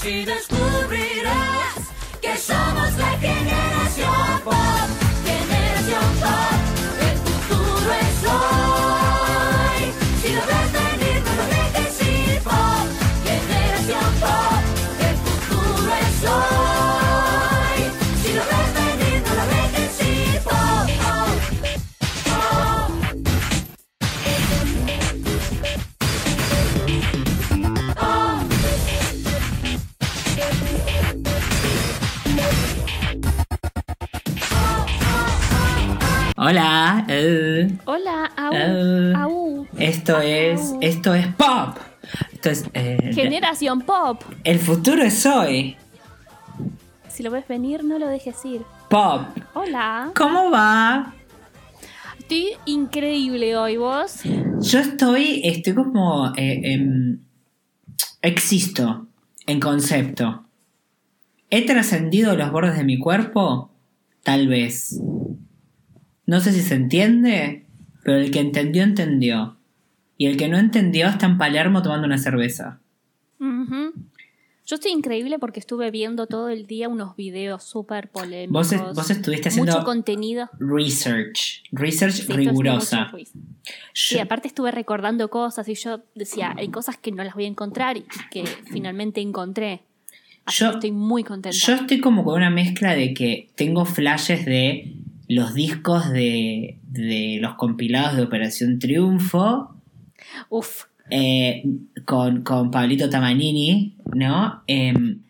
Así 0.00 0.24
descubrirás 0.24 0.59
Esto 40.80 41.14
es 41.14 41.26
pop. 41.34 41.76
Esto 42.32 42.50
es. 42.50 42.64
eh, 42.74 43.10
Generación 43.14 43.82
Pop. 43.82 44.22
el 44.44 44.58
futuro 44.58 45.02
es 45.02 45.24
hoy. 45.26 45.76
Si 47.08 47.22
lo 47.22 47.30
ves 47.30 47.46
venir, 47.48 47.84
no 47.84 47.98
lo 47.98 48.06
dejes 48.08 48.36
ir. 48.44 48.62
Pop. 48.88 49.22
Hola. 49.54 50.10
¿Cómo 50.16 50.50
va? 50.50 51.14
Estoy 52.18 52.50
increíble 52.66 53.56
hoy, 53.56 53.76
vos. 53.76 54.20
Yo 54.60 54.78
estoy. 54.78 55.40
Estoy 55.44 55.74
como. 55.74 56.32
eh, 56.36 56.60
em, 56.72 57.20
existo. 58.22 59.06
En 59.46 59.58
concepto. 59.60 60.44
¿He 61.50 61.66
trascendido 61.66 62.36
los 62.36 62.52
bordes 62.52 62.76
de 62.76 62.84
mi 62.84 62.98
cuerpo? 62.98 63.70
Tal 64.22 64.46
vez. 64.48 65.00
No 66.26 66.40
sé 66.40 66.52
si 66.52 66.60
se 66.60 66.74
entiende, 66.76 67.66
pero 68.04 68.18
el 68.18 68.30
que 68.30 68.38
entendió, 68.38 68.84
entendió. 68.84 69.56
Y 70.20 70.26
el 70.26 70.36
que 70.36 70.48
no 70.48 70.58
entendió 70.58 71.06
está 71.08 71.24
en 71.24 71.38
Palermo 71.38 71.80
tomando 71.82 72.06
una 72.06 72.18
cerveza. 72.18 72.78
Ujú. 73.38 73.94
Yo 74.66 74.74
estoy 74.74 74.92
increíble 74.92 75.38
porque 75.38 75.58
estuve 75.60 75.90
viendo 75.90 76.26
todo 76.26 76.50
el 76.50 76.66
día 76.66 76.90
unos 76.90 77.16
videos 77.16 77.64
súper 77.64 78.10
polémicos. 78.10 78.70
Vos, 78.70 78.94
vos 78.94 79.10
estuviste 79.10 79.48
haciendo 79.48 79.72
Mucho 79.72 79.84
contenido. 79.86 80.50
research. 80.58 81.62
Research 81.72 82.12
Sí, 82.26 82.32
rigurosa. 82.34 83.10
Sí, 83.94 84.18
aparte 84.18 84.46
estuve 84.48 84.70
recordando 84.72 85.30
cosas 85.30 85.66
y 85.70 85.74
yo 85.74 86.02
decía, 86.14 86.54
hay 86.58 86.68
cosas 86.68 86.98
que 86.98 87.12
no 87.12 87.24
las 87.24 87.34
voy 87.34 87.46
a 87.46 87.48
encontrar 87.48 87.96
y 87.96 88.04
que 88.30 88.44
finalmente 88.70 89.22
encontré. 89.22 89.80
Así 90.44 90.60
Yo- 90.60 90.68
que 90.72 90.74
estoy 90.74 90.92
muy 90.92 91.24
contenta. 91.24 91.56
Yo 91.56 91.72
estoy 91.76 91.98
como 92.00 92.24
con 92.24 92.34
una 92.34 92.50
mezcla 92.50 92.94
de 92.94 93.14
que 93.14 93.48
tengo 93.54 93.86
flashes 93.86 94.44
de 94.44 94.96
los 95.28 95.54
discos 95.54 96.10
de, 96.10 96.78
de 96.82 97.38
los 97.40 97.54
compilados 97.54 98.16
de 98.18 98.22
Operación 98.24 98.78
Triunfo 98.78 99.76
Uf, 100.48 100.84
eh, 101.10 101.62
con, 102.04 102.42
con 102.42 102.70
Pablito 102.70 103.08
Tamanini, 103.10 103.96
¿no? 104.14 104.62
Em, 104.66 105.22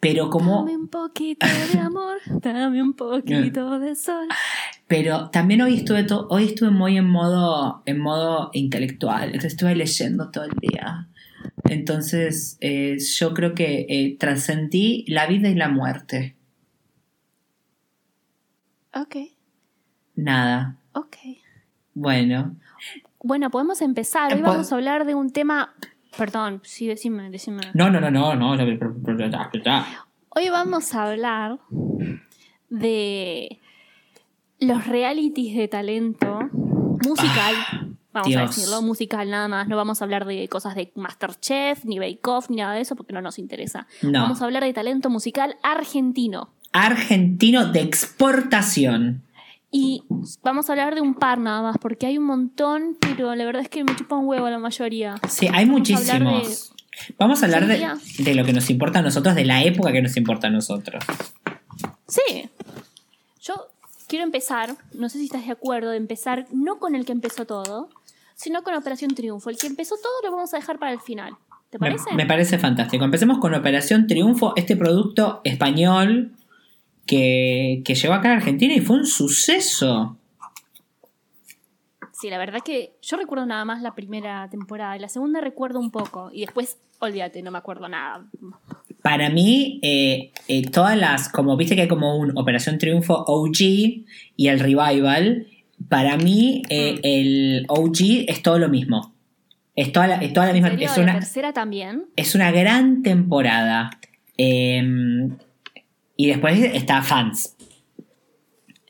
pero 0.00 0.30
como... 0.30 0.58
dame 0.64 0.76
un 0.76 0.88
poquito 0.88 1.46
de 1.46 1.78
amor, 1.80 2.18
dame 2.42 2.82
un 2.82 2.92
poquito 2.94 3.78
de 3.78 3.94
sol. 3.94 4.28
Pero 4.86 5.30
también 5.30 5.60
hoy 5.62 5.74
estuve 5.74 6.04
to- 6.04 6.26
hoy 6.30 6.44
estuve 6.44 6.70
muy 6.70 6.96
en 6.96 7.06
modo 7.08 7.82
en 7.84 7.98
modo 8.00 8.50
intelectual, 8.54 9.34
estuve 9.34 9.74
leyendo 9.74 10.30
todo 10.30 10.44
el 10.44 10.52
día. 10.60 11.08
Entonces 11.64 12.56
eh, 12.60 12.96
yo 12.98 13.34
creo 13.34 13.54
que 13.54 13.86
eh, 13.88 14.16
trascendí 14.18 15.04
la 15.08 15.26
vida 15.26 15.48
y 15.48 15.54
la 15.54 15.68
muerte. 15.68 16.36
Ok, 18.94 19.16
Nada. 20.16 20.76
ok. 20.92 21.16
Bueno, 21.94 22.56
Bueno, 23.22 23.50
podemos 23.50 23.80
empezar. 23.82 24.32
Hoy 24.32 24.38
Eh, 24.40 24.42
vamos 24.42 24.72
a 24.72 24.74
hablar 24.76 25.04
de 25.04 25.14
un 25.14 25.30
tema. 25.30 25.74
Perdón, 26.16 26.60
sí, 26.64 26.86
decime, 26.86 27.30
decime. 27.30 27.62
no, 27.74 27.90
no, 27.90 28.00
no, 28.00 28.10
no, 28.10 28.34
no. 28.34 28.50
Hoy 30.30 30.48
vamos 30.50 30.94
a 30.94 31.04
hablar 31.10 31.58
de 32.70 33.60
los 34.60 34.86
realities 34.86 35.56
de 35.56 35.68
talento 35.68 36.38
musical. 37.04 37.54
vamos 38.12 38.26
a 38.26 38.40
Dios. 38.40 38.56
decirlo, 38.56 38.82
musical 38.82 39.30
nada 39.30 39.48
más. 39.48 39.68
No 39.68 39.76
vamos 39.76 40.00
a 40.00 40.04
hablar 40.04 40.24
de 40.24 40.48
cosas 40.48 40.74
de 40.74 40.90
Masterchef, 40.94 41.84
ni 41.84 41.98
Bake 41.98 42.20
Off, 42.24 42.50
ni 42.50 42.56
nada 42.56 42.74
de 42.74 42.80
eso, 42.80 42.96
porque 42.96 43.12
no 43.12 43.20
nos 43.22 43.38
interesa. 43.38 43.86
No. 44.02 44.22
Vamos 44.22 44.42
a 44.42 44.44
hablar 44.44 44.64
de 44.64 44.72
talento 44.72 45.10
musical 45.10 45.56
argentino. 45.62 46.50
Argentino 46.72 47.66
de 47.72 47.80
exportación. 47.80 49.22
Y 49.70 50.02
vamos 50.42 50.68
a 50.68 50.72
hablar 50.72 50.94
de 50.94 51.00
un 51.02 51.14
par 51.14 51.38
nada 51.38 51.60
más, 51.62 51.76
porque 51.78 52.06
hay 52.06 52.16
un 52.16 52.24
montón, 52.24 52.96
pero 53.00 53.34
la 53.34 53.44
verdad 53.44 53.62
es 53.62 53.68
que 53.68 53.84
me 53.84 53.94
chupa 53.94 54.16
un 54.16 54.26
huevo 54.26 54.48
la 54.48 54.58
mayoría. 54.58 55.16
Sí, 55.28 55.46
hay 55.46 55.66
Vamos 55.66 55.68
a 55.68 55.72
muchísimos. 55.72 56.72
Vamos 57.18 57.42
a 57.42 57.46
hablar 57.46 57.66
de, 57.66 57.86
de 58.18 58.34
lo 58.34 58.44
que 58.44 58.52
nos 58.52 58.70
importa 58.70 59.00
a 59.00 59.02
nosotros, 59.02 59.34
de 59.34 59.44
la 59.44 59.62
época 59.62 59.92
que 59.92 60.02
nos 60.02 60.16
importa 60.16 60.48
a 60.48 60.50
nosotros. 60.50 61.04
Sí. 62.06 62.48
Yo 63.42 63.68
quiero 64.08 64.24
empezar, 64.24 64.74
no 64.94 65.08
sé 65.08 65.18
si 65.18 65.26
estás 65.26 65.46
de 65.46 65.52
acuerdo, 65.52 65.90
de 65.90 65.96
empezar 65.98 66.46
no 66.52 66.78
con 66.78 66.94
el 66.94 67.04
que 67.04 67.12
empezó 67.12 67.44
todo, 67.44 67.88
sino 68.34 68.62
con 68.62 68.74
Operación 68.74 69.14
Triunfo. 69.14 69.50
El 69.50 69.58
que 69.58 69.66
empezó 69.66 69.96
todo 69.96 70.12
lo 70.24 70.32
vamos 70.34 70.52
a 70.54 70.56
dejar 70.56 70.78
para 70.78 70.92
el 70.92 71.00
final. 71.00 71.34
¿Te 71.70 71.78
Me, 71.78 71.88
parece? 71.90 72.14
me 72.14 72.26
parece 72.26 72.58
fantástico. 72.58 73.04
Empecemos 73.04 73.38
con 73.38 73.54
Operación 73.54 74.06
Triunfo, 74.06 74.54
este 74.56 74.76
producto 74.76 75.40
español 75.44 76.32
que, 77.08 77.82
que 77.84 77.94
llegó 77.96 78.14
acá 78.14 78.30
a 78.30 78.36
Argentina 78.36 78.72
y 78.72 78.80
fue 78.80 78.96
un 78.98 79.06
suceso. 79.06 80.16
Sí, 82.12 82.30
la 82.30 82.38
verdad 82.38 82.60
que 82.64 82.92
yo 83.00 83.16
recuerdo 83.16 83.46
nada 83.46 83.64
más 83.64 83.80
la 83.80 83.94
primera 83.94 84.48
temporada 84.50 84.96
y 84.96 85.00
la 85.00 85.08
segunda 85.08 85.40
recuerdo 85.40 85.78
un 85.78 85.90
poco 85.92 86.30
y 86.32 86.40
después, 86.40 86.76
olvídate, 86.98 87.42
no 87.42 87.50
me 87.52 87.58
acuerdo 87.58 87.88
nada. 87.88 88.26
Para 89.02 89.30
mí, 89.30 89.78
eh, 89.82 90.32
eh, 90.48 90.62
todas 90.70 90.96
las, 90.96 91.28
como 91.28 91.56
viste 91.56 91.76
que 91.76 91.82
hay 91.82 91.88
como 91.88 92.18
un 92.18 92.36
Operación 92.36 92.78
Triunfo 92.78 93.24
OG 93.24 93.58
y 94.36 94.48
el 94.48 94.58
Revival, 94.58 95.46
para 95.88 96.16
mí 96.16 96.62
eh, 96.70 96.94
Mm. 96.94 97.00
el 97.04 97.66
OG 97.68 98.24
es 98.26 98.42
todo 98.42 98.58
lo 98.58 98.68
mismo. 98.68 99.14
Es 99.76 99.92
toda 99.92 100.08
la, 100.08 100.16
es 100.16 100.32
toda 100.32 100.46
la 100.48 100.52
misma... 100.52 100.70
Es 100.70 100.96
la 100.96 101.02
una, 101.04 101.14
tercera 101.14 101.52
también. 101.52 102.06
es 102.16 102.34
una 102.34 102.50
gran 102.50 103.02
temporada. 103.04 103.90
Y 106.20 106.26
después 106.26 106.58
está 106.74 107.00
Fans, 107.00 107.54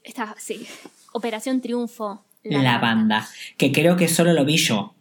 Está, 0.03 0.34
sí. 0.39 0.66
Operación 1.12 1.61
Triunfo. 1.61 2.25
la, 2.43 2.78
banda, 2.78 3.28
que 3.59 3.71
creo 3.71 3.97
que 3.97 4.09
solo 4.09 4.33
lo 4.33 4.47
vi 4.47 4.56
yo. 4.56 4.94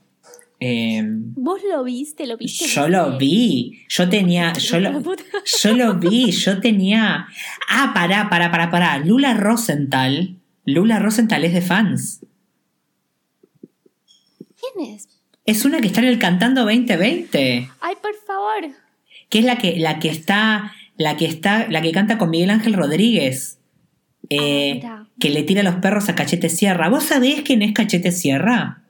Eh, 0.59 1.01
¿Vos 1.05 1.61
lo 1.63 1.85
viste? 1.85 2.27
¿Lo 2.27 2.35
viste? 2.35 2.67
yo 2.67 2.89
lo 2.89 3.17
vi. 3.17 3.85
Yo 3.87 4.09
tenía. 4.09 4.51
Yo 4.51 4.81
lo, 4.81 5.01
yo 5.63 5.73
lo 5.73 5.93
vi. 5.95 6.31
Yo 6.31 6.59
tenía. 6.59 7.27
Ah, 7.69 7.91
pará, 7.93 8.29
pará, 8.29 8.51
pará, 8.51 8.69
pará. 8.69 8.97
Lula 8.97 9.33
Rosenthal. 9.33 10.35
Lula 10.65 10.99
Rosenthal 10.99 11.45
es 11.45 11.53
de 11.53 11.61
fans. 11.61 12.25
¿Quién 14.59 14.95
es? 14.95 15.07
Es 15.45 15.63
una 15.63 15.79
que 15.79 15.87
está 15.87 16.01
en 16.01 16.07
el 16.07 16.19
Cantando 16.19 16.65
2020. 16.65 17.69
Ay, 17.79 17.95
por 18.01 18.15
favor. 18.25 18.75
Que 19.29 19.39
es 19.39 19.45
la 19.45 19.57
que, 19.57 19.79
la 19.79 19.99
que 19.99 20.09
está. 20.09 20.73
La 20.97 21.15
que 21.17 21.25
está. 21.25 21.67
La 21.69 21.81
que 21.81 21.91
canta 21.91 22.17
con 22.17 22.29
Miguel 22.29 22.49
Ángel 22.49 22.73
Rodríguez. 22.73 23.59
Eh, 24.29 24.71
Ah, 24.71 24.75
mira. 24.75 25.07
que 25.19 25.29
le 25.29 25.43
tira 25.43 25.63
los 25.63 25.75
perros 25.75 26.09
a 26.09 26.15
Cachete 26.15 26.49
Sierra. 26.49 26.89
¿Vos 26.89 27.03
sabés 27.05 27.41
quién 27.43 27.61
es 27.61 27.73
Cachete 27.73 28.11
Sierra? 28.11 28.81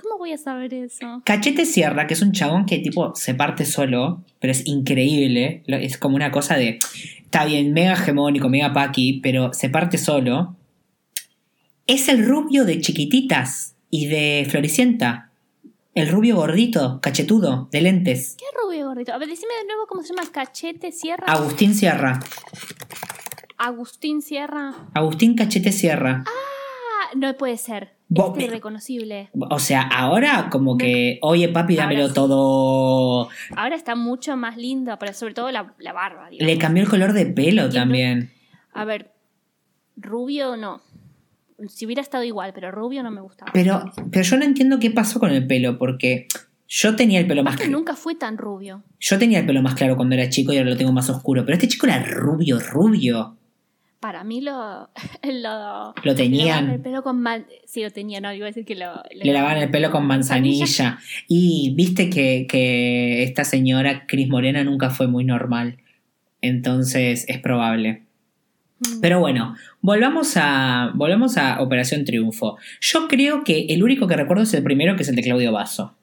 ¿Cómo 0.00 0.18
voy 0.18 0.32
a 0.32 0.38
saber 0.38 0.72
eso? 0.74 1.22
Cachete 1.24 1.66
Sierra, 1.66 2.06
que 2.06 2.14
es 2.14 2.22
un 2.22 2.32
chabón 2.32 2.66
que 2.66 2.78
tipo 2.78 3.14
se 3.14 3.34
parte 3.34 3.64
solo, 3.64 4.22
pero 4.38 4.50
es 4.52 4.66
increíble. 4.66 5.62
Es 5.66 5.98
como 5.98 6.16
una 6.16 6.30
cosa 6.30 6.56
de. 6.56 6.78
Está 7.24 7.44
bien, 7.44 7.72
mega 7.72 7.92
hegemónico, 7.94 8.48
mega 8.48 8.72
paqui, 8.72 9.20
pero 9.22 9.52
se 9.52 9.68
parte 9.70 9.98
solo. 9.98 10.56
Es 11.86 12.08
el 12.08 12.24
rubio 12.26 12.64
de 12.64 12.80
chiquititas 12.80 13.74
y 13.90 14.06
de 14.06 14.46
Floricienta. 14.48 15.29
El 15.94 16.08
rubio 16.08 16.36
gordito, 16.36 17.00
cachetudo, 17.02 17.68
de 17.72 17.80
lentes. 17.80 18.36
¿Qué 18.38 18.44
rubio 18.62 18.86
gordito? 18.86 19.12
A 19.12 19.18
ver, 19.18 19.28
decime 19.28 19.52
de 19.60 19.66
nuevo 19.66 19.86
cómo 19.88 20.02
se 20.02 20.14
llama. 20.14 20.28
Cachete 20.30 20.92
Sierra. 20.92 21.26
Agustín 21.26 21.74
Sierra. 21.74 22.20
Agustín 23.58 24.22
Sierra. 24.22 24.72
Agustín 24.94 25.34
Cachete 25.36 25.72
Sierra. 25.72 26.24
Ah, 26.26 27.10
no 27.16 27.36
puede 27.36 27.56
ser. 27.58 27.94
Vos- 28.08 28.30
Este 28.32 28.44
irreconocible. 28.44 29.30
O 29.50 29.58
sea, 29.58 29.82
ahora 29.82 30.48
como 30.50 30.76
que, 30.78 31.18
oye 31.22 31.48
papi, 31.48 31.76
dámelo 31.76 32.02
Ahora 32.02 32.14
todo. 32.14 33.28
Ahora 33.56 33.76
está 33.76 33.94
mucho 33.94 34.36
más 34.36 34.56
lindo, 34.56 34.96
pero 34.98 35.12
sobre 35.12 35.34
todo 35.34 35.50
la, 35.50 35.74
la 35.78 35.92
barba. 35.92 36.28
digamos. 36.30 36.52
Le 36.52 36.58
cambió 36.58 36.82
el 36.84 36.88
color 36.88 37.12
de 37.12 37.26
pelo 37.26 37.68
también. 37.68 38.32
A 38.72 38.84
ver, 38.84 39.12
rubio 39.96 40.56
no. 40.56 40.80
Si 41.68 41.86
hubiera 41.86 42.02
estado 42.02 42.24
igual, 42.24 42.52
pero 42.54 42.70
rubio 42.70 43.02
no 43.02 43.10
me 43.10 43.20
gustaba. 43.20 43.50
Pero, 43.52 43.84
pero 44.10 44.24
yo 44.24 44.36
no 44.36 44.44
entiendo 44.44 44.78
qué 44.78 44.90
pasó 44.90 45.20
con 45.20 45.30
el 45.30 45.46
pelo, 45.46 45.78
porque 45.78 46.26
Yo 46.68 46.94
tenía 46.96 47.18
el 47.20 47.26
pelo 47.26 47.42
más 47.42 47.56
claro. 47.56 47.70
nunca 47.72 47.94
fue 47.96 48.14
tan 48.14 48.38
rubio. 48.38 48.82
Yo 49.00 49.18
tenía 49.18 49.40
el 49.40 49.46
pelo 49.46 49.60
más 49.62 49.74
claro 49.74 49.96
cuando 49.96 50.14
era 50.14 50.28
chico 50.28 50.52
y 50.52 50.58
ahora 50.58 50.70
lo 50.70 50.76
tengo 50.76 50.92
más 50.92 51.10
oscuro. 51.10 51.44
Pero 51.44 51.54
este 51.54 51.66
chico 51.68 51.86
era 51.86 52.02
rubio, 52.04 52.60
rubio. 52.60 53.36
Para 53.98 54.24
mí 54.24 54.40
lo. 54.40 54.88
Lo, 55.22 55.94
Lo 56.02 56.14
tenían. 56.14 56.68
le 56.68 56.74
el 56.76 56.80
pelo 56.80 57.02
con 57.02 57.20
man- 57.20 57.44
Sí, 57.66 57.82
lo 57.82 57.90
tenía, 57.90 58.20
no, 58.20 58.32
iba 58.32 58.46
a 58.46 58.48
decir 58.50 58.64
que 58.64 58.74
lo. 58.74 58.86
Le 59.14 59.32
lavaban 59.32 59.58
el 59.58 59.70
pelo 59.70 59.90
con 59.90 60.06
manzanilla. 60.06 60.98
Y 61.28 61.74
viste 61.76 62.08
que, 62.08 62.46
que 62.48 63.22
esta 63.24 63.44
señora 63.44 64.06
Cris 64.06 64.28
Morena 64.28 64.64
nunca 64.64 64.88
fue 64.90 65.06
muy 65.08 65.24
normal. 65.24 65.76
Entonces 66.40 67.24
es 67.28 67.38
probable. 67.40 68.04
Mm. 68.80 69.00
Pero 69.00 69.20
bueno, 69.20 69.54
volvamos 69.80 70.36
a, 70.36 70.92
volvamos 70.94 71.36
a 71.36 71.60
Operación 71.62 72.04
Triunfo. 72.04 72.56
Yo 72.80 73.08
creo 73.08 73.44
que 73.44 73.66
el 73.70 73.82
único 73.82 74.06
que 74.06 74.16
recuerdo 74.16 74.42
es 74.44 74.54
el 74.54 74.62
primero, 74.62 74.96
que 74.96 75.02
es 75.02 75.08
el 75.08 75.16
de 75.16 75.22
Claudio 75.22 75.52
Basso. 75.52 75.94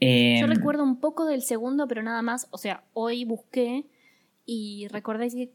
Eh, 0.00 0.38
Yo 0.40 0.46
recuerdo 0.46 0.82
un 0.82 0.98
poco 0.98 1.26
del 1.26 1.42
segundo, 1.42 1.86
pero 1.86 2.02
nada 2.02 2.22
más. 2.22 2.48
O 2.50 2.58
sea, 2.58 2.84
hoy 2.92 3.24
busqué 3.24 3.84
y 4.44 4.88
recordé 4.88 5.28
que, 5.30 5.52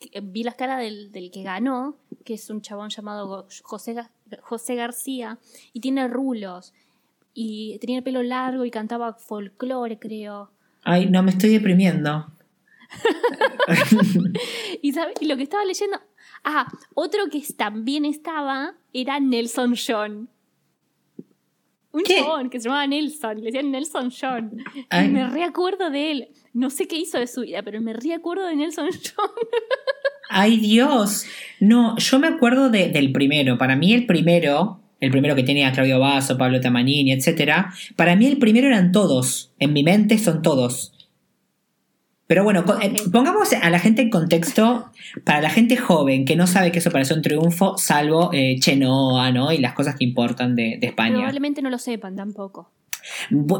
que 0.00 0.20
vi 0.20 0.42
las 0.42 0.56
caras 0.56 0.80
del, 0.80 1.12
del 1.12 1.30
que 1.30 1.42
ganó, 1.42 1.96
que 2.24 2.34
es 2.34 2.50
un 2.50 2.62
chabón 2.62 2.90
llamado 2.90 3.46
José, 3.62 3.96
José 4.40 4.74
García, 4.74 5.38
y 5.72 5.80
tiene 5.80 6.08
rulos. 6.08 6.74
Y 7.32 7.78
tenía 7.78 7.98
el 7.98 8.02
pelo 8.02 8.22
largo 8.22 8.64
y 8.64 8.70
cantaba 8.70 9.14
folclore, 9.14 9.98
creo. 9.98 10.50
Ay, 10.82 11.08
no, 11.08 11.22
me 11.22 11.30
estoy 11.30 11.50
deprimiendo. 11.50 12.26
Y, 14.82 14.92
¿sabe? 14.92 15.12
y 15.20 15.26
lo 15.26 15.36
que 15.36 15.42
estaba 15.44 15.64
leyendo. 15.64 15.98
Ah, 16.44 16.66
otro 16.94 17.28
que 17.30 17.42
también 17.56 18.04
estaba 18.04 18.74
era 18.92 19.20
Nelson 19.20 19.74
John. 19.76 20.28
Un 21.92 22.02
¿Qué? 22.04 22.18
chabón 22.20 22.50
que 22.50 22.60
se 22.60 22.64
llamaba 22.68 22.86
Nelson, 22.86 23.38
le 23.38 23.46
decían 23.46 23.70
Nelson 23.70 24.10
John. 24.18 24.62
Ay. 24.90 25.06
Y 25.06 25.10
me 25.10 25.28
reacuerdo 25.28 25.90
de 25.90 26.10
él. 26.12 26.28
No 26.52 26.70
sé 26.70 26.86
qué 26.86 26.96
hizo 26.96 27.18
de 27.18 27.26
su 27.26 27.40
vida, 27.42 27.62
pero 27.62 27.80
me 27.80 27.92
reacuerdo 27.92 28.46
de 28.46 28.54
Nelson 28.56 28.88
John. 29.16 29.30
Ay, 30.28 30.58
Dios. 30.58 31.26
No, 31.58 31.96
yo 31.98 32.18
me 32.20 32.28
acuerdo 32.28 32.70
de- 32.70 32.88
del 32.90 33.10
primero. 33.12 33.58
Para 33.58 33.74
mí 33.74 33.92
el 33.92 34.06
primero, 34.06 34.80
el 35.00 35.10
primero 35.10 35.34
que 35.34 35.42
tenía 35.42 35.72
Claudio 35.72 35.98
Basso, 35.98 36.38
Pablo 36.38 36.60
Tamanini, 36.60 37.10
etcétera, 37.12 37.74
para 37.96 38.14
mí 38.14 38.26
el 38.26 38.38
primero 38.38 38.68
eran 38.68 38.92
todos. 38.92 39.52
En 39.58 39.72
mi 39.72 39.82
mente 39.82 40.16
son 40.18 40.42
todos. 40.42 40.92
Pero 42.30 42.44
bueno, 42.44 42.64
eh, 42.80 42.94
pongamos 43.10 43.52
a 43.54 43.70
la 43.70 43.80
gente 43.80 44.02
en 44.02 44.08
contexto, 44.10 44.86
para 45.24 45.40
la 45.40 45.50
gente 45.50 45.76
joven 45.76 46.24
que 46.24 46.36
no 46.36 46.46
sabe 46.46 46.70
qué 46.70 46.78
es 46.78 46.86
Operación 46.86 47.22
Triunfo, 47.22 47.76
salvo 47.76 48.30
eh, 48.32 48.54
Chenoa, 48.60 49.32
¿no? 49.32 49.50
Y 49.50 49.58
las 49.58 49.72
cosas 49.72 49.96
que 49.96 50.04
importan 50.04 50.54
de, 50.54 50.78
de 50.80 50.86
España. 50.86 51.14
Probablemente 51.16 51.60
no 51.60 51.70
lo 51.70 51.78
sepan 51.78 52.14
tampoco. 52.14 52.70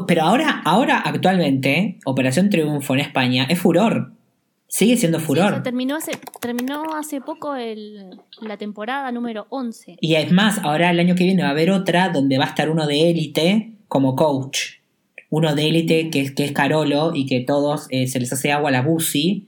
Pero 0.07 0.21
ahora, 0.23 0.61
ahora 0.63 0.99
actualmente, 0.99 1.99
Operación 2.05 2.49
Triunfo 2.49 2.93
en 2.93 3.01
España 3.01 3.45
es 3.49 3.59
furor. 3.59 4.13
Sigue 4.69 4.95
siendo 4.95 5.19
Sí, 5.19 5.25
furor. 5.25 5.47
o 5.47 5.49
sea, 5.55 5.63
terminó, 5.63 5.97
hace, 5.97 6.13
terminó 6.39 6.95
hace 6.95 7.19
poco 7.19 7.55
el- 7.55 8.21
la 8.39 8.55
temporada 8.55 9.11
número 9.11 9.47
11. 9.49 9.97
Y 9.99 10.15
es 10.15 10.31
más, 10.31 10.59
ahora 10.63 10.91
el 10.91 10.99
año 11.01 11.15
que 11.15 11.25
viene 11.25 11.43
va 11.43 11.49
a 11.49 11.51
haber 11.51 11.71
otra 11.71 12.07
donde 12.07 12.37
va 12.37 12.45
a 12.45 12.47
estar 12.47 12.69
uno 12.69 12.87
de 12.87 13.09
élite 13.09 13.73
como 13.89 14.15
coach. 14.15 14.79
Uno 15.31 15.55
de 15.55 15.67
élite 15.67 16.09
que 16.11 16.21
es, 16.21 16.31
que 16.31 16.45
es 16.45 16.51
Carolo 16.51 17.13
y 17.15 17.25
que 17.25 17.39
todos 17.39 17.87
eh, 17.89 18.05
se 18.07 18.19
les 18.19 18.31
hace 18.31 18.51
agua 18.51 18.69
a 18.69 18.71
la 18.73 18.81
buzi 18.83 19.47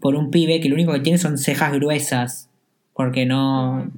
por 0.00 0.14
un 0.14 0.30
pibe 0.30 0.60
que 0.60 0.68
lo 0.70 0.74
único 0.76 0.92
que 0.92 1.00
tiene 1.00 1.18
son 1.18 1.36
cejas 1.38 1.72
gruesas. 1.74 2.48
Porque 2.94 3.26
no. 3.26 3.90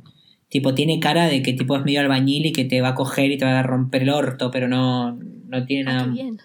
Tipo, 0.48 0.74
tiene 0.74 0.98
cara 1.00 1.26
de 1.26 1.42
que 1.42 1.52
tipo 1.52 1.76
es 1.76 1.84
medio 1.84 2.00
albañil 2.00 2.46
y 2.46 2.52
que 2.52 2.64
te 2.64 2.80
va 2.80 2.88
a 2.88 2.94
coger 2.94 3.30
y 3.30 3.36
te 3.38 3.44
va 3.44 3.60
a 3.60 3.62
romper 3.62 4.02
el 4.02 4.10
orto, 4.10 4.50
pero 4.50 4.66
no, 4.68 5.12
no 5.12 5.64
tiene 5.66 5.90
Ah, 5.90 5.94
nada. 5.94 6.06
bien. 6.12 6.38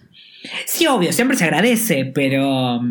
Sí, 0.65 0.85
obvio, 0.87 1.13
siempre 1.13 1.37
se 1.37 1.45
agradece, 1.45 2.05
pero. 2.05 2.81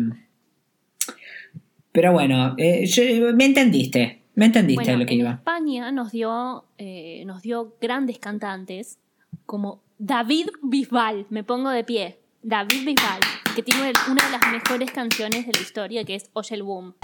Pero 1.91 2.13
bueno, 2.13 2.55
eh, 2.57 2.85
yo- 2.85 3.33
me 3.35 3.45
entendiste. 3.45 4.21
Me 4.35 4.45
entendiste 4.45 4.83
Bueno, 4.85 4.99
lo 4.99 5.05
que 5.05 5.13
en 5.13 5.19
iba. 5.19 5.31
España 5.33 5.91
nos 5.91 6.11
dio, 6.13 6.63
eh, 6.77 7.23
nos 7.25 7.41
dio 7.41 7.75
grandes 7.81 8.17
cantantes 8.17 8.97
como 9.45 9.81
David 10.03 10.47
Bisbal, 10.63 11.27
me 11.29 11.43
pongo 11.43 11.69
de 11.69 11.83
pie, 11.83 12.17
David 12.41 12.85
Bisbal, 12.87 13.19
que 13.55 13.61
tiene 13.61 13.93
una 14.09 14.25
de 14.25 14.31
las 14.31 14.51
mejores 14.51 14.89
canciones 14.89 15.45
de 15.45 15.53
la 15.53 15.61
historia 15.61 16.03
que 16.03 16.15
es 16.15 16.31
Oye 16.33 16.55
el 16.55 16.63
Boom. 16.63 16.95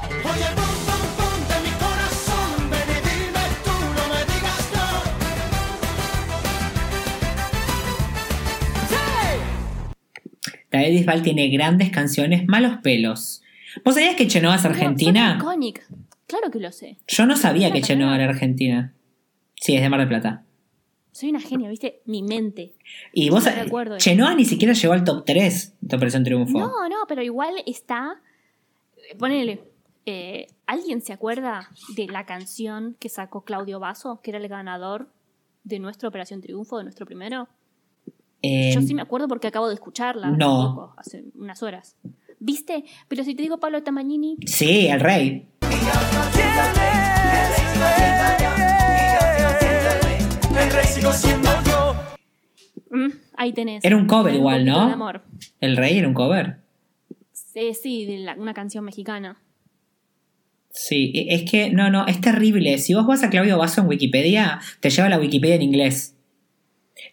David 10.72 10.90
Bisbal 10.90 11.22
tiene 11.22 11.50
grandes 11.50 11.92
canciones, 11.92 12.48
malos 12.48 12.80
pelos. 12.82 13.44
¿Vos 13.86 13.94
sabías 13.94 14.16
que 14.16 14.26
Chenoa 14.26 14.56
es 14.56 14.66
argentina? 14.66 15.38
Claro 16.26 16.50
que 16.52 16.60
lo 16.60 16.72
sé. 16.72 16.98
Yo 17.08 17.28
no 17.28 17.38
sabía 17.38 17.72
que 17.72 17.82
Chenoa 17.84 18.16
era 18.16 18.26
argentina. 18.26 18.96
Sí, 19.54 19.76
es 19.76 19.84
de 19.84 19.90
Mar 19.90 20.00
del 20.00 20.10
Plata. 20.10 20.47
Soy 21.18 21.32
una 21.32 21.40
genia, 21.40 21.68
¿viste? 21.68 22.04
Mi 22.06 22.22
mente. 22.22 22.74
Y 23.12 23.32
vos, 23.32 23.44
me 23.46 23.50
acuerdo. 23.62 23.98
Chenoa 23.98 24.36
ni 24.36 24.46
siquiera 24.46 24.76
llegó 24.76 24.94
al 24.94 25.04
top 25.04 25.26
3 25.26 25.74
de 25.82 25.96
Operación 25.96 26.24
Triunfo. 26.24 26.60
No, 26.60 26.88
no, 26.88 26.96
pero 27.08 27.24
igual 27.24 27.56
está. 27.66 28.22
Ponele. 29.18 29.64
eh, 30.06 30.46
¿Alguien 30.68 31.02
se 31.02 31.14
acuerda 31.14 31.72
de 31.96 32.06
la 32.06 32.28
canción 32.28 32.96
que 33.00 33.10
sacó 33.10 33.42
Claudio 33.42 33.80
Basso, 33.80 34.20
que 34.22 34.30
era 34.30 34.38
el 34.38 34.48
ganador 34.48 35.10
de 35.64 35.80
nuestra 35.80 36.08
Operación 36.08 36.42
Triunfo, 36.42 36.78
de 36.78 36.84
nuestro 36.84 37.08
primero? 37.08 37.48
Eh, 38.44 38.72
Yo 38.76 38.84
sí 38.84 38.94
me 38.94 39.02
acuerdo 39.02 39.28
porque 39.28 39.48
acabo 39.48 39.70
de 39.70 39.74
escucharla 39.74 40.28
hace 40.28 40.38
no. 40.38 40.76
poco, 40.76 40.94
hace 40.98 41.24
unas 41.34 41.64
horas. 41.64 41.96
¿Viste? 42.40 42.84
Pero 43.08 43.24
si 43.24 43.34
te 43.34 43.42
digo 43.42 43.60
Pablo 43.60 43.82
Tamagnini, 43.82 44.38
Sí, 44.46 44.86
el 44.86 45.00
rey. 45.00 45.48
El 50.78 50.84
rey 50.84 50.94
sigo 50.94 51.12
siendo 51.12 51.50
yo. 51.66 51.96
mm, 52.92 53.12
ahí 53.36 53.54
tenés. 53.54 53.84
Era 53.84 53.98
un 53.98 54.06
cover 54.06 54.34
Un 54.34 54.40
igual, 54.40 54.66
¿no? 54.66 54.88
de 54.88 54.94
amor. 54.94 55.24
El 55.60 55.76
rey 55.78 55.98
era 55.98 56.08
un 56.08 56.14
cover. 56.14 56.58
Sí, 57.32 57.74
sí, 57.74 58.06
de 58.06 58.18
la- 58.20 58.36
una 58.36 58.54
canción 58.54 58.86
mexicana. 58.86 59.42
Sí, 60.70 61.12
e- 61.16 61.34
es 61.34 61.50
que 61.50 61.72
no, 61.72 61.90
no, 61.90 62.06
es 62.06 62.22
terrible. 62.22 62.78
Si 62.78 62.94
vos 62.94 63.08
vas 63.08 63.24
a 63.24 63.30
Claudio 63.32 63.58
Basso 63.58 63.82
en 63.82 63.88
Wikipedia, 63.88 64.60
te 64.80 64.90
lleva 64.92 65.10
la 65.10 65.20
Wikipedia 65.20 65.56
en 65.56 65.64
inglés. 65.64 66.16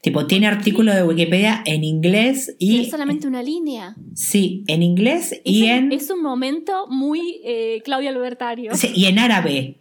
Tipo, 0.03 0.27
tiene 0.27 0.47
artículo 0.47 0.95
de 0.95 1.03
Wikipedia 1.03 1.63
en 1.67 1.85
inglés 1.85 2.55
Y 2.59 2.77
y. 2.77 2.81
es 2.83 2.91
solamente 2.91 3.27
una 3.27 3.43
línea. 3.43 3.97
Sí, 4.15 4.65
en 4.67 4.83
inglés 4.83 5.33
Es, 5.33 5.41
y 5.45 5.63
un, 5.65 5.69
en. 5.71 5.93
es 5.93 6.11
un 6.11 6.23
momento 6.23 6.87
muy 6.89 7.41
eh, 7.45 7.81
Claudia 7.85 8.11
Albertario. 8.11 8.75
sí, 8.75 8.91
y 8.95 9.07
en 9.07 9.19
árabe, 9.19 9.79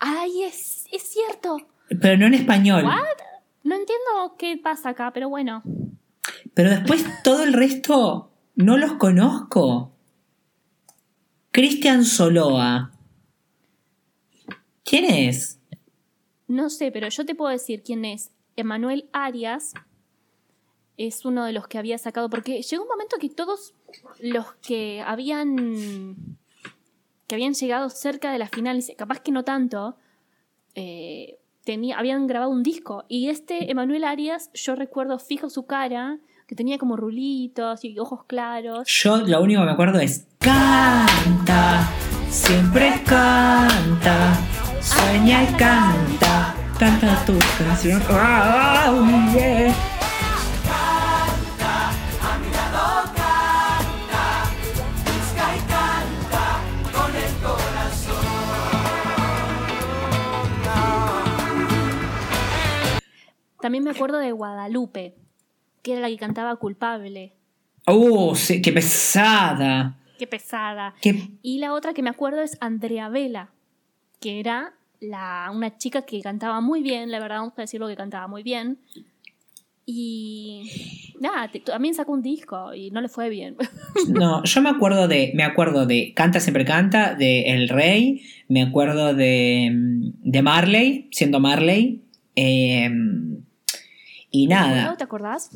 Ay, 0.00 0.42
es, 0.44 0.86
es 0.92 1.02
cierto. 1.02 1.58
Pero 2.00 2.16
no 2.16 2.26
en 2.26 2.34
español. 2.34 2.84
¿What? 2.84 3.04
No 3.62 3.74
entiendo 3.74 4.36
qué 4.38 4.56
pasa 4.56 4.90
acá, 4.90 5.12
pero 5.12 5.28
bueno. 5.28 5.62
Pero 6.54 6.70
después 6.70 7.04
todo 7.22 7.42
el 7.42 7.52
resto 7.52 8.32
no 8.54 8.76
los 8.76 8.94
conozco. 8.94 9.92
Cristian 11.50 12.04
Soloa. 12.04 12.92
¿Quién 14.84 15.04
es? 15.04 15.60
No 16.46 16.70
sé, 16.70 16.90
pero 16.90 17.08
yo 17.08 17.24
te 17.24 17.34
puedo 17.34 17.50
decir 17.50 17.82
quién 17.82 18.04
es. 18.04 18.30
Emanuel 18.56 19.08
Arias 19.12 19.72
es 20.96 21.24
uno 21.24 21.44
de 21.44 21.52
los 21.52 21.66
que 21.66 21.78
había 21.78 21.98
sacado, 21.98 22.28
porque 22.28 22.62
llegó 22.62 22.82
un 22.82 22.88
momento 22.88 23.16
que 23.18 23.30
todos 23.30 23.74
los 24.20 24.52
que 24.54 25.02
habían 25.04 26.36
que 27.26 27.36
habían 27.36 27.54
llegado 27.54 27.88
cerca 27.90 28.32
de 28.32 28.38
la 28.38 28.48
final, 28.48 28.80
y 28.80 28.94
capaz 28.96 29.20
que 29.20 29.30
no 29.30 29.44
tanto, 29.44 29.96
eh, 30.74 31.38
tenía, 31.70 31.96
habían 32.00 32.26
grabado 32.26 32.50
un 32.50 32.64
disco. 32.64 33.04
Y 33.06 33.28
este 33.28 33.70
Emanuel 33.70 34.02
Arias, 34.02 34.50
yo 34.54 34.74
recuerdo 34.74 35.20
fijo 35.20 35.48
su 35.50 35.66
cara, 35.66 36.18
que 36.48 36.56
tenía 36.56 36.78
como 36.78 36.96
rulitos 36.96 37.84
y 37.84 37.96
ojos 37.96 38.24
claros. 38.24 38.88
Yo 38.88 39.18
lo 39.18 39.40
único 39.40 39.60
que 39.60 39.66
me 39.66 39.72
acuerdo 39.72 40.00
es 40.00 40.26
canta, 40.40 41.88
siempre 42.28 43.00
canta, 43.06 44.36
sueña 44.80 45.44
y 45.44 45.46
canta, 45.54 46.56
canta 46.76 47.24
tu 47.24 47.38
canción. 47.56 48.02
Ah, 48.10 48.90
oh, 48.90 49.38
yeah. 49.38 49.89
También 63.70 63.84
me 63.84 63.90
acuerdo 63.90 64.18
de 64.18 64.32
Guadalupe, 64.32 65.14
que 65.84 65.92
era 65.92 66.00
la 66.00 66.08
que 66.08 66.16
cantaba 66.16 66.56
Culpable. 66.56 67.34
Sí, 68.34 68.60
qué 68.60 68.72
pesada. 68.72 69.96
Qué 70.18 70.26
pesada. 70.26 70.96
Qué 71.00 71.28
Y 71.40 71.58
la 71.58 71.72
otra 71.72 71.94
que 71.94 72.02
me 72.02 72.10
acuerdo 72.10 72.42
es 72.42 72.58
Andrea 72.60 73.08
Vela, 73.08 73.50
que 74.18 74.40
era 74.40 74.72
la, 74.98 75.52
una 75.54 75.78
chica 75.78 76.02
que 76.02 76.20
cantaba 76.20 76.60
muy 76.60 76.82
bien, 76.82 77.12
la 77.12 77.20
verdad, 77.20 77.36
vamos 77.36 77.52
a 77.58 77.60
decirlo 77.60 77.86
que 77.86 77.94
cantaba 77.94 78.26
muy 78.26 78.42
bien. 78.42 78.80
Y 79.86 80.68
nada, 81.20 81.48
también 81.64 81.94
sacó 81.94 82.10
un 82.10 82.22
disco 82.22 82.74
y 82.74 82.90
no 82.90 83.00
le 83.00 83.08
fue 83.08 83.28
bien. 83.28 83.56
No, 84.08 84.42
yo 84.42 84.62
me 84.62 84.70
acuerdo 84.70 85.06
de. 85.06 85.30
Me 85.36 85.44
acuerdo 85.44 85.86
de 85.86 86.12
Canta 86.14 86.40
siempre 86.40 86.64
canta, 86.64 87.14
de 87.14 87.42
El 87.42 87.68
Rey. 87.68 88.22
Me 88.48 88.62
acuerdo 88.62 89.14
de. 89.14 89.70
mm, 89.72 90.28
de 90.28 90.42
Marley, 90.42 91.08
siendo 91.12 91.38
Marley. 91.38 92.02
eh, 92.34 92.90
y 94.30 94.46
nada. 94.46 94.84
¿No 94.90 94.96
te 94.96 95.04
acordás? 95.04 95.50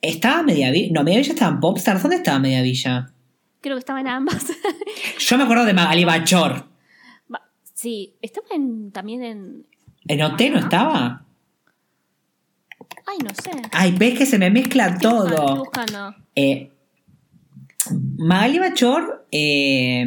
¿Estaba 0.00 0.42
Mediavilla? 0.42 0.92
No, 0.92 1.02
Mediavilla 1.04 1.32
estaba 1.32 1.52
en 1.52 1.60
Popstars. 1.60 2.02
¿Dónde 2.02 2.16
estaba 2.16 2.38
Mediavilla? 2.38 3.12
Creo 3.60 3.74
que 3.76 3.80
estaba 3.80 4.00
en 4.00 4.08
ambas. 4.08 4.46
Yo 5.18 5.36
me 5.38 5.44
acuerdo 5.44 5.64
de 5.64 5.74
Magali 5.74 6.04
Bachor. 6.04 6.68
Sí, 7.74 8.14
estaba 8.22 8.46
en- 8.52 8.90
también 8.92 9.22
en... 9.22 9.66
¿En 10.06 10.22
OT 10.22 10.40
no 10.52 10.58
estaba? 10.58 11.24
Ay, 13.06 13.18
no 13.22 13.30
sé. 13.30 13.50
Ay, 13.72 13.92
ves 13.96 14.18
que 14.18 14.26
se 14.26 14.38
me 14.38 14.50
mezcla 14.50 14.86
estoy 14.88 15.00
todo. 15.10 15.56
buscando. 15.56 16.14
Eh, 16.34 16.72
Magali 18.18 18.58
Bachor 18.58 19.26
eh, 19.30 20.04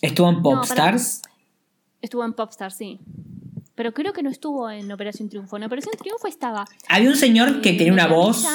estuvo 0.00 0.28
en 0.28 0.36
No, 0.36 0.42
Popstars. 0.42 1.22
Estuvo 2.00 2.24
en 2.24 2.32
Popstar, 2.32 2.72
sí. 2.72 3.00
Pero 3.74 3.92
creo 3.92 4.12
que 4.12 4.22
no 4.22 4.30
estuvo 4.30 4.68
en 4.70 4.90
Operación 4.92 5.28
Triunfo. 5.28 5.56
En 5.56 5.64
Operación 5.64 5.94
Triunfo 5.98 6.26
estaba... 6.28 6.66
Había 6.88 7.08
un 7.08 7.16
señor 7.16 7.60
que 7.62 7.72
tenía 7.72 7.92
una 7.92 8.06
voz. 8.06 8.46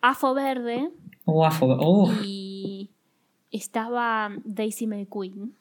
Afo 0.00 0.34
Verde 0.34 0.90
Oh, 1.26 1.46
afo- 1.46 1.76
oh. 1.80 2.12
y 2.22 2.90
estaba 3.50 4.30
Daisy 4.44 4.86
McQueen. 4.86 5.54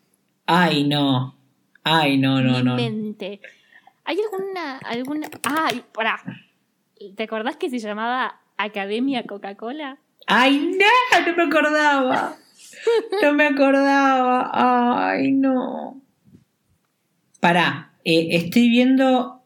Ay, 0.46 0.84
no. 0.84 1.38
Ay, 1.84 2.18
no, 2.18 2.42
no, 2.42 2.62
no. 2.64 2.76
Mente. 2.76 3.40
¿Hay 4.04 4.18
alguna... 4.20 4.78
alguna... 4.80 5.30
Ay, 5.44 5.84
pará. 5.94 6.22
¿Te 7.16 7.24
acordás 7.24 7.56
que 7.56 7.70
se 7.70 7.80
llamaba 7.80 8.42
Academia 8.58 9.24
Coca-Cola? 9.26 9.98
Ay, 10.28 10.58
no, 10.78 11.20
no 11.26 11.36
me 11.38 11.44
acordaba. 11.44 12.36
No 13.22 13.34
me 13.34 13.46
acordaba. 13.46 15.10
Ay, 15.12 15.32
no. 15.32 16.02
Pará, 17.40 17.93
eh, 18.06 18.28
estoy 18.32 18.70
viendo. 18.70 19.42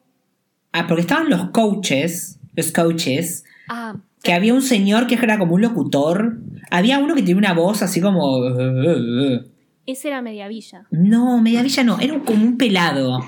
Ah, 0.72 0.86
porque 0.88 1.02
estaban 1.02 1.30
los 1.30 1.50
coaches. 1.52 2.40
Los 2.56 2.72
coaches. 2.72 3.44
Ah, 3.70 3.96
Que 4.24 4.34
había 4.34 4.54
un 4.54 4.62
señor 4.62 5.08
que 5.08 5.16
era 5.16 5.38
como 5.38 5.56
un 5.56 5.62
locutor. 5.62 6.40
Había 6.72 7.00
uno 7.00 7.16
que 7.16 7.22
tenía 7.22 7.38
una 7.38 7.54
voz 7.54 7.82
así 7.82 8.02
como. 8.02 8.44
ese 9.86 10.08
era 10.10 10.22
Mediavilla. 10.22 10.86
No, 10.92 11.42
Mediavilla 11.42 11.84
no, 11.84 12.00
era 12.00 12.20
como 12.20 12.44
un 12.44 12.58
pelado. 12.58 13.20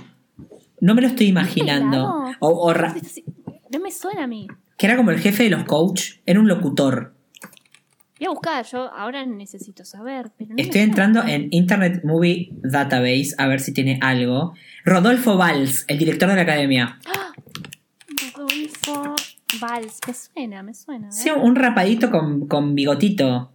No 0.81 0.95
me 0.95 1.01
lo 1.01 1.07
estoy 1.07 1.27
imaginando. 1.27 2.13
O, 2.39 2.49
o 2.49 2.73
ra- 2.73 2.95
No 3.71 3.79
me 3.79 3.91
suena 3.91 4.23
a 4.23 4.27
mí. 4.27 4.47
que 4.77 4.85
era 4.85 4.95
como 4.97 5.11
el 5.11 5.19
jefe 5.19 5.43
de 5.43 5.49
los 5.51 5.63
coach. 5.65 6.13
Era 6.25 6.39
un 6.39 6.47
locutor. 6.47 7.13
Voy 8.19 8.25
a 8.25 8.29
buscar, 8.31 8.65
yo 8.65 8.93
ahora 8.93 9.25
necesito 9.25 9.85
saber. 9.85 10.29
Pero 10.37 10.49
no 10.49 10.55
Estoy 10.57 10.81
entrando 10.81 11.23
en 11.25 11.47
Internet 11.51 12.01
Movie 12.03 12.49
Database 12.51 13.33
a 13.37 13.47
ver 13.47 13.61
si 13.61 13.73
tiene 13.73 13.97
algo. 14.01 14.53
Rodolfo 14.83 15.37
Valls, 15.37 15.85
el 15.87 15.97
director 15.97 16.27
de 16.27 16.35
la 16.35 16.41
academia. 16.41 16.99
Rodolfo 18.35 19.15
Valls. 19.61 19.99
Me 20.05 20.13
suena, 20.13 20.63
me 20.63 20.73
suena. 20.73 21.11
Sí, 21.13 21.29
un 21.29 21.55
rapadito 21.55 22.11
con, 22.11 22.47
con 22.49 22.75
bigotito. 22.75 23.53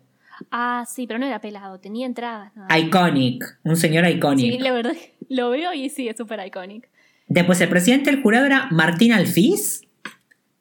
Ah, 0.50 0.84
sí, 0.88 1.06
pero 1.06 1.18
no 1.18 1.26
era 1.26 1.42
pelado, 1.42 1.78
tenía 1.78 2.06
entradas. 2.06 2.52
Iconic. 2.74 3.44
Un 3.64 3.76
señor 3.76 4.06
sí, 4.06 4.12
iconic. 4.12 4.60
la 4.62 4.72
verdad, 4.72 4.94
lo 5.28 5.50
veo 5.50 5.74
y 5.74 5.90
sí, 5.90 6.08
es 6.08 6.16
súper 6.16 6.44
iconic. 6.46 6.88
Después 7.28 7.60
el 7.60 7.68
presidente 7.68 8.10
del 8.10 8.22
jurado 8.22 8.46
era 8.46 8.68
Martín 8.70 9.12
Alfiz. 9.12 9.82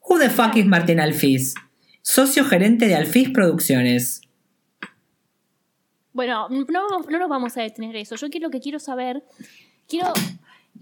Who 0.06 0.18
the 0.18 0.28
fuck 0.28 0.56
is 0.56 0.66
Martín 0.66 1.00
Alfiz? 1.00 1.54
Socio 2.06 2.44
gerente 2.44 2.86
de 2.86 2.94
Alfiz 2.94 3.30
Producciones. 3.30 4.20
Bueno, 6.12 6.48
no, 6.50 6.86
no 7.10 7.18
nos 7.18 7.28
vamos 7.30 7.56
a 7.56 7.62
detener 7.62 7.96
eso. 7.96 8.14
Yo 8.16 8.28
quiero, 8.28 8.48
lo 8.48 8.50
que 8.50 8.60
quiero 8.60 8.78
saber, 8.78 9.24
quiero, 9.88 10.12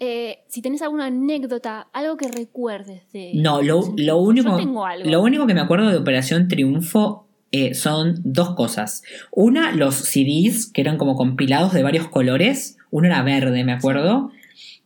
eh, 0.00 0.40
si 0.48 0.60
tenés 0.62 0.82
alguna 0.82 1.06
anécdota, 1.06 1.86
algo 1.92 2.16
que 2.16 2.26
recuerdes 2.26 3.04
de... 3.12 3.34
No, 3.36 3.62
lo, 3.62 3.94
lo 3.96 4.18
único, 4.18 4.58
lo 5.04 5.22
único 5.22 5.46
que 5.46 5.54
me 5.54 5.60
acuerdo 5.60 5.90
de 5.90 5.96
Operación 5.96 6.48
Triunfo 6.48 7.28
eh, 7.52 7.74
son 7.74 8.16
dos 8.24 8.56
cosas. 8.56 9.04
Una, 9.30 9.70
los 9.70 9.94
CDs, 9.94 10.72
que 10.72 10.80
eran 10.80 10.98
como 10.98 11.14
compilados 11.14 11.72
de 11.72 11.84
varios 11.84 12.08
colores. 12.08 12.78
Uno 12.90 13.06
era 13.06 13.22
verde, 13.22 13.62
me 13.62 13.72
acuerdo. 13.72 14.32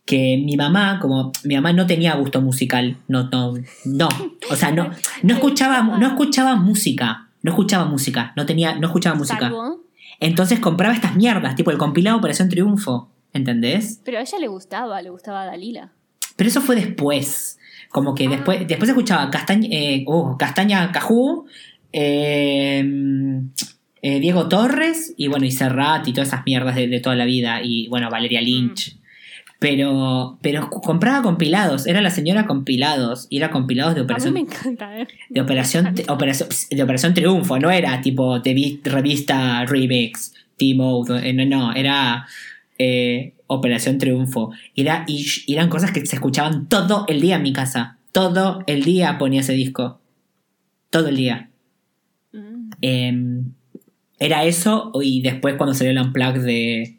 Que 0.07 0.41
mi 0.43 0.55
mamá, 0.55 0.97
como 0.99 1.31
mi 1.43 1.53
mamá 1.55 1.71
no 1.73 1.85
tenía 1.85 2.15
gusto 2.15 2.41
musical, 2.41 2.97
no, 3.07 3.29
no, 3.29 3.53
no. 3.85 4.09
O 4.49 4.55
sea, 4.55 4.71
no, 4.71 4.89
no 5.21 5.33
escuchaba, 5.35 5.83
no 5.83 6.07
escuchaba 6.07 6.55
música. 6.55 7.27
No 7.43 7.51
escuchaba 7.51 7.85
música. 7.85 8.33
No 8.35 8.45
tenía, 8.47 8.75
no 8.79 8.87
escuchaba 8.87 9.15
música. 9.15 9.51
Entonces 10.19 10.59
compraba 10.59 10.95
estas 10.95 11.15
mierdas, 11.15 11.55
tipo 11.55 11.69
el 11.69 11.77
compilado 11.77 12.17
Operación 12.17 12.49
Triunfo. 12.49 13.11
¿Entendés? 13.33 13.99
pero 14.03 14.17
a 14.17 14.21
ella 14.21 14.39
le 14.39 14.47
gustaba, 14.47 14.99
le 15.01 15.09
gustaba 15.11 15.45
Dalila. 15.45 15.91
Pero 16.37 16.49
eso 16.49 16.61
fue 16.61 16.75
después. 16.75 17.59
Como 17.89 18.15
que 18.15 18.25
Ah. 18.25 18.29
después, 18.31 18.67
después 18.67 18.89
escuchaba 18.89 19.29
Castaña, 19.29 19.67
eh, 19.71 20.03
uh, 20.07 20.37
Castaña 20.37 20.91
Cajú, 20.91 21.45
eh, 21.91 22.83
eh, 24.01 24.19
Diego 24.19 24.47
Torres 24.47 25.13
y 25.17 25.27
bueno, 25.27 25.45
y 25.45 25.51
Serrat 25.51 26.07
y 26.07 26.13
todas 26.13 26.29
esas 26.29 26.45
mierdas 26.45 26.75
de, 26.75 26.87
de 26.87 26.99
toda 26.99 27.15
la 27.15 27.25
vida. 27.25 27.61
Y 27.61 27.87
bueno, 27.89 28.09
Valeria 28.09 28.41
Lynch. 28.41 28.97
Pero, 29.59 30.37
pero 30.41 30.69
compraba 30.69 31.23
compilados, 31.23 31.87
era 31.87 31.99
la 32.01 32.11
señora 32.11 32.45
compilados, 32.45 33.25
y 33.29 33.37
era 33.37 33.49
compilados 33.49 33.95
de 33.95 34.01
A 34.01 34.03
mí 34.03 34.05
Operación, 34.05 34.33
me 34.35 34.39
encanta, 34.41 34.99
¿eh? 34.99 35.07
de 35.29 35.41
operación, 35.41 35.95
operación, 36.09 36.49
de 36.69 36.83
operación 36.83 37.13
Triunfo, 37.15 37.57
no 37.57 37.71
era 37.71 37.99
tipo 38.01 38.39
de 38.39 38.53
vi- 38.53 38.81
revista 38.83 39.65
Remix, 39.65 40.33
T-Mode, 40.57 41.27
eh, 41.27 41.33
no, 41.33 41.45
no, 41.45 41.73
era 41.73 42.27
eh, 42.77 43.33
Operación 43.47 43.97
Triunfo. 43.97 44.51
Era, 44.75 45.05
y, 45.07 45.25
y 45.47 45.53
eran 45.53 45.69
cosas 45.69 45.91
que 45.91 46.05
se 46.05 46.17
escuchaban 46.17 46.67
todo 46.67 47.05
el 47.07 47.19
día 47.21 47.37
en 47.37 47.43
mi 47.43 47.53
casa. 47.53 47.97
Todo 48.11 48.63
el 48.67 48.83
día 48.83 49.17
ponía 49.17 49.41
ese 49.41 49.53
disco. 49.53 49.99
Todo 50.89 51.07
el 51.07 51.15
día. 51.15 51.49
Mm. 52.31 52.69
Eh, 52.81 53.41
era 54.19 54.43
eso, 54.45 54.91
y 55.01 55.21
después 55.21 55.55
cuando 55.55 55.73
salió 55.73 55.91
el 55.91 55.99
Unplugged 55.99 56.43
de, 56.43 56.97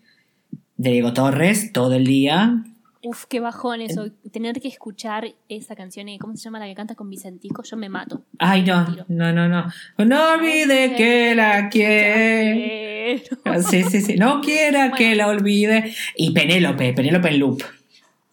de 0.78 0.90
Diego 0.92 1.12
Torres, 1.12 1.72
todo 1.72 1.92
el 1.94 2.06
día. 2.06 2.64
Uf, 3.02 3.26
qué 3.28 3.38
bajón 3.40 3.80
eso. 3.80 4.06
Tener 4.32 4.60
que 4.60 4.66
escuchar 4.68 5.34
esa 5.48 5.76
canción, 5.76 6.08
y 6.08 6.18
¿cómo 6.18 6.34
se 6.36 6.42
llama 6.44 6.58
la 6.58 6.66
que 6.66 6.74
canta 6.74 6.94
con 6.96 7.08
Vicentico? 7.08 7.62
Yo 7.62 7.76
me 7.76 7.88
mato. 7.88 8.22
Ay, 8.38 8.62
no, 8.62 8.86
no, 9.08 9.32
no, 9.32 9.48
no. 9.48 9.66
No 10.04 10.32
olvide 10.32 10.94
que 10.96 11.34
la 11.34 11.68
quiere. 11.68 13.22
Pero- 13.44 13.62
Sí, 13.62 13.84
sí, 13.84 14.00
sí. 14.00 14.16
No 14.16 14.40
quiera 14.40 14.90
que 14.92 15.14
la 15.14 15.28
olvide. 15.28 15.94
Y 16.16 16.32
Penélope, 16.32 16.92
Penélope 16.92 17.28
en 17.28 17.38
loop. 17.38 17.62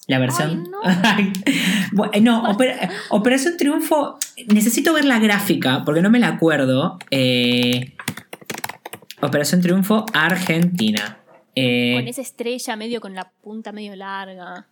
La 0.07 0.19
versión. 0.19 0.63
Ay, 0.83 1.31
no. 2.21 2.43
Opera- 2.49 2.89
Operación 3.09 3.57
Triunfo. 3.57 4.17
Necesito 4.47 4.93
ver 4.93 5.05
la 5.05 5.19
gráfica 5.19 5.83
porque 5.85 6.01
no 6.01 6.09
me 6.09 6.19
la 6.19 6.27
acuerdo. 6.29 6.97
Eh, 7.11 7.93
Operación 9.21 9.61
Triunfo 9.61 10.05
Argentina. 10.13 11.19
Eh, 11.55 11.95
Con 11.95 12.07
esa 12.07 12.21
estrella 12.21 12.75
medio 12.75 13.01
con 13.01 13.15
la 13.15 13.31
punta 13.41 13.71
medio 13.71 13.95
larga. 13.95 14.67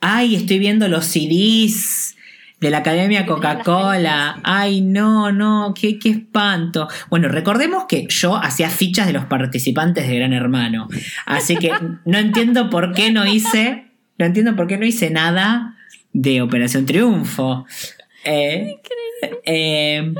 Ay, 0.00 0.36
estoy 0.36 0.58
viendo 0.58 0.88
los 0.88 1.04
CDs 1.04 2.16
de 2.60 2.70
la 2.70 2.78
Academia 2.78 3.26
Coca-Cola. 3.26 4.40
Ay, 4.44 4.80
no, 4.80 5.32
no, 5.32 5.74
qué, 5.78 5.98
qué 5.98 6.10
espanto. 6.10 6.88
Bueno, 7.08 7.28
recordemos 7.28 7.84
que 7.88 8.06
yo 8.08 8.36
hacía 8.36 8.70
fichas 8.70 9.06
de 9.06 9.12
los 9.14 9.24
participantes 9.24 10.06
de 10.08 10.16
Gran 10.16 10.32
Hermano. 10.32 10.88
Así 11.26 11.56
que 11.56 11.72
no 12.04 12.18
entiendo 12.18 12.70
por 12.70 12.92
qué 12.94 13.10
no 13.10 13.26
hice, 13.26 13.86
no 14.18 14.26
entiendo 14.26 14.56
por 14.56 14.66
qué 14.66 14.76
no 14.76 14.86
hice 14.86 15.10
nada 15.10 15.76
de 16.12 16.42
Operación 16.42 16.86
Triunfo. 16.86 17.66
Eh, 18.24 18.76
eh, 19.44 20.14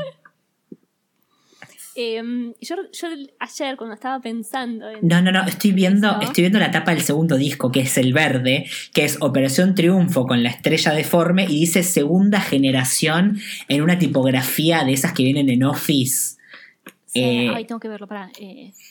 Em, 2.03 2.55
yo, 2.63 2.77
yo 2.93 3.09
ayer 3.39 3.77
cuando 3.77 3.95
estaba 3.95 4.21
pensando 4.21 4.89
en... 4.89 5.07
no, 5.07 5.21
no, 5.21 5.33
no, 5.33 5.45
estoy 5.45 5.73
viendo, 5.73 6.09
Eso. 6.09 6.21
estoy 6.21 6.45
viendo 6.45 6.59
la 6.59 6.71
tapa 6.71 6.93
del 6.93 7.03
segundo 7.03 7.37
disco, 7.37 7.71
que 7.71 7.81
es 7.81 7.99
el 7.99 8.15
verde, 8.15 8.67
que 8.95 9.05
es 9.05 9.19
Operación 9.21 9.75
Triunfo 9.75 10.27
con 10.27 10.43
la 10.43 10.49
estrella 10.49 10.93
deforme 10.93 11.45
y 11.45 11.61
dice 11.61 11.83
segunda 11.83 12.41
generación 12.41 13.39
en 13.69 13.83
una 13.83 13.99
tipografía 13.99 14.83
de 14.85 14.95
esas 14.95 15.13
que 15.13 15.25
vienen 15.25 15.51
en 15.51 15.63
Office. 15.63 16.39
Sí, 17.05 17.21
eh, 17.21 17.53
ay, 17.55 17.67
tengo 17.67 17.81
que 17.81 17.89
verlo, 17.89 18.07
para 18.07 18.31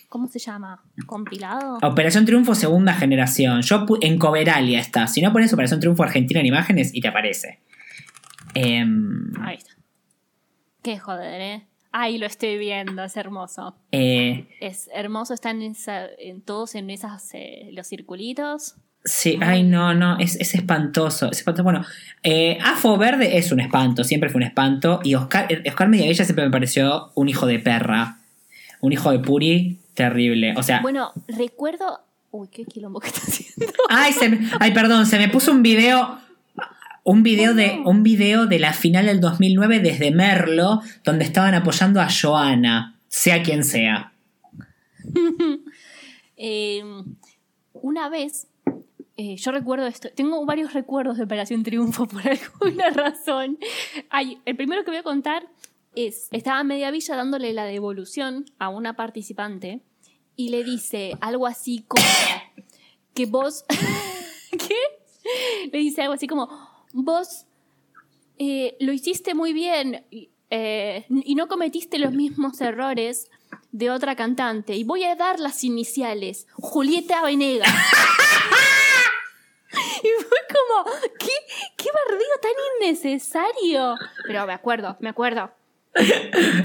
¿Cómo 0.10 0.28
se 0.28 0.38
llama? 0.38 0.84
¿Compilado? 1.08 1.80
Operación 1.82 2.26
Triunfo 2.26 2.54
segunda 2.54 2.94
generación. 2.94 3.64
Yo 3.64 3.86
en 4.02 4.20
Coveralia 4.20 4.80
está. 4.80 5.08
Si 5.08 5.22
no 5.22 5.32
pones 5.32 5.52
Operación 5.52 5.80
Triunfo 5.80 6.04
Argentina 6.04 6.42
en 6.42 6.46
imágenes 6.46 6.94
y 6.94 7.02
te 7.02 7.08
aparece. 7.08 7.60
Em, 8.54 9.32
Ahí 9.42 9.56
está. 9.56 9.72
Qué 10.84 11.00
joder, 11.00 11.42
¿eh? 11.42 11.69
Ay, 11.92 12.18
lo 12.20 12.28
estoy 12.28 12.58
viendo, 12.58 13.04
es 13.04 13.18
hermoso. 13.18 13.76
eh, 13.92 14.48
Es 14.62 14.90
hermoso, 14.94 15.34
están 15.34 15.62
en, 15.62 15.72
esa- 15.72 16.08
en 16.20 16.42
todos 16.42 16.76
en 16.76 16.90
esas, 16.90 17.30
eh, 17.34 17.70
los 17.74 17.88
circulitos. 17.88 18.76
Sí, 19.06 19.40
ay, 19.42 19.64
no, 19.64 19.94
no, 19.94 20.20
es, 20.20 20.36
es 20.36 20.54
espantoso. 20.56 21.32
Es 21.32 21.40
espantoso. 21.40 21.64
Bueno, 21.64 21.86
eh, 22.22 22.58
Afo 22.64 22.98
Verde 22.98 23.38
es 23.38 23.52
un 23.52 23.60
espanto, 23.62 24.04
siempre 24.04 24.30
fue 24.30 24.38
un 24.40 24.44
espanto. 24.44 25.00
Y 25.04 25.16
Oscar, 25.16 25.52
eh, 25.52 25.64
Oscar 25.68 25.88
Mediavilla 25.88 26.26
siempre 26.26 26.46
me 26.46 26.52
pareció 26.52 27.12
un 27.16 27.30
hijo 27.30 27.46
de 27.48 27.60
perra. 27.60 28.18
Un 28.82 28.92
hijo 28.94 29.12
de 29.12 29.20
Puri 29.20 29.80
terrible. 29.94 30.54
O 30.58 30.64
sea, 30.64 30.82
Bueno, 30.82 31.12
recuerdo. 31.28 32.02
Uy, 32.32 32.48
qué 32.50 32.64
quilombo 32.66 33.00
que 33.00 33.08
está 33.08 33.22
haciendo. 33.22 33.74
ay, 33.90 34.14
se 34.14 34.30
me- 34.30 34.40
ay, 34.60 34.72
perdón, 34.74 35.06
se 35.08 35.18
me 35.18 35.28
puso 35.30 35.52
un 35.52 35.64
video. 35.64 36.20
Un 37.04 37.24
video, 37.24 37.54
de, 37.54 37.82
un 37.86 38.04
video 38.04 38.46
de 38.46 38.60
la 38.60 38.74
final 38.74 39.06
del 39.06 39.20
2009 39.20 39.80
desde 39.80 40.12
Merlo, 40.12 40.82
donde 41.04 41.26
estaban 41.26 41.54
apoyando 41.54 42.02
a 42.02 42.08
Joana, 42.10 43.00
sea 43.08 43.44
quien 43.44 43.64
sea. 43.64 44.14
Eh, 46.42 46.82
una 47.74 48.08
vez, 48.08 48.48
eh, 49.18 49.36
yo 49.36 49.52
recuerdo 49.52 49.86
esto, 49.88 50.08
tengo 50.16 50.46
varios 50.46 50.72
recuerdos 50.72 51.18
de 51.18 51.26
Operación 51.26 51.64
Triunfo 51.64 52.08
por 52.08 52.22
alguna 52.26 52.90
razón. 52.92 53.58
Ay, 54.10 54.38
el 54.46 54.56
primero 54.56 54.86
que 54.86 54.92
voy 54.92 55.00
a 55.00 55.04
contar 55.04 55.50
es, 55.96 56.30
estaba 56.32 56.64
Media 56.64 56.92
Villa 56.92 57.18
dándole 57.18 57.52
la 57.52 57.66
devolución 57.66 58.46
a 58.60 58.70
una 58.70 58.96
participante 58.96 59.82
y 60.38 60.48
le 60.52 60.64
dice 60.64 61.12
algo 61.20 61.48
así 61.48 61.84
como 61.86 62.06
que 63.14 63.26
vos... 63.26 63.66
¿Qué? 64.52 65.70
Le 65.74 65.80
dice 65.80 66.04
algo 66.04 66.14
así 66.14 66.26
como, 66.26 66.48
vos 66.94 67.46
eh, 68.38 68.76
lo 68.80 68.94
hiciste 68.94 69.34
muy 69.34 69.54
bien 69.54 70.06
y, 70.10 70.30
eh, 70.50 71.06
y 71.10 71.36
no 71.36 71.48
cometiste 71.48 72.00
los 72.00 72.14
mismos 72.14 72.62
errores 72.62 73.30
de 73.72 73.90
otra 73.90 74.16
cantante. 74.16 74.76
Y 74.76 74.84
voy 74.84 75.04
a 75.04 75.16
dar 75.16 75.40
las 75.40 75.64
iniciales. 75.64 76.48
Julieta 76.54 77.24
Venegas. 77.24 77.70
y 79.72 80.24
fue 80.24 80.38
como, 80.50 80.86
¿qué, 81.20 81.32
qué 81.78 81.90
bardeo 81.94 82.40
tan 82.42 82.52
innecesario? 82.82 83.96
Pero 84.26 84.48
me 84.48 84.54
acuerdo, 84.54 84.98
me 85.00 85.10
acuerdo. 85.10 85.52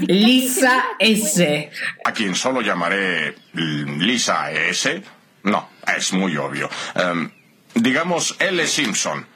Lisa 0.01 0.83
S. 0.99 1.71
A 2.05 2.13
quien 2.13 2.35
solo 2.35 2.61
llamaré 2.61 3.35
mm, 3.53 4.01
Lisa 4.01 4.51
S. 4.51 5.01
No, 5.43 5.69
es 5.95 6.13
muy 6.13 6.37
obvio. 6.37 6.69
Em, 6.95 7.29
digamos 7.75 8.35
L. 8.39 8.65
Simpson. 8.65 9.27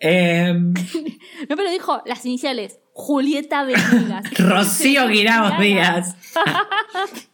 Em, 0.00 0.72
No, 1.48 1.56
pero 1.56 1.70
dijo 1.70 2.02
las 2.06 2.24
iniciales. 2.26 2.78
Julieta 2.92 3.64
Venegas. 3.64 4.24
Rocío 4.38 5.08
Guirao 5.08 5.60
Díaz. 5.60 6.16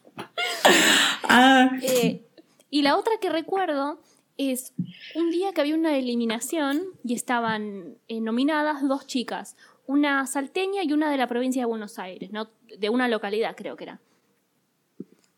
Ah, 1.24 1.70
Eh, 1.82 2.22
y 2.70 2.82
la 2.82 2.96
otra 2.96 3.12
que 3.20 3.30
recuerdo 3.30 4.00
es 4.36 4.74
un 5.14 5.30
día 5.30 5.52
que 5.52 5.60
había 5.60 5.74
una 5.74 5.96
eliminación 5.96 6.82
y 7.04 7.14
estaban 7.14 7.96
eh, 8.08 8.20
nominadas 8.20 8.86
dos 8.86 9.06
chicas, 9.06 9.56
una 9.86 10.26
salteña 10.26 10.82
y 10.82 10.92
una 10.92 11.10
de 11.10 11.16
la 11.16 11.26
provincia 11.26 11.62
de 11.62 11.66
Buenos 11.66 11.98
Aires, 11.98 12.30
¿no? 12.32 12.50
de 12.78 12.88
una 12.90 13.08
localidad 13.08 13.56
creo 13.56 13.76
que 13.76 13.84
era. 13.84 14.00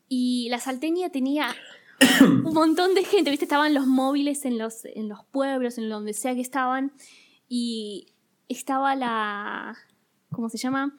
Y 0.08 0.48
la 0.50 0.58
salteña 0.58 1.10
tenía 1.10 1.54
un 2.20 2.52
montón 2.54 2.94
de 2.94 3.04
gente, 3.04 3.30
¿viste? 3.30 3.44
Estaban 3.44 3.74
los 3.74 3.86
móviles 3.86 4.44
en 4.44 4.58
los, 4.58 4.84
en 4.84 5.08
los 5.08 5.24
pueblos, 5.26 5.78
en 5.78 5.88
donde 5.88 6.12
sea 6.14 6.34
que 6.34 6.40
estaban, 6.40 6.92
y 7.48 8.08
estaba 8.48 8.94
la... 8.94 9.76
¿Cómo 10.32 10.48
se 10.48 10.58
llama? 10.58 10.92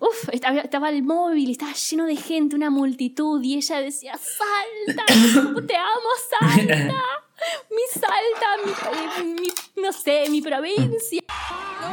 Uf, 0.00 0.28
estaba, 0.32 0.58
estaba 0.60 0.90
el 0.90 1.02
móvil, 1.04 1.50
estaba 1.50 1.72
lleno 1.72 2.04
de 2.06 2.16
gente, 2.16 2.56
una 2.56 2.70
multitud, 2.70 3.42
y 3.42 3.54
ella 3.56 3.80
decía, 3.80 4.14
Salta, 4.18 5.04
te 5.66 5.76
amo, 5.76 6.10
Salta, 6.30 6.76
mi 7.70 8.00
Salta, 8.00 8.48
mi, 9.20 9.24
mi- 9.34 9.40
mi- 9.40 9.82
no 9.82 9.92
sé, 9.92 10.24
mi 10.30 10.40
provincia. 10.42 11.22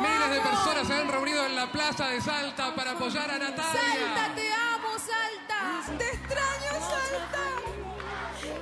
Miles 0.02 0.30
de 0.36 0.42
personas 0.42 0.88
se 0.88 0.94
han 0.94 1.08
reunido 1.10 1.46
en 1.46 1.56
la 1.56 1.72
plaza 1.72 2.08
de 2.10 2.22
Salta 2.22 2.74
para 2.76 2.92
apoyar 2.92 3.30
a 3.30 3.38
Natalia. 3.38 4.34
te 4.36 4.52
amo, 4.52 4.98
Salta. 4.98 5.98
Te 5.98 6.06
extraño, 6.06 6.72
Salta. 6.80 7.61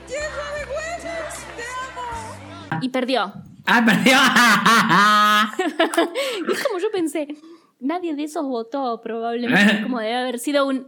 Tierra 0.09 0.47
de 0.57 0.65
huevos, 0.65 1.33
te 1.55 2.73
amo. 2.73 2.79
Y 2.81 2.89
perdió. 2.89 3.31
ah, 3.67 3.85
perdió. 3.85 4.17
Es 6.53 6.63
como 6.67 6.79
yo 6.79 6.91
pensé, 6.91 7.27
nadie 7.79 8.15
de 8.15 8.23
esos 8.23 8.45
votó 8.45 8.99
probablemente, 9.01 9.81
como 9.83 9.99
debe 9.99 10.15
haber 10.15 10.39
sido 10.39 10.65
un... 10.67 10.87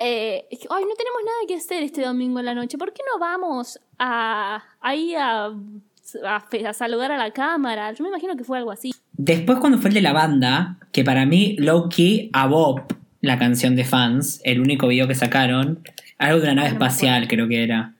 eh, 0.00 0.46
Ay, 0.50 0.84
no 0.84 0.94
tenemos 0.94 1.20
nada 1.24 1.38
que 1.46 1.56
hacer 1.56 1.82
este 1.82 2.02
domingo 2.02 2.38
en 2.40 2.46
la 2.46 2.54
noche, 2.54 2.78
¿por 2.78 2.92
qué 2.92 3.02
no 3.12 3.18
vamos 3.20 3.78
a, 3.98 4.62
ahí 4.80 5.14
a, 5.14 5.46
a 5.46 6.72
saludar 6.72 7.12
a 7.12 7.18
la 7.18 7.30
cámara? 7.32 7.92
Yo 7.92 8.02
me 8.02 8.08
imagino 8.08 8.36
que 8.36 8.44
fue 8.44 8.58
algo 8.58 8.70
así. 8.70 8.94
Después 9.12 9.58
cuando 9.58 9.78
fue 9.78 9.88
el 9.88 9.94
de 9.94 10.02
la 10.02 10.12
banda, 10.12 10.78
que 10.92 11.04
para 11.04 11.26
mí 11.26 11.56
low 11.58 11.88
key 11.88 12.30
a 12.32 12.46
Bob, 12.46 12.82
la 13.20 13.38
canción 13.38 13.76
de 13.76 13.84
fans, 13.84 14.40
el 14.44 14.60
único 14.60 14.88
video 14.88 15.06
que 15.08 15.14
sacaron, 15.14 15.80
algo 16.18 16.38
de 16.40 16.44
una 16.46 16.54
nave 16.56 16.68
espacial 16.68 17.26
creo 17.28 17.48
que 17.48 17.62
era. 17.64 17.94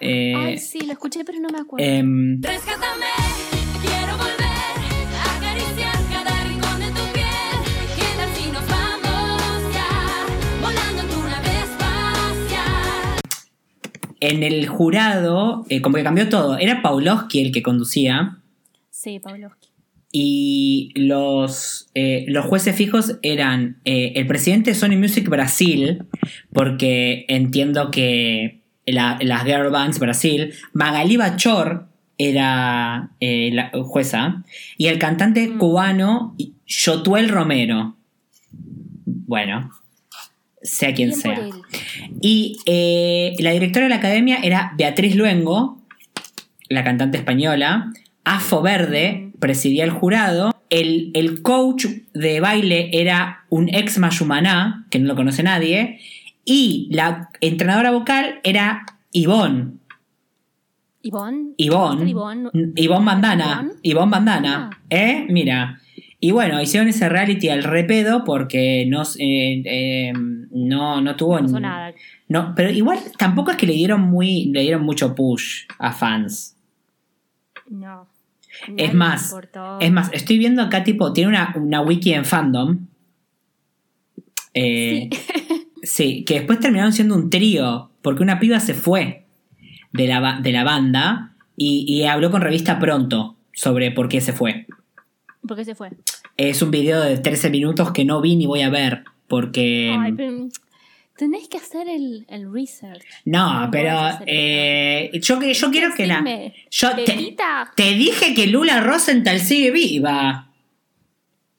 Eh, 0.00 0.34
Ay, 0.36 0.58
sí, 0.58 0.80
lo 0.86 0.92
escuché, 0.92 1.24
pero 1.24 1.38
no 1.40 1.48
me 1.50 1.58
acuerdo. 1.58 1.86
em, 1.86 2.40
Rescátame, 2.42 3.06
quiero 3.82 4.16
volver 4.16 4.46
a 5.14 5.36
acariciar 5.36 5.94
cada 6.10 6.44
rincón 6.44 6.80
de 6.80 6.86
tu 6.86 7.12
piel. 7.12 7.60
¿Qué 7.96 8.16
tal 8.16 8.34
si 8.34 8.50
nos 8.50 8.66
vamos 8.68 9.74
ya 9.74 10.26
volando 10.62 11.02
en 11.02 11.08
tu 11.08 11.22
nave 11.22 11.48
espacial? 11.64 13.20
en 14.20 14.42
el 14.42 14.66
jurado, 14.68 15.64
eh, 15.68 15.80
como 15.82 15.96
que 15.96 16.02
cambió 16.02 16.28
todo. 16.28 16.56
Era 16.58 16.82
Paulowski 16.82 17.40
el 17.42 17.52
que 17.52 17.62
conducía. 17.62 18.38
Sí, 18.90 19.18
Pavlovsky. 19.18 19.68
Y 20.12 20.92
los, 20.96 21.88
eh, 21.94 22.24
los 22.26 22.44
jueces 22.46 22.74
fijos 22.74 23.18
eran 23.22 23.80
eh, 23.84 24.12
el 24.16 24.26
presidente 24.26 24.70
de 24.70 24.74
Sony 24.74 24.96
Music 24.98 25.28
Brasil, 25.28 26.04
porque 26.52 27.24
entiendo 27.28 27.90
que 27.92 28.59
la- 28.92 29.18
las 29.20 29.44
girl 29.44 29.70
bands 29.70 29.98
Brasil, 29.98 30.52
Magali 30.72 31.16
Bachor 31.16 31.86
era 32.18 33.10
eh, 33.20 33.50
la 33.52 33.70
jueza, 33.84 34.44
y 34.76 34.86
el 34.86 34.98
cantante 34.98 35.48
Mm. 35.48 35.58
cubano 35.58 36.36
Yotuel 36.66 37.28
Romero. 37.28 37.96
Bueno, 39.04 39.70
sea 40.62 40.92
quien 40.94 41.10
Bien 41.10 41.20
sea. 41.20 41.48
Y 42.20 42.58
eh, 42.66 43.34
la 43.38 43.50
directora 43.52 43.84
de 43.86 43.90
la 43.90 43.96
academia 43.96 44.38
era 44.42 44.72
Beatriz 44.76 45.14
Luengo, 45.16 45.82
la 46.68 46.84
cantante 46.84 47.18
española. 47.18 47.92
Afo 48.24 48.60
Verde 48.60 49.30
presidía 49.38 49.84
el 49.84 49.90
jurado. 49.90 50.54
El, 50.68 51.10
el 51.14 51.42
coach 51.42 51.86
de 52.12 52.40
baile 52.40 52.90
era 52.92 53.44
un 53.48 53.68
ex 53.74 53.98
Mayumaná, 53.98 54.86
que 54.90 54.98
no 54.98 55.08
lo 55.08 55.16
conoce 55.16 55.42
nadie. 55.42 55.98
Y 56.52 56.88
la 56.90 57.30
entrenadora 57.40 57.92
vocal 57.92 58.40
era 58.42 58.84
Ivonne. 59.12 59.74
Ivonne. 61.00 61.54
Ivonne. 61.56 62.10
Ivonne. 62.10 63.04
Bandana. 63.04 63.70
Ivonne. 63.82 64.10
Bandana. 64.10 64.70
Ah. 64.72 64.78
¿Eh? 64.90 65.26
Mira. 65.28 65.80
Y 66.18 66.32
bueno, 66.32 66.60
hicieron 66.60 66.88
ese 66.88 67.08
reality 67.08 67.50
al 67.50 67.62
repedo 67.62 68.24
porque 68.24 68.84
no, 68.88 69.02
eh, 69.20 69.62
eh, 69.64 70.12
no, 70.12 71.00
no 71.00 71.14
tuvo 71.14 71.38
No 71.38 71.46
pasó 71.46 71.60
nada. 71.60 71.94
no, 72.26 72.52
pero 72.56 72.70
igual 72.70 72.98
tampoco 73.16 73.52
es 73.52 73.56
que 73.56 73.68
le 73.68 73.74
dieron 73.74 74.00
muy, 74.00 74.46
le 74.46 74.62
dieron 74.62 74.82
mucho 74.82 75.14
push 75.14 75.66
a 75.78 75.92
fans. 75.92 76.56
No. 77.68 78.08
Es 78.76 78.92
más, 78.92 79.36
es 79.78 79.92
más, 79.92 80.10
estoy 80.12 80.36
viendo 80.38 80.62
acá 80.62 80.82
tipo, 80.82 81.12
tiene 81.12 81.28
una, 81.28 81.54
una 81.54 81.80
wiki 81.80 82.12
en 82.12 82.24
fandom. 82.24 82.88
Eh, 84.52 85.08
sí. 85.12 85.32
que 85.82 86.34
después 86.34 86.60
terminaron 86.60 86.92
siendo 86.92 87.14
un 87.14 87.30
trío, 87.30 87.90
porque 88.02 88.22
una 88.22 88.38
piba 88.38 88.60
se 88.60 88.74
fue 88.74 89.26
de 89.92 90.06
la, 90.06 90.40
de 90.42 90.52
la 90.52 90.64
banda 90.64 91.34
y, 91.56 91.84
y 91.88 92.04
habló 92.04 92.30
con 92.30 92.40
revista 92.42 92.78
Pronto 92.78 93.36
sobre 93.52 93.90
por 93.90 94.08
qué 94.08 94.20
se 94.20 94.32
fue. 94.32 94.66
¿Por 95.46 95.56
qué 95.56 95.64
se 95.64 95.74
fue? 95.74 95.90
Es 96.36 96.62
un 96.62 96.70
video 96.70 97.00
de 97.02 97.18
13 97.18 97.50
minutos 97.50 97.92
que 97.92 98.04
no 98.04 98.20
vi 98.20 98.36
ni 98.36 98.46
voy 98.46 98.62
a 98.62 98.70
ver, 98.70 99.04
porque... 99.26 99.94
Ay, 99.98 100.12
pero 100.12 100.48
tenés 101.16 101.48
que 101.48 101.58
hacer 101.58 101.86
el, 101.88 102.24
el 102.28 102.50
research. 102.52 103.02
No, 103.26 103.66
No 103.66 103.70
pero 103.70 103.98
eh, 104.26 105.10
yo, 105.22 105.38
que- 105.38 105.52
yo 105.52 105.70
quiero 105.70 105.94
que 105.94 106.06
la... 106.06 106.22
Yo 106.70 106.94
te, 106.94 107.36
te 107.76 107.92
dije 107.94 108.32
que 108.34 108.46
Lula 108.46 108.80
Rosenthal 108.80 109.40
sigue 109.40 109.70
viva. 109.70 110.49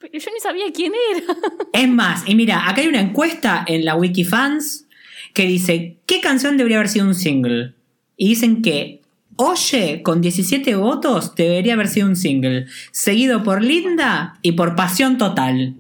Pero 0.02 0.18
yo 0.18 0.32
ni 0.34 0.40
sabía 0.40 0.66
quién 0.74 0.92
era. 1.16 1.36
Es 1.74 1.88
más, 1.88 2.24
y 2.28 2.36
mira, 2.36 2.68
acá 2.68 2.82
hay 2.82 2.88
una 2.88 3.00
encuesta 3.00 3.64
en 3.68 3.86
la 3.86 3.96
Wikifans 3.96 4.88
que 5.34 5.46
dice, 5.46 5.98
¿qué 6.06 6.20
canción 6.20 6.58
debería 6.58 6.78
haber 6.78 6.90
sido 6.90 7.06
un 7.06 7.16
single? 7.16 7.76
Y 8.18 8.30
dicen 8.30 8.62
que 8.62 9.02
Oye, 9.44 10.04
con 10.04 10.22
17 10.22 10.76
votos, 10.76 11.34
debería 11.34 11.74
haber 11.74 11.88
sido 11.88 12.08
un 12.08 12.16
single, 12.16 12.68
seguido 12.92 13.42
por 13.42 13.64
Linda 13.64 14.38
y 14.44 14.52
por 14.52 14.76
Pasión 14.76 15.18
Total. 15.18 15.74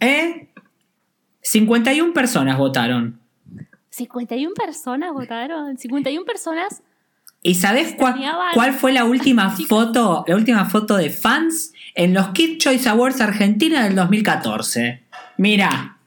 ¿Eh? 0.00 0.48
51 1.42 2.12
personas 2.12 2.58
votaron. 2.58 3.20
51 3.90 4.54
personas 4.54 5.12
votaron. 5.12 5.78
51 5.78 6.24
personas 6.24 6.82
¿Y 7.42 7.54
sabes 7.54 7.96
cuál, 7.96 8.74
fue 8.74 8.92
la 8.92 9.04
última 9.04 9.50
foto, 9.68 10.24
la 10.26 10.36
última 10.36 10.66
foto 10.66 10.96
de 10.96 11.10
fans 11.10 11.72
en 11.94 12.12
los 12.12 12.28
Kid 12.28 12.58
Choice 12.58 12.88
Awards 12.88 13.20
Argentina 13.20 13.84
del 13.84 13.94
2014? 13.94 15.04
Mira, 15.38 15.98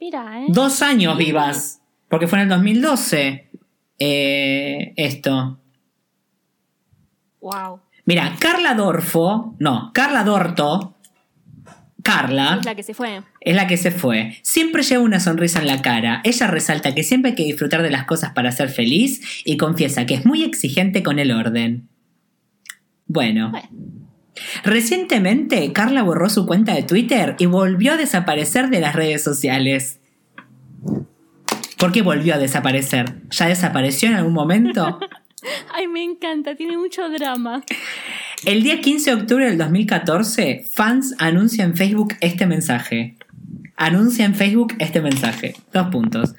mira, 0.00 0.42
¿eh? 0.42 0.46
dos 0.48 0.82
años 0.82 1.16
vivas, 1.16 1.80
porque 2.08 2.26
fue 2.26 2.38
en 2.38 2.44
el 2.44 2.48
2012 2.48 3.48
eh, 3.98 4.92
esto. 4.96 5.58
Wow. 7.40 7.80
Mira, 8.04 8.34
Carla 8.38 8.74
Dorfo, 8.74 9.54
no, 9.60 9.92
Carla 9.94 10.24
Dorto, 10.24 10.95
Carla, 12.06 12.56
Es 12.60 12.64
la 12.66 12.74
que 12.74 12.82
se 12.82 12.94
fue. 12.94 13.22
es 13.40 13.56
la 13.56 13.66
que 13.66 13.76
se 13.76 13.90
fue. 13.90 14.36
Siempre 14.42 14.82
lleva 14.82 15.02
una 15.02 15.20
sonrisa 15.20 15.60
en 15.60 15.66
la 15.66 15.82
cara. 15.82 16.20
Ella 16.24 16.46
resalta 16.46 16.94
que 16.94 17.02
siempre 17.02 17.30
hay 17.30 17.34
que 17.34 17.44
disfrutar 17.44 17.82
de 17.82 17.90
las 17.90 18.04
cosas 18.04 18.30
para 18.32 18.52
ser 18.52 18.68
feliz 18.68 19.42
y 19.44 19.56
confiesa 19.56 20.06
que 20.06 20.14
es 20.14 20.24
muy 20.24 20.42
exigente 20.44 21.02
con 21.02 21.18
el 21.18 21.32
orden. 21.32 21.88
Bueno. 23.06 23.50
Bueno. 23.50 23.68
Recientemente, 24.64 25.72
Carla 25.72 26.02
borró 26.02 26.28
su 26.28 26.46
cuenta 26.46 26.74
de 26.74 26.82
Twitter 26.82 27.36
y 27.38 27.46
volvió 27.46 27.92
a 27.92 27.96
desaparecer 27.96 28.68
de 28.68 28.80
las 28.80 28.94
redes 28.94 29.22
sociales. 29.22 30.00
¿Por 31.78 31.92
qué 31.92 32.02
volvió 32.02 32.34
a 32.34 32.38
desaparecer? 32.38 33.22
¿Ya 33.30 33.46
desapareció 33.48 34.08
en 34.08 34.14
algún 34.14 34.32
momento? 34.32 34.98
Ay, 35.74 35.86
me 35.86 36.02
encanta, 36.02 36.54
tiene 36.54 36.76
mucho 36.76 37.08
drama. 37.08 37.62
El 38.44 38.62
día 38.62 38.80
15 38.80 39.10
de 39.10 39.16
octubre 39.16 39.46
del 39.46 39.58
2014, 39.58 40.66
fans 40.70 41.14
anuncia 41.18 41.64
en 41.64 41.74
Facebook 41.74 42.14
este 42.20 42.46
mensaje. 42.46 43.16
Anuncia 43.76 44.24
en 44.26 44.34
Facebook 44.34 44.74
este 44.78 45.00
mensaje. 45.00 45.56
Dos 45.72 45.88
puntos. 45.88 46.34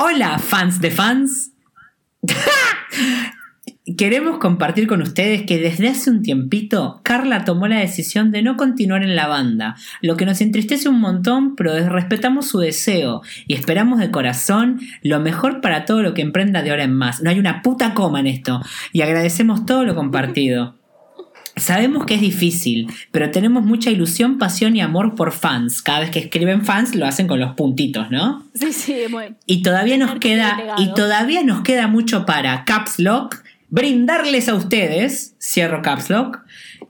Hola, 0.00 0.38
fans 0.38 0.80
de 0.80 0.90
fans. 0.90 1.52
Queremos 3.98 4.38
compartir 4.38 4.86
con 4.86 5.02
ustedes 5.02 5.42
que 5.42 5.58
desde 5.58 5.88
hace 5.88 6.08
un 6.08 6.22
tiempito 6.22 7.00
Carla 7.02 7.44
tomó 7.44 7.68
la 7.68 7.80
decisión 7.80 8.30
de 8.30 8.42
no 8.42 8.56
continuar 8.56 9.02
en 9.02 9.14
la 9.14 9.26
banda, 9.26 9.76
lo 10.00 10.16
que 10.16 10.24
nos 10.24 10.40
entristece 10.40 10.88
un 10.88 11.00
montón, 11.00 11.56
pero 11.56 11.88
respetamos 11.90 12.46
su 12.46 12.58
deseo 12.58 13.22
y 13.46 13.54
esperamos 13.54 13.98
de 13.98 14.10
corazón 14.10 14.80
lo 15.02 15.20
mejor 15.20 15.60
para 15.60 15.84
todo 15.84 16.02
lo 16.02 16.14
que 16.14 16.22
emprenda 16.22 16.62
de 16.62 16.70
ahora 16.70 16.84
en 16.84 16.94
más. 16.94 17.22
No 17.22 17.30
hay 17.30 17.38
una 17.38 17.60
puta 17.60 17.92
coma 17.92 18.20
en 18.20 18.28
esto 18.28 18.62
y 18.92 19.02
agradecemos 19.02 19.66
todo 19.66 19.84
lo 19.84 19.94
compartido. 19.94 20.81
Sabemos 21.56 22.06
que 22.06 22.14
es 22.14 22.20
difícil, 22.20 22.88
pero 23.10 23.30
tenemos 23.30 23.62
mucha 23.62 23.90
ilusión, 23.90 24.38
pasión 24.38 24.74
y 24.74 24.80
amor 24.80 25.14
por 25.14 25.32
fans. 25.32 25.82
Cada 25.82 26.00
vez 26.00 26.10
que 26.10 26.18
escriben 26.18 26.64
fans 26.64 26.94
lo 26.94 27.06
hacen 27.06 27.26
con 27.26 27.40
los 27.40 27.54
puntitos, 27.54 28.10
¿no? 28.10 28.42
Sí, 28.54 28.72
sí, 28.72 28.96
bueno. 29.10 29.36
Y 29.46 29.62
todavía 29.62 29.98
nos 29.98 30.18
queda 30.18 30.76
y 30.78 30.94
todavía 30.94 31.42
nos 31.42 31.62
queda 31.62 31.88
mucho 31.88 32.24
para 32.24 32.64
Caps 32.64 32.98
Lock 32.98 33.42
brindarles 33.72 34.50
a 34.50 34.54
ustedes, 34.54 35.34
cierro 35.40 35.80
Caps 35.80 36.10
Lock, 36.10 36.40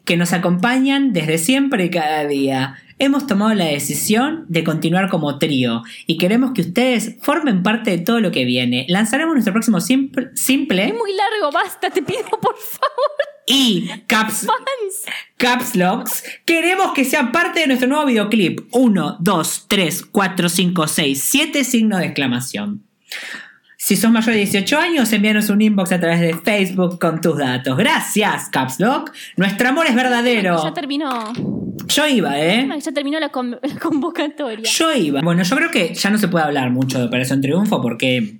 que 0.04 0.16
nos 0.16 0.32
acompañan 0.32 1.12
desde 1.12 1.38
siempre 1.38 1.84
y 1.84 1.90
cada 1.90 2.26
día. 2.26 2.74
Hemos 2.98 3.28
tomado 3.28 3.54
la 3.54 3.66
decisión 3.66 4.46
de 4.48 4.64
continuar 4.64 5.08
como 5.08 5.38
trío 5.38 5.82
y 6.06 6.18
queremos 6.18 6.52
que 6.52 6.62
ustedes 6.62 7.16
formen 7.20 7.62
parte 7.62 7.92
de 7.92 7.98
todo 7.98 8.18
lo 8.18 8.32
que 8.32 8.44
viene. 8.44 8.84
Lanzaremos 8.88 9.32
nuestro 9.34 9.52
próximo 9.52 9.80
simple, 9.80 10.30
simple 10.34 10.86
Es 10.86 10.94
muy 10.94 11.12
largo, 11.14 11.52
basta, 11.52 11.88
te 11.88 12.02
pido 12.02 12.24
por 12.40 12.56
favor. 12.56 13.31
Y 13.46 13.88
Caps. 14.06 14.46
Caps 15.36 15.74
Locks, 15.76 16.22
queremos 16.44 16.92
que 16.92 17.04
sean 17.04 17.32
parte 17.32 17.60
de 17.60 17.66
nuestro 17.66 17.88
nuevo 17.88 18.06
videoclip. 18.06 18.60
1, 18.72 19.16
2, 19.20 19.64
3, 19.68 20.04
4, 20.10 20.48
5, 20.48 20.86
6, 20.88 21.22
7 21.22 21.64
signos 21.64 22.00
de 22.00 22.06
exclamación. 22.06 22.82
Si 23.76 23.96
sos 23.96 24.12
mayor 24.12 24.32
de 24.34 24.38
18 24.40 24.78
años, 24.78 25.12
envíanos 25.12 25.48
un 25.50 25.60
inbox 25.60 25.90
a 25.90 25.98
través 25.98 26.20
de 26.20 26.34
Facebook 26.34 27.00
con 27.00 27.20
tus 27.20 27.36
datos. 27.36 27.76
Gracias, 27.76 28.48
Caps 28.50 28.78
Lock. 28.78 29.10
Nuestro 29.36 29.68
amor 29.70 29.86
es 29.86 29.94
verdadero. 29.96 30.62
Ya 30.62 30.72
terminó. 30.72 31.32
Yo 31.88 32.06
iba, 32.06 32.38
¿eh? 32.38 32.68
Ya 32.80 32.92
terminó 32.92 33.18
la, 33.18 33.30
con- 33.30 33.50
la 33.60 33.78
convocatoria. 33.80 34.70
Yo 34.70 34.92
iba. 34.92 35.20
Bueno, 35.20 35.42
yo 35.42 35.56
creo 35.56 35.70
que 35.72 35.94
ya 35.94 36.10
no 36.10 36.18
se 36.18 36.28
puede 36.28 36.44
hablar 36.44 36.70
mucho 36.70 37.00
de 37.00 37.06
Operación 37.06 37.40
Triunfo 37.40 37.82
porque. 37.82 38.38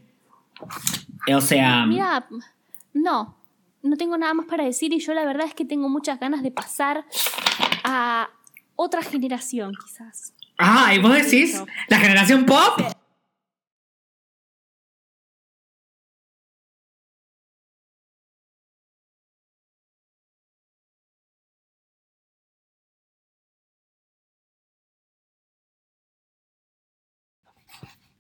O 1.35 1.41
sea. 1.41 1.87
Mira, 1.87 2.25
no, 2.95 3.37
no 3.83 3.97
tengo 3.97 4.17
nada 4.17 4.33
más 4.35 4.47
para 4.47 4.65
decir 4.65 4.93
y 4.93 5.01
yo 5.01 5.13
la 5.15 5.25
verdad 5.25 5.47
es 5.47 5.55
que 5.55 5.65
tengo 5.65 5.89
muchas 5.89 6.19
ganas 6.21 6.43
de 6.43 6.51
pasar 6.51 7.05
a 7.85 8.31
otra 8.77 9.03
generación, 9.03 9.73
quizás. 9.85 10.35
Ah, 10.59 10.95
¿y 10.95 10.99
vos 10.99 11.13
decís? 11.13 11.63
¿La 11.89 11.99
generación 11.99 12.47
pop? 12.47 12.81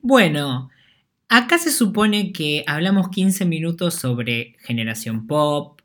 Bueno, 0.01 0.70
acá 1.32 1.56
se 1.56 1.72
supone 1.72 2.30
que 2.30 2.62
hablamos 2.66 3.08
15 3.08 3.46
minutos 3.46 3.94
sobre 3.94 4.54
generación 4.58 5.26
pop, 5.26 5.80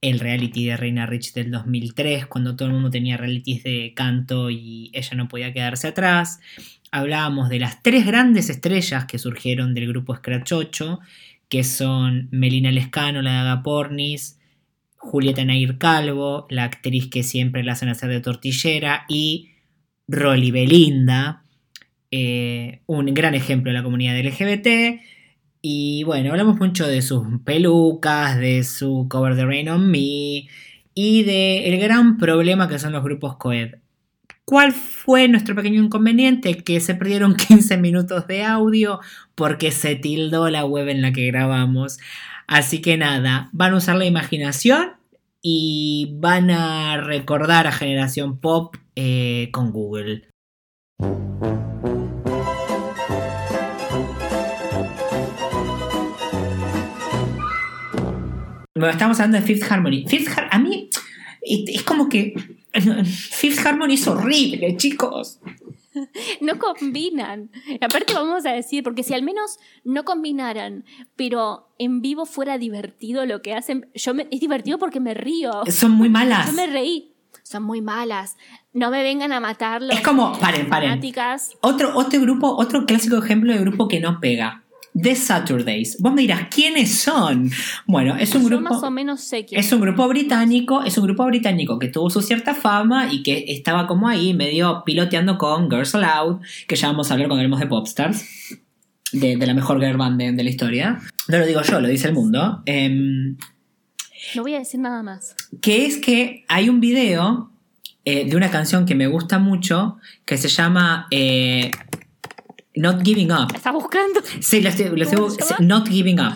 el 0.00 0.20
reality 0.20 0.64
de 0.64 0.78
Reina 0.78 1.04
Rich 1.04 1.34
del 1.34 1.50
2003, 1.50 2.24
cuando 2.26 2.56
todo 2.56 2.68
el 2.68 2.74
mundo 2.74 2.88
tenía 2.88 3.18
realities 3.18 3.62
de 3.62 3.92
canto 3.94 4.48
y 4.50 4.90
ella 4.94 5.14
no 5.14 5.28
podía 5.28 5.52
quedarse 5.52 5.88
atrás. 5.88 6.40
Hablábamos 6.92 7.50
de 7.50 7.58
las 7.58 7.82
tres 7.82 8.06
grandes 8.06 8.48
estrellas 8.48 9.04
que 9.04 9.18
surgieron 9.18 9.74
del 9.74 9.88
grupo 9.88 10.16
Scratch 10.16 10.52
8, 10.52 10.98
que 11.50 11.62
son 11.62 12.28
Melina 12.30 12.70
Lescano, 12.70 13.20
la 13.20 13.32
de 13.32 13.38
Agapornis, 13.50 14.40
Julieta 14.96 15.44
Nair 15.44 15.76
Calvo, 15.76 16.46
la 16.48 16.64
actriz 16.64 17.08
que 17.08 17.22
siempre 17.22 17.62
la 17.62 17.72
hacen 17.72 17.90
hacer 17.90 18.08
de 18.08 18.20
tortillera, 18.22 19.04
y 19.10 19.50
Rolly 20.08 20.52
Belinda, 20.52 21.44
eh, 22.10 22.80
un 22.86 23.12
gran 23.14 23.34
ejemplo 23.34 23.70
de 23.70 23.78
la 23.78 23.82
comunidad 23.82 24.18
LGBT. 24.18 25.00
Y 25.62 26.04
bueno, 26.04 26.30
hablamos 26.30 26.58
mucho 26.58 26.86
de 26.86 27.02
sus 27.02 27.26
pelucas, 27.44 28.38
de 28.38 28.62
su 28.64 29.06
cover 29.08 29.34
de 29.34 29.46
Rain 29.46 29.68
on 29.68 29.90
Me 29.90 30.48
y 30.94 31.22
del 31.24 31.74
el 31.74 31.80
gran 31.80 32.18
problema 32.18 32.68
que 32.68 32.78
son 32.78 32.92
los 32.92 33.02
grupos 33.02 33.36
coed. 33.36 33.76
¿Cuál 34.44 34.72
fue 34.72 35.26
nuestro 35.26 35.56
pequeño 35.56 35.82
inconveniente? 35.82 36.56
Que 36.62 36.78
se 36.80 36.94
perdieron 36.94 37.34
15 37.48 37.76
minutos 37.78 38.26
de 38.28 38.44
audio 38.44 39.00
porque 39.34 39.72
se 39.72 39.96
tildó 39.96 40.48
la 40.50 40.64
web 40.64 40.88
en 40.88 41.02
la 41.02 41.12
que 41.12 41.26
grabamos. 41.26 41.98
Así 42.46 42.80
que 42.80 42.96
nada, 42.96 43.50
van 43.52 43.74
a 43.74 43.76
usar 43.78 43.96
la 43.96 44.06
imaginación 44.06 44.92
y 45.42 46.16
van 46.18 46.50
a 46.50 46.96
recordar 46.98 47.66
a 47.66 47.72
Generación 47.72 48.38
Pop 48.38 48.76
eh, 48.94 49.48
con 49.52 49.72
Google. 49.72 50.28
Bueno, 58.76 58.90
estamos 58.90 59.18
hablando 59.20 59.38
de 59.38 59.44
Fifth 59.54 59.70
Harmony. 59.70 60.04
Fifth 60.06 60.28
Har- 60.36 60.48
a 60.50 60.58
mí 60.58 60.90
es 61.42 61.82
como 61.82 62.08
que 62.08 62.34
Fifth 63.30 63.64
Harmony 63.66 63.94
es 63.94 64.06
horrible, 64.06 64.76
chicos. 64.76 65.40
No 66.42 66.58
combinan. 66.58 67.50
Aparte 67.80 68.12
vamos 68.12 68.44
a 68.44 68.52
decir, 68.52 68.82
porque 68.82 69.02
si 69.02 69.14
al 69.14 69.22
menos 69.22 69.58
no 69.82 70.04
combinaran, 70.04 70.84
pero 71.16 71.68
en 71.78 72.02
vivo 72.02 72.26
fuera 72.26 72.58
divertido 72.58 73.24
lo 73.24 73.40
que 73.40 73.54
hacen, 73.54 73.88
yo 73.94 74.12
me, 74.12 74.26
es 74.30 74.40
divertido 74.40 74.78
porque 74.78 75.00
me 75.00 75.14
río. 75.14 75.52
Son 75.70 75.92
muy 75.92 76.10
malas. 76.10 76.48
Yo 76.48 76.52
me 76.52 76.66
reí. 76.66 77.12
Son 77.44 77.62
muy 77.62 77.80
malas. 77.80 78.36
No 78.74 78.90
me 78.90 79.02
vengan 79.02 79.32
a 79.32 79.40
matarlo. 79.40 79.90
Es 79.90 80.00
como, 80.02 80.38
paren, 80.38 80.68
paren. 80.68 80.90
Otro 81.62 81.92
grupo, 82.20 82.54
otro 82.56 82.84
clásico 82.84 83.16
ejemplo 83.16 83.54
de 83.54 83.60
grupo 83.60 83.88
que 83.88 84.00
no 84.00 84.20
pega. 84.20 84.64
The 85.00 85.14
Saturdays. 85.14 85.98
Vos 86.00 86.12
me 86.14 86.22
dirás, 86.22 86.48
¿quiénes 86.50 86.98
son? 86.98 87.50
Bueno, 87.86 88.16
es 88.16 88.34
un 88.34 88.42
Yo 88.42 88.48
grupo. 88.48 88.74
más 88.74 88.82
o 88.82 88.90
menos 88.90 89.20
sé 89.20 89.44
quién. 89.44 89.60
Es 89.60 89.70
un 89.72 89.80
grupo 89.80 90.08
británico, 90.08 90.82
es 90.84 90.96
un 90.96 91.04
grupo 91.04 91.24
británico 91.26 91.78
que 91.78 91.88
tuvo 91.88 92.08
su 92.10 92.22
cierta 92.22 92.54
fama 92.54 93.12
y 93.12 93.22
que 93.22 93.44
estaba 93.48 93.86
como 93.86 94.08
ahí 94.08 94.32
medio 94.34 94.82
piloteando 94.86 95.36
con 95.38 95.70
Girls 95.70 95.94
Aloud, 95.94 96.40
que 96.66 96.76
ya 96.76 96.88
vamos 96.88 97.10
a 97.10 97.14
hablar 97.14 97.28
cuando 97.28 97.40
hablemos 97.42 97.60
de 97.60 97.66
Popstars, 97.66 98.24
de, 99.12 99.36
de 99.36 99.46
la 99.46 99.54
mejor 99.54 99.80
girl 99.80 99.96
band 99.96 100.18
de, 100.18 100.32
de 100.32 100.42
la 100.44 100.50
historia. 100.50 100.98
No 101.28 101.38
lo 101.38 101.46
digo 101.46 101.60
yo, 101.62 101.80
lo 101.80 101.88
dice 101.88 102.08
el 102.08 102.14
mundo. 102.14 102.62
Em, 102.66 103.36
No 104.34 104.42
voy 104.42 104.54
a 104.54 104.58
decir 104.60 104.80
nada 104.80 105.02
más. 105.02 105.34
que 105.60 105.84
es 105.86 105.98
que 105.98 106.44
hay 106.48 106.68
un 106.68 106.80
video 106.80 107.50
eh, 108.04 108.24
de 108.28 108.36
una 108.36 108.50
canción 108.50 108.86
que 108.86 108.94
me 108.94 109.08
gusta 109.08 109.38
mucho 109.38 109.98
que 110.24 110.38
se 110.38 110.48
llama 110.48 111.06
eh, 111.10 111.70
Not 112.76 113.02
Giving 113.04 113.32
Up. 113.32 113.52
¿Estás 113.54 113.72
buscando? 113.72 114.20
Sí, 114.40 114.60
lo 114.60 114.68
estoy, 114.68 114.86
lo 114.90 115.02
estoy- 115.02 115.16
¿Cómo 115.18 115.30
se 115.30 115.42
llama? 115.42 115.56
Not 115.66 115.88
Giving 115.88 116.20
Up, 116.20 116.34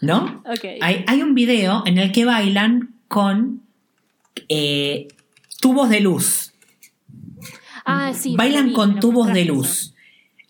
¿no? 0.00 0.42
Ok. 0.46 0.64
Hay, 0.80 1.04
hay 1.06 1.22
un 1.22 1.34
video 1.34 1.82
en 1.86 1.98
el 1.98 2.12
que 2.12 2.24
bailan 2.24 2.94
con 3.08 3.62
eh, 4.48 5.08
tubos 5.60 5.88
de 5.88 6.00
luz. 6.00 6.52
Ah, 7.84 8.12
sí. 8.14 8.34
bailan 8.36 8.66
vi, 8.68 8.72
con 8.72 8.98
tubos 9.00 9.32
de 9.32 9.44
luz. 9.44 9.94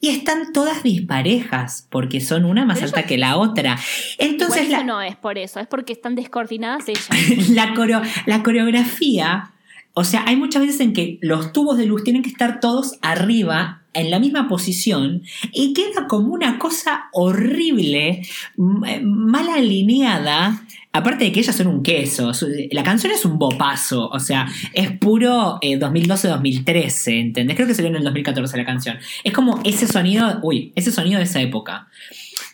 Y 0.01 0.09
están 0.09 0.53
todas 0.53 0.83
disparejas, 0.83 1.87
porque 1.90 2.20
son 2.20 2.44
una 2.44 2.64
más 2.64 2.77
Pero 2.79 2.88
alta 2.88 3.03
que 3.05 3.18
la 3.18 3.37
otra. 3.37 3.79
Entonces 4.18 4.64
Igual 4.68 4.70
la, 4.72 4.77
eso 4.79 4.87
no 4.87 5.03
es 5.03 5.16
por 5.16 5.38
eso, 5.38 5.59
es 5.61 5.66
porque 5.66 5.92
están 5.92 6.14
descoordinadas 6.14 6.88
ellas. 6.88 7.09
la, 7.51 7.75
coreo- 7.75 8.03
la 8.27 8.42
coreografía, 8.42 9.53
o 9.94 10.05
sea, 10.05 10.25
hay 10.27 10.37
muchas 10.37 10.62
veces 10.62 10.81
en 10.81 10.92
que 10.92 11.18
los 11.22 11.53
tubos 11.53 11.77
de 11.79 11.87
luz 11.87 12.05
tienen 12.05 12.22
que 12.22 12.29
estar 12.29 12.61
todos 12.61 12.99
arriba, 13.03 13.83
en 13.96 14.11
la 14.11 14.18
misma 14.18 14.48
posición, 14.48 15.22
y 15.52 15.72
queda 15.72 16.06
como 16.09 16.32
una 16.32 16.59
cosa 16.59 17.06
horrible, 17.12 18.22
mal 18.56 19.48
alineada. 19.48 20.62
Aparte 20.92 21.24
de 21.24 21.32
que 21.32 21.40
ellas 21.40 21.54
son 21.54 21.66
un 21.66 21.82
queso, 21.82 22.32
la 22.70 22.82
canción 22.82 23.12
es 23.12 23.24
un 23.26 23.38
bopazo, 23.38 24.09
o 24.09 24.18
sea, 24.18 24.48
es 24.72 24.92
puro 24.92 25.59
eh, 25.61 25.78
2012-2013, 25.78 27.20
¿entendés? 27.20 27.54
Creo 27.54 27.68
que 27.68 27.74
salió 27.74 27.90
en 27.90 27.96
el 27.96 28.04
2014 28.04 28.56
la 28.56 28.64
canción. 28.64 28.96
Es 29.22 29.32
como 29.35 29.61
ese 29.64 29.87
sonido, 29.87 30.40
uy, 30.42 30.72
ese 30.74 30.90
sonido 30.90 31.18
de 31.18 31.24
esa 31.24 31.42
época. 31.42 31.88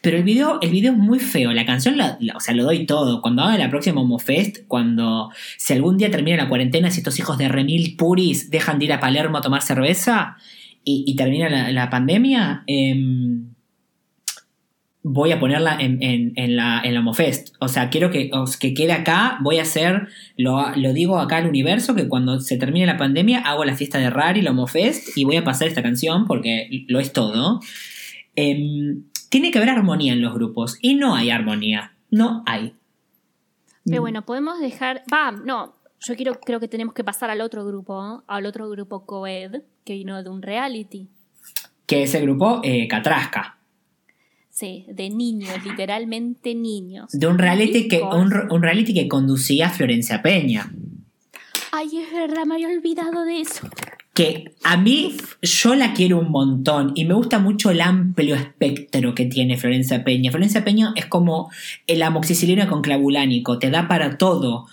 Pero 0.03 0.17
el 0.17 0.25
video, 0.25 0.59
el 0.61 0.71
video 0.71 0.93
es 0.93 0.99
muy 0.99 1.21
feo. 1.21 1.53
La 1.53 1.65
canción, 1.65 1.97
o 2.01 2.41
sea, 2.41 2.55
lo 2.55 2.65
doy 2.65 2.87
todo. 2.87 3.23
Cuando 3.23 3.43
haga 3.43 3.57
la 3.57 3.71
próxima 3.71 4.01
Homofest, 4.01 4.67
cuando 4.67 5.31
si 5.57 5.73
algún 5.73 5.97
día 5.97 6.11
termina 6.11 6.37
la 6.37 6.49
cuarentena, 6.49 6.91
si 6.91 6.99
estos 6.99 7.19
hijos 7.21 7.39
de 7.39 7.49
Remil 7.49 7.97
Puris 7.97 8.51
dejan 8.51 8.81
de 8.81 8.87
ir 8.87 8.93
a 8.93 8.99
Palermo 8.99 9.39
a 9.39 9.43
tomar 9.43 9.63
cerveza 9.63 10.37
y, 10.85 11.15
termina 11.17 11.49
la, 11.71 11.91
pandemia, 11.91 12.65
em, 12.67 13.53
voy 15.03 15.33
a 15.33 15.41
ponerla 15.41 15.77
en, 15.81 16.03
en- 16.03 16.57
la, 16.57 16.81
en 16.85 16.95
la 16.95 17.01
Homofest. 17.01 17.55
O 17.61 17.69
sea, 17.69 17.91
quiero 17.91 18.11
que, 18.11 18.31
os- 18.33 18.57
que 18.57 18.73
quede 18.75 18.93
acá. 18.93 19.39
Voy 19.43 19.59
a 19.59 19.63
hacer, 19.63 20.09
lo, 20.37 20.75
lo 20.77 20.93
digo 20.93 21.19
acá 21.19 21.39
al 21.39 21.47
universo, 21.49 21.95
que 21.95 22.09
cuando 22.09 22.41
se 22.41 22.57
termine 22.57 22.87
la 22.87 22.97
pandemia 22.99 23.41
hago 23.41 23.65
la 23.65 23.75
fiesta 23.75 23.99
de 23.99 24.11
Rari, 24.11 24.43
la 24.43 24.53
Homofest, 24.53 25.17
y 25.17 25.25
voy 25.25 25.37
a 25.37 25.45
pasar 25.45 25.69
esta 25.69 25.83
canción 25.83 26.27
porque 26.27 26.69
lo 26.89 27.01
es 27.01 27.13
todo. 27.13 27.61
Em, 28.37 29.05
tiene 29.29 29.51
que 29.51 29.59
haber 29.59 29.71
armonía 29.71 30.13
en 30.13 30.23
los 30.23 30.35
grupos. 30.35 30.79
Y 30.81 30.95
no 30.95 31.15
hay 31.17 31.31
armonía. 31.31 31.95
No 32.11 32.43
hay. 32.47 32.75
Pero 33.85 34.01
bueno, 34.03 34.25
podemos 34.25 34.61
dejar. 34.61 35.03
Va, 35.13 35.33
no. 35.33 35.75
Yo 36.05 36.15
quiero, 36.17 36.39
creo 36.41 36.61
que 36.61 36.69
tenemos 36.69 36.95
que 36.95 37.03
pasar 37.05 37.31
al 37.31 37.41
otro 37.41 37.65
grupo, 37.65 38.23
al 38.27 38.47
otro 38.47 38.69
grupo 38.71 39.07
coed, 39.07 39.63
que 39.85 39.95
vino 39.95 40.23
de 40.23 40.31
un 40.31 40.43
reality. 40.43 41.09
Que 41.87 42.05
ese 42.05 42.21
grupo, 42.21 42.61
eh, 42.63 42.89
Catrasca. 42.89 43.59
Sí, 44.51 44.85
de 44.89 45.09
niños, 45.11 45.51
literalmente 45.65 46.55
niños. 46.55 47.11
De 47.13 47.27
un 47.27 47.39
reality, 47.39 47.89
que, 47.89 48.03
un, 48.03 48.33
un 48.51 48.63
reality 48.63 48.93
que 48.93 49.09
conducía 49.09 49.71
Florencia 49.71 50.23
Peña. 50.23 50.71
Ay, 51.73 51.89
es 51.99 52.13
verdad, 52.13 52.45
me 52.45 52.55
había 52.55 52.69
olvidado 52.69 53.25
de 53.25 53.41
eso. 53.41 53.67
Que 54.13 54.53
a 54.63 54.77
mí, 54.77 55.17
yo 55.41 55.75
la 55.75 55.95
quiero 55.95 56.19
un 56.19 56.31
montón 56.31 56.93
y 56.95 57.07
me 57.07 57.15
gusta 57.15 57.39
mucho 57.39 57.71
el 57.71 57.81
amplio 57.81 58.35
espectro 58.35 59.15
que 59.15 59.25
tiene 59.25 59.57
Florencia 59.57 60.05
Peña. 60.05 60.31
Florencia 60.31 60.65
Peña 60.65 60.93
es 60.97 61.07
como 61.07 61.51
el 61.87 62.03
amoxicilina 62.03 62.69
con 62.69 62.83
clavulánico, 62.83 63.59
te 63.59 63.71
da 63.71 63.89
para 63.89 64.19
todo. 64.19 64.67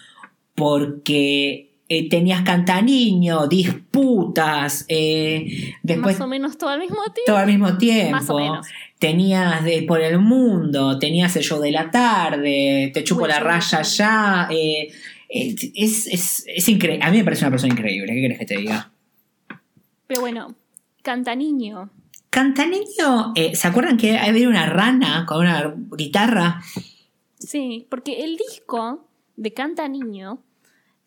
Porque 0.55 1.68
eh, 1.89 2.07
tenías 2.07 2.43
cantaniño, 2.43 3.47
disputas, 3.47 4.85
eh, 4.87 5.73
después 5.81 6.17
Más 6.19 6.25
o 6.25 6.27
menos 6.29 6.57
todo 6.57 6.69
al 6.69 6.79
mismo 6.79 7.01
tiempo. 7.05 7.23
todo 7.25 7.37
al 7.37 7.47
mismo 7.47 7.77
tiempo. 7.77 8.11
Más 8.11 8.29
o 8.29 8.37
menos. 8.37 8.67
Tenías 8.99 9.63
de 9.63 9.83
por 9.83 9.99
el 10.01 10.19
mundo, 10.19 10.99
tenías 10.99 11.35
el 11.35 11.43
show 11.43 11.59
de 11.59 11.71
la 11.71 11.89
tarde, 11.89 12.91
te 12.93 13.03
chupo 13.03 13.23
Uy, 13.23 13.29
la 13.29 13.39
raya 13.39 13.81
ya. 13.81 14.47
eh, 14.51 14.91
es 15.29 16.07
es, 16.07 16.43
es 16.47 16.69
increíble. 16.69 17.03
A 17.05 17.11
mí 17.11 17.17
me 17.17 17.23
parece 17.23 17.43
una 17.45 17.51
persona 17.51 17.73
increíble. 17.73 18.13
¿Qué 18.13 18.21
querés 18.21 18.39
que 18.39 18.45
te 18.45 18.57
diga? 18.57 18.91
Pero 20.07 20.21
bueno, 20.21 20.55
canta 21.01 21.35
niño. 21.35 21.89
Cantaniño, 22.29 23.33
eh, 23.35 23.55
¿se 23.55 23.67
acuerdan 23.67 23.97
que 23.97 24.17
había 24.17 24.47
una 24.47 24.67
rana 24.67 25.25
con 25.27 25.39
una 25.39 25.73
guitarra? 25.97 26.61
Sí, 27.39 27.87
porque 27.89 28.23
el 28.23 28.37
disco 28.37 29.07
de 29.35 29.53
Canta 29.53 29.87
Niño 29.87 30.39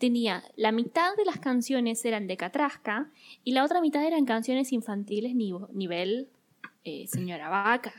tenía 0.03 0.43
la 0.57 0.73
mitad 0.73 1.15
de 1.17 1.25
las 1.25 1.39
canciones 1.39 2.05
eran 2.05 2.27
de 2.27 2.37
Catrasca 2.37 3.09
y 3.45 3.53
la 3.53 3.63
otra 3.63 3.81
mitad 3.81 4.05
eran 4.05 4.25
canciones 4.25 4.73
infantiles 4.73 5.33
nivel 5.33 6.29
eh, 6.83 7.07
Señora 7.07 7.49
Vaca. 7.49 7.95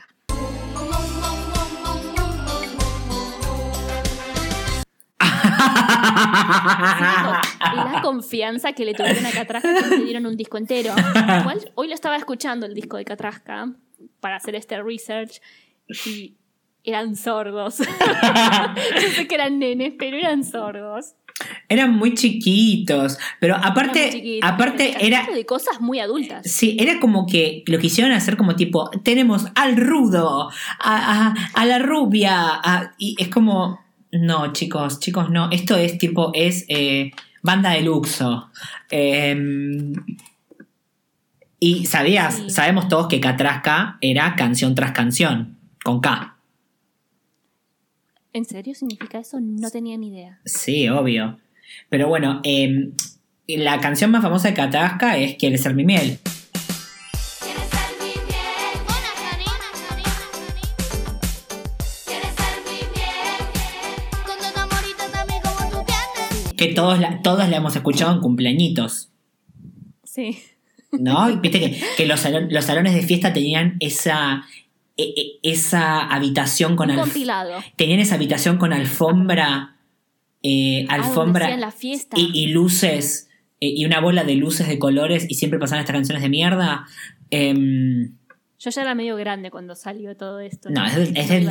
la 7.72 8.00
confianza 8.02 8.74
que 8.74 8.84
le 8.84 8.92
tuvieron 8.92 9.24
a 9.24 9.30
Catrasca 9.30 9.88
que 9.88 9.96
le 9.96 10.04
dieron 10.04 10.26
un 10.26 10.36
disco 10.36 10.58
entero. 10.58 10.92
Igual, 11.40 11.72
hoy 11.74 11.88
lo 11.88 11.94
estaba 11.94 12.16
escuchando 12.16 12.66
el 12.66 12.74
disco 12.74 12.98
de 12.98 13.06
Catrasca 13.06 13.72
para 14.20 14.36
hacer 14.36 14.54
este 14.56 14.82
research 14.82 15.40
y 16.04 16.34
eran 16.84 17.16
sordos. 17.16 17.78
Yo 19.00 19.08
sé 19.16 19.26
que 19.26 19.36
eran 19.36 19.58
nenes, 19.58 19.94
pero 19.98 20.18
eran 20.18 20.44
sordos. 20.44 21.14
Eran 21.68 21.94
muy 21.96 22.14
chiquitos, 22.14 23.18
pero 23.40 23.56
aparte, 23.56 24.10
chiquitos. 24.12 24.48
aparte 24.50 24.94
era, 25.04 25.26
de 25.34 25.44
cosas 25.44 25.80
muy 25.80 25.98
adultas. 25.98 26.48
Sí, 26.50 26.76
era 26.78 27.00
como 27.00 27.26
que 27.26 27.64
lo 27.66 27.78
quisieron 27.78 28.12
hacer 28.12 28.36
como 28.36 28.54
tipo, 28.54 28.88
tenemos 29.02 29.46
al 29.56 29.76
rudo, 29.76 30.48
a, 30.78 31.28
a- 31.28 31.34
a 31.54 31.64
la 31.66 31.78
rubia, 31.80 32.32
a- 32.36 32.92
y 32.98 33.16
es 33.18 33.28
como, 33.28 33.80
no, 34.12 34.52
chicos, 34.52 35.00
chicos, 35.00 35.28
no, 35.30 35.50
esto 35.50 35.76
es 35.76 35.98
tipo, 35.98 36.30
es 36.34 36.64
eh, 36.68 37.10
banda 37.42 37.70
de 37.70 37.80
luxo. 37.82 38.48
Em, 38.90 39.92
y 41.58 41.86
sabías, 41.86 42.36
Sí. 42.36 42.50
sabemos 42.50 42.88
todos 42.88 43.08
que 43.08 43.20
Catrasca 43.20 43.98
era 44.00 44.36
canción 44.36 44.74
tras 44.74 44.92
canción, 44.92 45.56
con 45.82 46.00
K. 46.00 46.33
¿En 48.34 48.44
serio 48.44 48.74
significa 48.74 49.18
eso? 49.20 49.38
No 49.40 49.70
tenía 49.70 49.96
ni 49.96 50.08
idea. 50.08 50.40
Sí, 50.44 50.88
obvio. 50.88 51.38
Pero 51.88 52.08
bueno, 52.08 52.40
em, 52.42 52.92
la 53.46 53.80
canción 53.80 54.10
más 54.10 54.22
famosa 54.22 54.48
de 54.48 54.54
Catrasca 54.54 55.16
es 55.16 55.36
Quiere 55.36 55.56
ser 55.56 55.74
mi 55.74 55.84
miel. 55.84 56.18
¿Quieres 57.40 57.68
ser 57.70 57.94
mi 58.00 58.12
miel? 66.44 66.56
Que 66.56 66.68
todos 66.74 66.98
la, 67.00 67.20
todos 67.22 67.48
la 67.48 67.56
hemos 67.56 67.74
escuchado 67.76 68.14
en 68.14 68.20
cumpleañitos. 68.20 69.10
Sí. 70.04 70.38
¿No? 70.92 71.28
Y 71.30 71.36
Viste 71.36 71.58
que, 71.60 71.80
que 71.96 72.06
los, 72.06 72.24
salon- 72.24 72.48
los 72.50 72.64
salones 72.64 72.94
de 72.94 73.02
fiesta 73.02 73.32
tenían 73.32 73.76
esa, 73.80 74.44
esa 74.96 76.00
habitación 76.06 76.76
con 76.76 76.90
Un 76.90 76.96
alf- 76.98 77.02
compilado. 77.02 77.52
Tenían 77.76 78.00
esa 78.00 78.14
habitación 78.16 78.58
con 78.58 78.72
alfombra. 78.72 79.76
eh, 80.42 80.84
Ah, 80.90 80.94
alfombra 80.96 81.46
hacían 81.46 81.60
la 81.60 81.70
fiesta. 81.72 82.16
y, 82.20 82.30
y 82.34 82.48
luces. 82.48 83.28
eh, 83.60 83.68
y 83.74 83.84
una 83.86 84.00
bola 84.00 84.24
de 84.24 84.34
luces 84.36 84.68
de 84.68 84.78
colores. 84.78 85.26
Y 85.28 85.34
siempre 85.34 85.58
pasaban 85.58 85.80
estas 85.80 85.94
canciones 85.94 86.22
de 86.22 86.28
mierda. 86.28 86.86
Em, 87.30 88.16
Yo 88.58 88.70
ya 88.70 88.82
era 88.82 88.94
medio 88.94 89.16
grande 89.16 89.50
cuando 89.50 89.74
salió 89.74 90.16
todo 90.16 90.40
esto. 90.40 90.68
no, 90.70 90.84
es 90.86 90.94
es 91.14 91.28
del. 91.28 91.48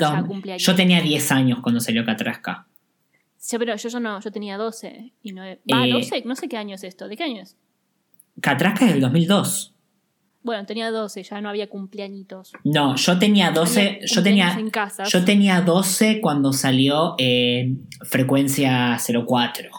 Yo 0.57 0.75
tenía 0.75 1.01
10 1.01 1.31
años 1.31 1.59
cuando 1.61 1.79
salió 1.81 2.05
Catrasca. 2.05 2.67
Sí, 3.37 3.57
pero 3.57 3.75
yo 3.75 3.89
ya 3.89 3.99
no, 3.99 4.21
yo 4.21 4.31
tenía 4.31 4.55
12 4.57 5.11
y 5.21 5.33
no... 5.33 5.41
Va, 5.43 5.85
Eh, 5.85 5.91
12, 5.91 6.21
no 6.25 6.33
sé 6.35 6.47
qué 6.47 6.55
año 6.55 6.75
es 6.75 6.83
esto. 6.85 7.09
¿De 7.09 7.17
qué 7.17 7.23
año 7.23 7.41
es? 7.41 7.57
Catrasca 8.39 8.85
es 8.85 8.91
del 8.93 9.01
2002. 9.01 9.72
Bueno, 10.43 10.65
tenía 10.65 10.91
12, 10.91 11.23
ya 11.23 11.39
no 11.41 11.49
había 11.49 11.67
cumpleañitos. 11.67 12.51
No, 12.65 12.95
yo 12.97 13.17
tenía 13.17 13.51
12. 13.51 13.79
Había 13.81 14.05
Yo 14.07 14.23
tenía, 14.23 14.51
en 14.59 14.71
yo 15.09 15.23
tenía 15.25 15.61
12 15.61 16.19
cuando 16.21 16.51
salió 16.51 17.15
eh, 17.17 17.73
Frecuencia 18.03 18.97
04. 19.25 19.69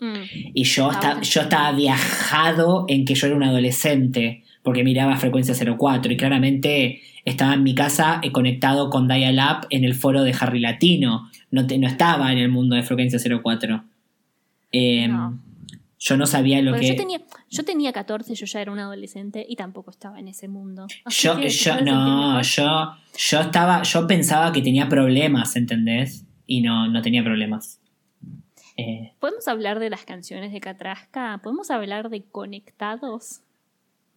Mm. 0.00 0.14
Y 0.54 0.64
yo, 0.64 0.90
Ah, 0.90 0.98
bueno. 1.02 1.22
yo 1.22 1.40
estaba 1.40 1.72
viajado 1.72 2.84
en 2.88 3.04
que 3.04 3.14
yo 3.14 3.26
era 3.26 3.36
un 3.36 3.42
adolescente, 3.42 4.44
porque 4.62 4.84
miraba 4.84 5.16
Frecuencia 5.16 5.54
04 5.54 6.12
y 6.12 6.16
claramente 6.16 7.00
estaba 7.24 7.54
en 7.54 7.62
mi 7.62 7.74
casa 7.74 8.20
eh, 8.22 8.30
conectado 8.32 8.90
con 8.90 9.08
Dial-Up 9.08 9.66
en 9.70 9.84
el 9.84 9.94
foro 9.94 10.22
de 10.22 10.34
Harry 10.38 10.60
Latino. 10.60 11.28
No, 11.50 11.66
te- 11.66 11.78
no 11.78 11.86
estaba 11.88 12.30
en 12.32 12.38
el 12.38 12.50
mundo 12.50 12.76
de 12.76 12.82
Frecuencia 12.82 13.18
04. 13.42 13.82
Eh, 14.72 15.08
No. 15.08 15.40
Yo 15.98 16.16
no 16.18 16.26
sabía 16.26 16.60
lo 16.60 16.72
Bueno, 16.72 16.82
que... 16.82 16.88
yo, 16.88 16.96
tenía, 16.96 17.20
yo 17.54 17.64
tenía 17.64 17.92
14, 17.92 18.34
yo 18.34 18.46
ya 18.46 18.60
era 18.60 18.72
un 18.72 18.78
adolescente 18.80 19.46
y 19.48 19.54
tampoco 19.54 19.90
estaba 19.90 20.18
en 20.18 20.28
ese 20.28 20.48
mundo. 20.48 20.86
Así 21.04 21.26
Yo, 21.26 21.36
que 21.36 21.48
yo, 21.48 21.80
no, 21.82 22.42
yo, 22.42 22.96
yo 23.16 23.40
estaba, 23.40 23.82
yo 23.82 24.06
pensaba 24.08 24.50
que 24.52 24.60
tenía 24.60 24.88
problemas, 24.88 25.54
¿entendés? 25.54 26.24
Y 26.46 26.62
no, 26.62 26.88
no 26.88 27.00
tenía 27.00 27.22
problemas. 27.22 27.80
Eh, 28.76 29.12
¿Podemos 29.20 29.46
hablar 29.46 29.78
de 29.78 29.88
las 29.88 30.04
canciones 30.04 30.52
de 30.52 30.60
Catrasca? 30.60 31.38
¿Podemos 31.44 31.70
hablar 31.70 32.10
de 32.10 32.24
Conectados? 32.24 33.40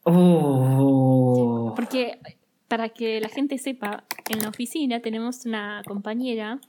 uh, 0.06 1.74
Porque, 1.76 2.20
para 2.68 2.90
que 2.90 3.22
la 3.22 3.30
gente 3.30 3.60
sepa, 3.60 4.04
en 4.30 4.40
la 4.40 4.50
oficina 4.50 5.00
tenemos 5.00 5.46
una 5.46 5.84
compañera 5.86 6.60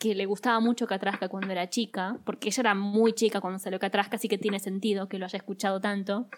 que 0.00 0.14
le 0.14 0.26
gustaba 0.26 0.60
mucho 0.60 0.86
Catrasca 0.86 1.28
cuando 1.28 1.50
era 1.52 1.68
chica, 1.70 2.16
porque 2.24 2.48
ella 2.50 2.60
era 2.60 2.74
muy 2.74 3.12
chica 3.14 3.40
cuando 3.40 3.58
salió 3.58 3.78
Catrasca, 3.78 4.16
así 4.16 4.28
que 4.28 4.38
tiene 4.38 4.60
sentido 4.60 5.08
que 5.08 5.18
lo 5.18 5.24
haya 5.24 5.36
escuchado 5.36 5.80
tanto. 5.80 6.28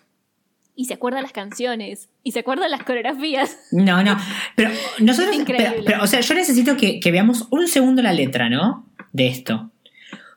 y 0.76 0.86
se 0.86 0.94
acuerda 0.94 1.20
las 1.20 1.32
canciones 1.32 2.08
y 2.22 2.32
se 2.32 2.38
acuerda 2.38 2.66
las 2.68 2.84
coreografías. 2.84 3.58
No, 3.70 4.02
no. 4.02 4.16
Pero 4.56 4.70
nosotros. 5.00 5.34
Es 5.34 5.40
increíble. 5.42 5.72
pero- 5.72 5.84
pero, 5.84 6.02
o 6.04 6.06
sea, 6.06 6.20
yo 6.20 6.34
necesito 6.34 6.76
que, 6.78 7.00
que 7.00 7.10
veamos 7.12 7.48
un 7.50 7.68
segundo 7.68 8.00
la 8.00 8.14
letra, 8.14 8.48
¿no? 8.48 8.86
De 9.12 9.26
esto. 9.26 9.70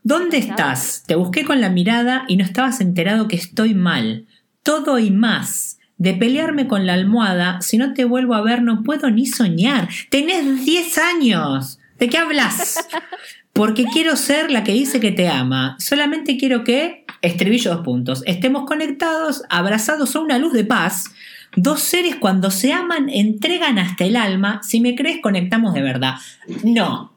¿Dónde 0.01 0.38
estás? 0.39 1.03
Te 1.07 1.15
busqué 1.15 1.45
con 1.45 1.62
la 1.62 1.69
mirada 1.69 2.25
y 2.27 2.36
no 2.36 2.43
estabas 2.43 2.81
enterado 2.81 3.29
que 3.29 3.38
estoy 3.38 3.73
mal. 3.73 4.25
Todo 4.63 4.99
y 4.99 5.12
más. 5.12 5.79
De 5.97 6.13
pelearme 6.13 6.67
con 6.67 6.86
la 6.86 6.93
almohada, 6.95 7.62
si 7.62 7.77
no 7.77 7.93
te 7.93 8.03
vuelvo 8.03 8.33
a 8.33 8.41
ver 8.41 8.62
no 8.63 8.83
puedo 8.83 9.09
ni 9.12 9.27
soñar. 9.27 9.88
Tenés 10.09 10.65
10 10.65 10.97
años. 10.97 11.79
¿De 12.04 12.10
qué 12.10 12.18
hablas? 12.18 12.86
Porque 13.54 13.86
quiero 13.86 14.18
ser 14.18 14.52
la 14.52 14.66
que 14.66 14.74
dice 14.74 15.00
que 15.00 15.13
te 15.13 15.30
ama. 15.30 15.78
Solamente 15.80 16.36
quiero 16.36 16.66
que, 16.66 17.06
estribillo 17.22 17.76
dos 17.76 17.86
puntos, 17.86 18.24
estemos 18.26 18.66
conectados, 18.66 19.44
abrazados 19.50 20.13
a 20.13 20.20
una 20.20 20.38
luz 20.38 20.52
de 20.52 20.66
paz. 20.66 21.06
Dos 21.56 21.80
seres 21.80 22.18
cuando 22.18 22.52
se 22.52 22.74
aman 22.74 23.08
entregan 23.08 23.80
hasta 23.80 24.04
el 24.04 24.18
alma. 24.18 24.60
Si 24.63 24.82
me 24.82 24.96
crees, 24.96 25.22
conectamos 25.22 25.74
de 25.74 25.82
verdad. 25.82 26.16
No. 26.66 27.12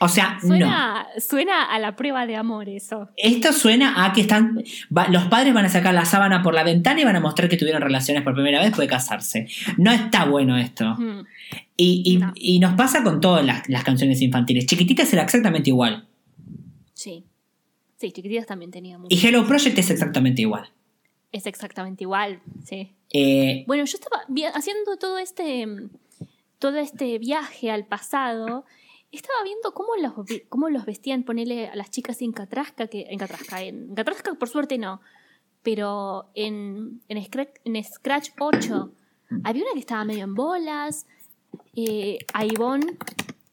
O 0.00 0.08
sea, 0.08 0.34
no. 0.42 0.48
Suena, 0.48 1.06
suena 1.18 1.64
a 1.64 1.78
la 1.80 1.96
prueba 1.96 2.24
de 2.26 2.36
amor 2.36 2.68
eso. 2.68 3.08
Esto 3.16 3.52
suena 3.52 4.04
a 4.04 4.12
que 4.12 4.20
están. 4.20 4.62
va- 4.96 5.08
los 5.08 5.24
padres 5.24 5.52
van 5.52 5.64
a 5.64 5.68
sacar 5.68 5.92
la 5.92 6.04
sábana 6.04 6.42
por 6.42 6.54
la 6.54 6.62
ventana 6.62 7.00
y 7.00 7.04
van 7.04 7.16
a 7.16 7.20
mostrar 7.20 7.48
que 7.48 7.56
tuvieron 7.56 7.82
relaciones 7.82 8.22
por 8.22 8.34
primera 8.34 8.58
vez 8.60 8.68
después 8.68 8.86
de 8.88 8.94
casarse. 8.94 9.48
No 9.76 9.90
está 9.90 10.24
bueno 10.26 10.56
esto. 10.56 10.94
Mm. 10.96 11.26
Y, 11.76 12.02
y- 12.04 12.16
No. 12.18 12.32
y 12.36 12.58
nos 12.60 12.74
pasa 12.74 13.02
con 13.02 13.20
todas 13.20 13.44
las, 13.44 13.68
las 13.68 13.82
canciones 13.82 14.20
infantiles. 14.22 14.66
Chiquititas 14.66 15.12
era 15.12 15.22
exactamente 15.22 15.70
igual. 15.70 16.06
Sí. 16.94 17.24
Sí, 17.96 18.12
Chiquititas 18.12 18.46
también 18.46 18.70
tenía 18.70 18.98
mucho. 18.98 19.08
Y 19.14 19.26
Hello 19.26 19.44
Project 19.46 19.76
es 19.78 19.90
exactamente 19.90 20.42
igual. 20.42 20.70
Es 21.32 21.46
exactamente 21.46 22.04
igual, 22.04 22.40
sí. 22.64 22.94
Eh, 23.12 23.64
Bueno, 23.66 23.84
yo 23.84 23.98
estaba 23.98 24.22
haciendo 24.54 24.96
todo 24.96 25.18
este, 25.18 25.66
todo 26.58 26.78
este 26.78 27.18
viaje 27.18 27.70
al 27.70 27.84
pasado. 27.84 28.64
Estaba 29.10 29.42
viendo 29.44 29.72
cómo 29.72 29.96
los, 29.96 30.12
cómo 30.48 30.68
los 30.68 30.84
vestían, 30.84 31.22
ponerle 31.22 31.68
a 31.68 31.76
las 31.76 31.90
chicas 31.90 32.20
en 32.20 32.32
Catrasca, 32.32 32.88
que 32.88 33.06
en 33.08 33.18
Catrasca, 33.18 33.62
en 33.62 33.94
Catrasca 33.94 34.34
por 34.34 34.48
suerte 34.48 34.76
no, 34.78 35.00
pero 35.62 36.30
en, 36.34 37.00
en, 37.08 37.24
Scratch, 37.24 37.56
en 37.64 37.82
Scratch 37.82 38.30
8 38.38 38.92
había 39.44 39.62
una 39.62 39.72
que 39.72 39.80
estaba 39.80 40.04
medio 40.04 40.24
en 40.24 40.34
bolas, 40.34 41.06
eh, 41.74 42.18
a 42.32 42.44
Ivonne, 42.44 42.98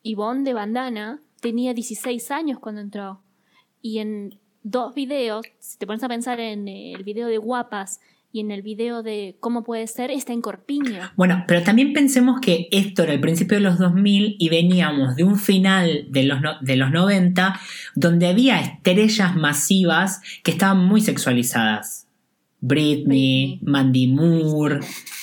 Ivonne 0.03 0.43
de 0.43 0.53
bandana 0.53 1.21
tenía 1.41 1.73
16 1.73 2.31
años 2.31 2.59
cuando 2.59 2.81
entró. 2.81 3.21
Y 3.81 3.99
en 3.99 4.39
dos 4.63 4.95
videos, 4.95 5.45
si 5.59 5.77
te 5.77 5.85
pones 5.85 6.03
a 6.03 6.07
pensar 6.07 6.39
en 6.39 6.67
el 6.67 7.03
video 7.03 7.27
de 7.27 7.37
Guapas 7.37 8.01
y 8.35 8.41
en 8.41 8.51
el 8.51 8.61
video 8.63 9.01
de 9.01 9.37
Cómo 9.39 9.63
puede 9.63 9.87
ser, 9.87 10.11
está 10.11 10.33
en 10.33 10.41
Corpiño. 10.41 10.99
bueno, 11.15 11.45
pero 11.47 11.63
también 11.63 11.93
pensemos 11.93 12.41
que 12.41 12.67
esto 12.71 13.03
era 13.03 13.13
el 13.13 13.21
principio 13.21 13.55
de 13.57 13.63
los 13.63 13.77
2000 13.79 14.35
y 14.37 14.49
veníamos 14.49 15.15
de 15.15 15.23
un 15.23 15.39
final 15.39 16.07
de 16.09 16.23
los, 16.23 16.41
no- 16.41 16.59
de 16.59 16.75
los 16.75 16.91
90 16.91 17.57
donde 17.95 18.27
había 18.27 18.59
estrellas 18.59 19.37
masivas 19.37 20.19
que 20.43 20.51
estaban 20.51 20.83
muy 20.85 20.99
sexualizadas. 20.99 22.07
Britney. 22.59 23.59
Mandy 23.61 24.07
Moore, 24.07 24.79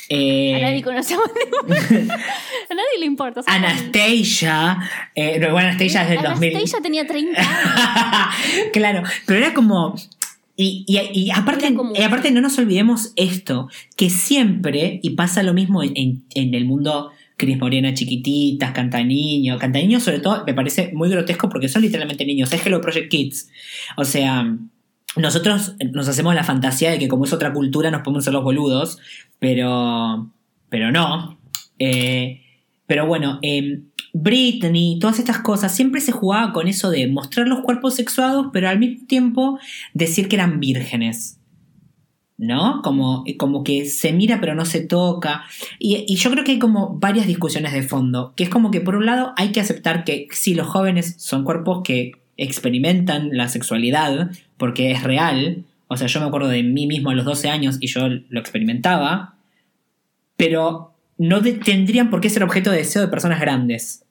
eh, 0.08 0.54
A 0.54 0.60
nadie 0.60 0.82
conoce 0.84 1.14
a 1.14 1.18
Mandy 1.18 1.40
Moore. 1.50 2.06
A 2.70 2.74
nadie 2.74 2.98
le 3.00 3.04
importa. 3.06 3.42
Anastasia. 3.46 4.78
eh, 5.14 5.38
no, 5.38 5.50
bueno, 5.52 5.68
Anastasia 5.68 6.02
es 6.04 6.08
del 6.10 6.22
2000. 6.22 6.50
Anastasia 6.56 6.80
tenía 6.82 7.06
30 7.06 7.40
años. 7.40 8.70
claro, 8.72 9.02
pero 9.26 9.38
era 9.40 9.52
como. 9.54 9.94
Y, 10.56 10.84
y- 10.86 11.18
y 11.18 11.30
aparte, 11.30 11.74
y 11.94 12.02
aparte 12.02 12.30
no 12.30 12.40
nos 12.40 12.58
olvidemos 12.58 13.12
esto, 13.16 13.68
que 13.96 14.10
siempre, 14.10 15.00
y 15.02 15.10
pasa 15.10 15.42
lo 15.42 15.54
mismo 15.54 15.82
en, 15.82 15.92
en- 15.96 16.24
en 16.34 16.54
el 16.54 16.64
mundo 16.66 17.10
Cris 17.38 17.58
Morena 17.58 17.94
chiquititas, 17.94 18.72
canta 18.72 19.02
niño, 19.02 19.58
canta 19.58 19.78
niño 19.80 19.98
sobre 19.98 20.20
todo 20.20 20.44
me 20.46 20.54
parece 20.54 20.92
muy 20.92 21.08
grotesco 21.08 21.48
porque 21.48 21.68
son 21.68 21.82
literalmente 21.82 22.24
niños, 22.26 22.52
es 22.52 22.64
Hello 22.64 22.80
Project 22.80 23.10
Kids. 23.10 23.48
O 23.96 24.04
sea, 24.04 24.56
nosotros 25.16 25.74
nos 25.92 26.08
hacemos 26.08 26.34
la 26.34 26.44
fantasía 26.44 26.90
de 26.90 26.98
que 26.98 27.08
como 27.08 27.24
es 27.24 27.32
otra 27.32 27.52
cultura 27.52 27.90
nos 27.90 28.02
podemos 28.02 28.24
ser 28.24 28.32
los 28.34 28.44
boludos, 28.44 28.98
pero, 29.38 30.30
pero 30.68 30.92
no. 30.92 31.38
Eh, 31.78 32.40
pero 32.86 33.06
bueno, 33.06 33.38
eh, 33.42 33.80
Britney, 34.12 34.98
todas 34.98 35.18
estas 35.18 35.38
cosas, 35.38 35.74
siempre 35.74 36.00
se 36.00 36.12
jugaba 36.12 36.52
con 36.52 36.68
eso 36.68 36.90
de 36.90 37.06
mostrar 37.08 37.48
los 37.48 37.60
cuerpos 37.60 37.94
sexuados, 37.94 38.48
pero 38.52 38.68
al 38.68 38.78
mismo 38.78 39.06
tiempo 39.06 39.58
decir 39.94 40.28
que 40.28 40.36
eran 40.36 40.60
vírgenes. 40.60 41.38
¿No? 42.38 42.82
Como, 42.82 43.24
como 43.38 43.62
que 43.62 43.84
se 43.84 44.12
mira 44.12 44.40
pero 44.40 44.56
no 44.56 44.64
se 44.64 44.80
toca. 44.80 45.44
Y, 45.78 46.16
yo 46.16 46.30
creo 46.30 46.42
que 46.42 46.52
hay 46.52 46.58
como 46.58 46.98
varias 46.98 47.28
discusiones 47.28 47.72
de 47.72 47.82
fondo. 47.82 48.32
Que 48.34 48.42
es 48.42 48.50
como 48.50 48.72
que 48.72 48.80
por 48.80 48.96
un 48.96 49.06
lado 49.06 49.32
hay 49.36 49.52
que 49.52 49.60
aceptar 49.60 50.02
que 50.02 50.26
sí, 50.32 50.54
los 50.54 50.66
jóvenes 50.66 51.14
son 51.18 51.44
cuerpos 51.44 51.82
que 51.84 52.12
experimentan 52.36 53.28
la 53.32 53.48
sexualidad 53.48 54.32
porque 54.56 54.90
es 54.90 55.04
real. 55.04 55.64
O 55.86 55.96
sea, 55.96 56.08
yo 56.08 56.18
me 56.18 56.26
acuerdo 56.26 56.48
de 56.48 56.64
mí 56.64 56.88
mismo 56.88 57.10
a 57.10 57.14
los 57.14 57.24
12 57.24 57.48
años 57.48 57.76
y 57.80 57.86
yo 57.86 58.08
lo 58.08 58.40
experimentaba. 58.40 59.36
Pero 60.36 60.91
no 61.22 61.40
de- 61.40 61.52
tendrían 61.54 62.10
por 62.10 62.20
qué 62.20 62.28
ser 62.30 62.42
objeto 62.42 62.70
de 62.70 62.78
deseo 62.78 63.02
de 63.02 63.08
personas 63.08 63.40
grandes. 63.40 64.04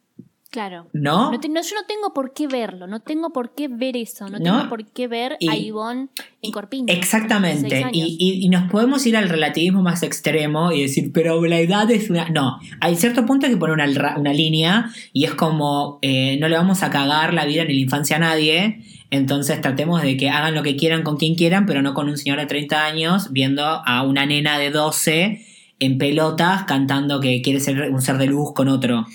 Claro. 0.49 0.87
¿No? 0.91 1.31
No 1.31 1.39
te- 1.39 1.47
no, 1.47 1.61
yo 1.61 1.75
no 1.75 1.85
tengo 1.87 2.13
por 2.13 2.33
qué 2.33 2.45
verlo, 2.45 2.85
no 2.85 2.99
tengo 2.99 3.31
por 3.31 3.55
qué 3.55 3.69
ver 3.69 3.95
eso, 3.95 4.27
no, 4.27 4.37
No. 4.37 4.43
tengo 4.43 4.67
por 4.69 4.85
qué 4.91 5.07
ver 5.07 5.33
a 5.33 5.37
Y- 5.55 5.67
Ivonne 5.67 6.09
en 6.41 6.51
Corpiño. 6.51 6.87
Exactamente. 6.93 7.61
16 7.69 7.85
años. 7.85 7.95
Y, 7.95 8.17
y- 8.19 8.45
y 8.45 8.49
nos 8.49 8.69
podemos 8.69 9.05
ir 9.05 9.15
al 9.15 9.29
relativismo 9.29 9.81
más 9.81 10.03
extremo 10.03 10.73
y 10.73 10.81
decir, 10.81 11.11
pero 11.13 11.41
la 11.45 11.57
edad 11.61 11.89
es 11.89 12.09
una. 12.09 12.27
No, 12.27 12.59
hay 12.81 12.97
cierto 12.97 13.25
punto 13.25 13.47
que 13.47 13.55
poner 13.55 13.75
una, 13.75 14.17
una 14.17 14.33
línea 14.33 14.89
y 15.13 15.23
es 15.23 15.33
como, 15.35 15.99
eh, 16.01 16.37
no 16.41 16.49
le 16.49 16.57
vamos 16.57 16.83
a 16.83 16.89
cagar 16.89 17.33
la 17.33 17.45
vida 17.45 17.63
ni 17.63 17.73
la 17.75 17.79
infancia 17.81 18.17
a 18.17 18.19
nadie. 18.19 18.81
Entonces 19.09 19.61
tratemos 19.61 20.01
de 20.01 20.17
que 20.17 20.29
hagan 20.29 20.53
lo 20.53 20.63
que 20.63 20.75
quieran 20.75 21.03
con 21.03 21.15
quien 21.15 21.35
quieran, 21.35 21.65
pero 21.65 21.81
no 21.81 21.93
con 21.93 22.09
un 22.09 22.17
señor 22.17 22.39
de 22.39 22.45
30 22.47 22.85
años 22.85 23.31
viendo 23.31 23.63
a 23.65 24.03
una 24.03 24.25
nena 24.25 24.57
de 24.59 24.69
12 24.69 25.45
en 25.81 25.97
pelotas 25.97 26.63
cantando 26.65 27.19
que 27.19 27.41
quiere 27.41 27.59
ser 27.59 27.89
un 27.89 28.01
ser 28.01 28.17
de 28.19 28.27
luz 28.27 28.53
con 28.53 28.69
otro. 28.69 29.07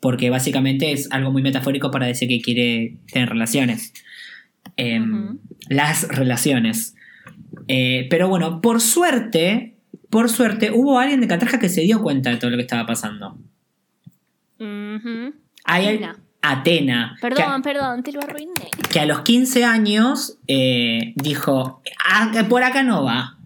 Porque 0.00 0.30
básicamente 0.30 0.92
es 0.92 1.10
algo 1.10 1.30
muy 1.32 1.42
metafórico 1.42 1.90
para 1.90 2.06
decir 2.06 2.28
que 2.28 2.40
quiere 2.40 2.96
tener 3.12 3.28
relaciones. 3.28 3.92
Em. 4.76 5.38
Las 5.68 6.08
relaciones. 6.08 6.94
Eh, 7.68 8.06
pero 8.08 8.28
bueno, 8.28 8.60
por 8.60 8.80
suerte, 8.80 9.74
por 10.10 10.28
suerte, 10.28 10.70
hubo 10.70 10.98
alguien 10.98 11.20
de 11.20 11.28
Catraja 11.28 11.58
que 11.58 11.68
se 11.68 11.82
dio 11.82 12.00
cuenta 12.00 12.30
de 12.30 12.36
todo 12.36 12.50
lo 12.50 12.56
que 12.56 12.62
estaba 12.62 12.86
pasando. 12.86 13.36
Hay 15.64 15.86
Atena. 15.86 16.18
Atena. 16.40 17.16
Perdón, 17.20 17.62
perdón, 17.62 18.02
te 18.04 18.12
lo 18.12 18.22
arruiné. 18.22 18.70
Que, 18.92 19.00
a 19.00 19.06
los 19.06 19.22
15 19.22 19.64
años 19.64 20.38
eh, 20.46 21.14
dijo, 21.16 21.82
"Ah, 22.04 22.30
por 22.48 22.62
acá 22.62 22.84
no 22.84 23.02
va. 23.02 23.38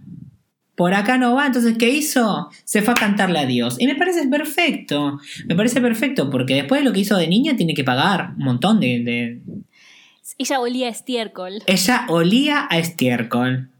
Por 0.76 0.92
acá 0.94 1.16
no 1.18 1.34
va, 1.34 1.46
entonces 1.46 1.76
¿qué 1.78 1.88
hizo? 1.90 2.50
Se 2.64 2.82
fue 2.82 2.92
a 2.92 2.94
cantarle 2.94 3.38
a 3.38 3.46
Dios. 3.46 3.76
Y 3.80 3.86
me 3.86 3.94
parece 3.96 4.28
perfecto. 4.28 5.18
Me 5.46 5.56
parece 5.56 5.80
perfecto 5.80 6.28
porque 6.30 6.54
después 6.54 6.80
de 6.80 6.84
lo 6.84 6.92
que 6.92 7.00
hizo 7.00 7.16
de 7.16 7.26
niña 7.28 7.56
tiene 7.56 7.74
que 7.74 7.82
pagar 7.82 8.34
un 8.36 8.44
montón 8.44 8.78
de- 8.78 9.00
de, 9.02 9.40
Ella 10.38 10.60
olía 10.60 10.86
a 10.88 10.90
estiércol, 10.90 11.62
Ella 11.66 12.04
olía 12.08 12.66
a 12.70 12.78
estiércol. 12.78 13.70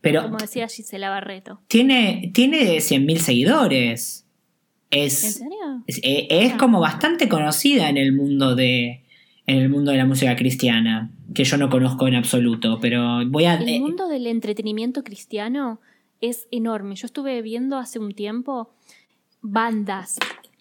Pero 0.00 0.22
como 0.22 0.38
decía 0.38 0.66
Gisela 0.68 1.10
Barreto. 1.10 1.60
tiene, 1.68 2.30
tiene 2.32 2.80
100.000 2.80 3.18
seguidores. 3.18 4.24
¿En 4.90 5.04
Es, 5.06 5.34
serio? 5.34 5.82
es, 5.86 5.98
eh, 6.02 6.26
es 6.30 6.54
como 6.54 6.80
bastante 6.80 7.28
conocida 7.28 7.90
en 7.90 7.98
el 7.98 8.12
mundo 8.12 8.54
de 8.56 9.02
en 9.46 9.58
el 9.58 9.68
mundo 9.68 9.90
de 9.90 9.96
la 9.98 10.06
música 10.06 10.36
cristiana, 10.36 11.10
que 11.34 11.42
yo 11.44 11.56
no 11.56 11.68
conozco 11.70 12.06
en 12.06 12.14
absoluto, 12.14 12.78
pero 12.80 13.26
voy 13.26 13.46
a... 13.46 13.54
El 13.54 13.68
eh, 13.68 13.80
mundo 13.80 14.06
del 14.06 14.28
entretenimiento 14.28 15.02
cristiano 15.02 15.80
es 16.20 16.48
enorme. 16.50 16.94
Yo 16.94 17.06
estuve 17.06 17.40
viendo 17.42 17.78
hace 17.78 17.98
un 17.98 18.12
tiempo 18.12 18.70
bandas, 19.40 20.18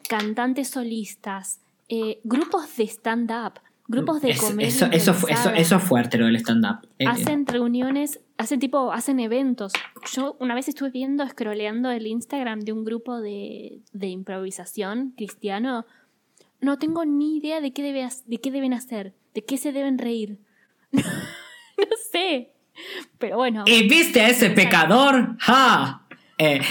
cantantes 0.07 0.69
solistas, 0.69 1.59
eh, 1.89 2.19
grupos 2.23 2.77
de 2.77 2.83
stand-up, 2.83 3.59
grupos 3.87 4.21
de 4.21 4.37
comedia. 4.37 4.67
eso, 4.67 4.85
eso, 4.91 5.27
eso, 5.27 5.49
eso 5.49 5.75
es 5.75 5.83
fuerte 5.83 6.17
lo 6.17 6.27
del 6.27 6.37
stand-up. 6.37 6.87
Eh, 6.99 7.05
hacen 7.07 7.45
reuniones, 7.45 8.19
hacen 8.37 8.59
tipo, 8.59 8.91
hacen 8.91 9.19
eventos. 9.19 9.73
Yo 10.13 10.37
una 10.39 10.55
vez 10.55 10.67
estuve 10.67 10.91
viendo, 10.91 11.27
scrolleando 11.27 11.89
el 11.91 12.07
Instagram 12.07 12.61
de 12.61 12.71
un 12.71 12.85
grupo 12.85 13.19
de, 13.19 13.81
de 13.91 14.07
improvisación 14.07 15.13
cristiano. 15.17 15.85
No 16.61 16.77
tengo 16.77 17.05
ni 17.05 17.37
idea 17.37 17.61
de 17.61 17.73
qué, 17.73 17.81
debe, 17.83 18.07
de 18.25 18.37
qué 18.37 18.51
deben 18.51 18.73
hacer, 18.73 19.13
de 19.33 19.43
qué 19.43 19.57
se 19.57 19.71
deben 19.71 19.97
reír. 19.97 20.37
no 20.91 21.03
sé. 22.11 22.51
Pero 23.17 23.37
bueno. 23.37 23.63
¿Y 23.65 23.87
viste 23.87 24.21
a 24.21 24.29
ese 24.29 24.49
pecador? 24.51 25.35
¡Ja! 25.39 26.01
Eh, 26.37 26.61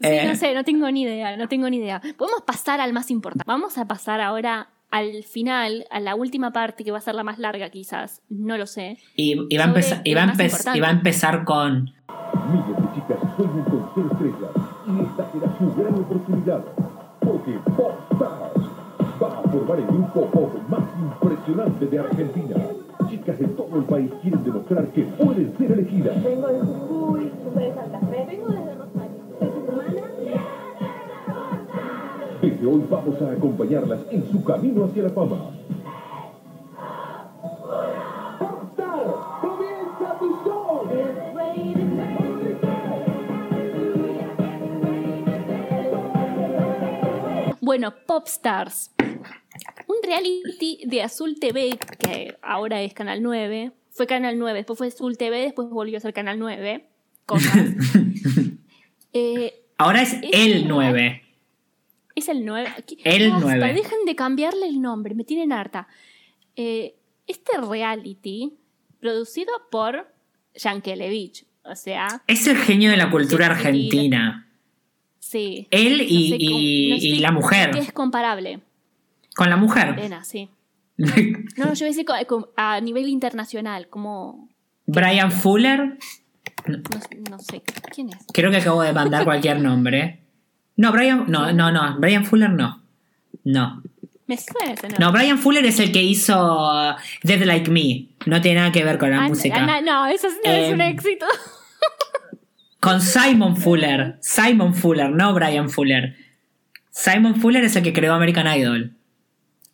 Sí, 0.00 0.10
eh, 0.10 0.26
no 0.26 0.34
sé, 0.34 0.52
no 0.54 0.64
tengo 0.64 0.90
ni 0.90 1.02
idea, 1.02 1.34
no 1.36 1.48
tengo 1.48 1.70
ni 1.70 1.78
idea. 1.78 2.02
Podemos 2.18 2.42
pasar 2.42 2.78
al 2.80 2.92
más 2.92 3.10
importante. 3.10 3.44
Vamos 3.46 3.78
a 3.78 3.86
pasar 3.86 4.20
ahora 4.20 4.68
al 4.90 5.22
final, 5.24 5.86
a 5.90 5.98
la 5.98 6.14
última 6.14 6.52
parte 6.52 6.84
que 6.84 6.90
va 6.90 6.98
a 6.98 7.00
ser 7.00 7.14
la 7.14 7.24
más 7.24 7.38
larga 7.38 7.70
quizás, 7.70 8.20
no 8.28 8.58
lo 8.58 8.66
sé. 8.66 8.98
y, 9.16 9.46
y 9.48 9.56
va 9.56 9.64
empezar, 9.64 10.02
y, 10.04 10.12
va 10.12 10.22
empe- 10.26 10.76
y 10.76 10.80
va 10.80 10.88
a 10.88 10.90
empezar 10.90 11.44
con... 11.44 11.84
Miles 12.50 12.66
de 12.76 12.94
chicas 12.94 13.18
sueñan 13.36 13.64
con 13.64 13.94
ser 13.94 14.12
estrellas 14.12 14.50
y 14.86 15.02
esta 15.04 15.32
será 15.32 15.58
su 15.58 15.74
gran 15.74 15.94
oportunidad. 15.94 16.64
Porque 17.20 17.52
Popstars 17.76 18.68
va 19.22 19.28
a 19.38 19.42
formar 19.50 19.78
el 19.78 19.86
grupo 19.86 20.30
pop 20.30 20.68
más 20.68 20.82
impresionante 21.00 21.86
de 21.86 21.98
Argentina. 21.98 22.56
Chicas 23.08 23.38
de 23.38 23.46
todo 23.48 23.76
el 23.76 23.84
país 23.84 24.10
quieren 24.22 24.44
demostrar 24.44 24.86
que 24.88 25.02
pueden 25.02 25.56
ser 25.56 25.72
elegidas. 25.72 26.22
Vengo 26.22 26.48
de 26.48 26.60
Jujuy, 26.60 27.32
tú 27.42 27.58
de 27.58 27.74
Santa 27.74 28.00
Fe. 28.00 28.24
Vengo 28.26 28.48
desde 28.48 28.74
Rosario. 28.74 29.16
Soy 29.38 29.48
tu 29.48 29.70
hermana. 29.70 30.02
Desde 32.42 32.66
hoy 32.66 32.86
vamos 32.90 33.22
a 33.22 33.32
acompañarlas 33.32 34.00
en 34.10 34.30
su 34.30 34.44
camino 34.44 34.84
hacia 34.84 35.02
la 35.04 35.10
fama. 35.10 35.36
Bueno, 47.60 47.92
Popstars. 48.06 48.93
Reality 50.06 50.80
de 50.86 51.02
Azul 51.02 51.38
TV, 51.40 51.78
que 51.98 52.36
ahora 52.42 52.82
es 52.82 52.94
Canal 52.94 53.22
9. 53.22 53.72
Fue 53.90 54.06
Canal 54.06 54.38
9, 54.38 54.58
después 54.58 54.76
fue 54.78 54.88
Azul 54.88 55.16
TV, 55.16 55.40
después 55.40 55.68
volvió 55.70 55.98
a 55.98 56.00
ser 56.00 56.12
Canal 56.12 56.38
9. 56.38 56.84
Cosas. 57.26 57.52
Eh, 59.16 59.62
Ahora 59.78 60.02
es 60.02 60.12
Es 60.14 60.30
el 60.32 60.58
una- 60.64 60.68
9. 60.90 61.22
es 62.16 62.28
el 62.28 62.44
9. 62.44 62.68
Aquí- 62.76 62.98
El 63.04 63.30
Basta, 63.30 63.56
9. 63.58 63.72
Dejen 63.74 63.98
de 64.06 64.16
cambiarle 64.16 64.66
el 64.66 64.80
nombre, 64.82 65.14
me 65.14 65.22
tienen 65.24 65.52
harta. 65.52 65.86
Eh, 66.56 66.96
este 67.28 67.56
reality, 67.58 68.54
producido 69.00 69.52
por 69.70 70.08
Yankelevich, 70.56 71.46
o 71.64 71.74
sea, 71.76 72.22
Es 72.26 72.46
el 72.48 72.56
genio 72.56 72.90
de 72.90 72.96
la 72.96 73.10
cultura 73.10 73.46
argentina. 73.46 74.48
sí. 75.20 75.66
Él 75.70 75.98
No 75.98 76.04
y, 76.04 76.28
sé 76.30 76.36
y- 76.38 76.90
no 76.90 76.96
sé 76.98 77.06
y 77.06 77.18
la 77.20 77.28
qué 77.28 77.34
mujer. 77.34 77.76
es 77.76 77.92
comparable. 77.92 78.60
Con 79.34 79.50
la 79.50 79.56
mujer. 79.56 79.90
Elena, 79.98 80.24
sí. 80.24 80.48
No, 80.96 81.06
no, 81.56 81.74
yo 81.74 81.86
voy 81.86 81.94
a 81.94 81.96
decir 81.96 82.06
co- 82.26 82.52
a 82.56 82.80
nivel 82.80 83.08
internacional, 83.08 83.88
como. 83.88 84.48
Brian 84.86 85.32
Fuller. 85.32 85.98
No, 86.66 86.78
no 87.30 87.38
sé. 87.38 87.62
¿Quién 87.94 88.10
es? 88.10 88.16
Creo 88.32 88.50
que 88.50 88.58
acabo 88.58 88.82
de 88.82 88.92
mandar 88.92 89.24
cualquier 89.24 89.60
nombre. 89.60 90.20
No, 90.76 90.92
Brian. 90.92 91.24
No, 91.28 91.52
no, 91.52 91.70
no. 91.72 91.96
Brian 91.98 92.24
Fuller 92.24 92.50
no. 92.50 92.82
No. 93.44 93.82
Me 94.26 94.36
suena 94.38 94.72
ese 94.72 94.88
No. 94.98 95.12
Brian 95.12 95.38
Fuller 95.38 95.64
es 95.66 95.78
el 95.80 95.92
que 95.92 96.02
hizo 96.02 96.34
uh, 96.70 96.94
Dead 97.22 97.42
Like 97.44 97.70
Me. 97.70 98.06
No 98.26 98.40
tiene 98.40 98.60
nada 98.60 98.72
que 98.72 98.82
ver 98.84 98.96
con 98.98 99.10
la 99.10 99.24
Ah, 99.24 99.28
música. 99.28 99.56
ah, 99.58 99.80
no, 99.82 100.06
eso 100.06 100.28
no 100.44 100.50
es 100.50 100.72
un 100.72 100.80
Em, 100.80 100.92
éxito. 100.92 101.26
Con 102.80 103.00
Simon 103.00 103.56
Fuller. 103.56 104.16
Simon 104.20 104.74
Fuller, 104.74 105.10
no 105.10 105.32
Brian 105.34 105.70
Fuller. 105.70 106.16
Simon 106.90 107.36
Fuller 107.36 107.64
es 107.64 107.76
el 107.76 107.82
que 107.82 107.92
creó 107.92 108.12
American 108.14 108.46
Idol. 108.58 108.94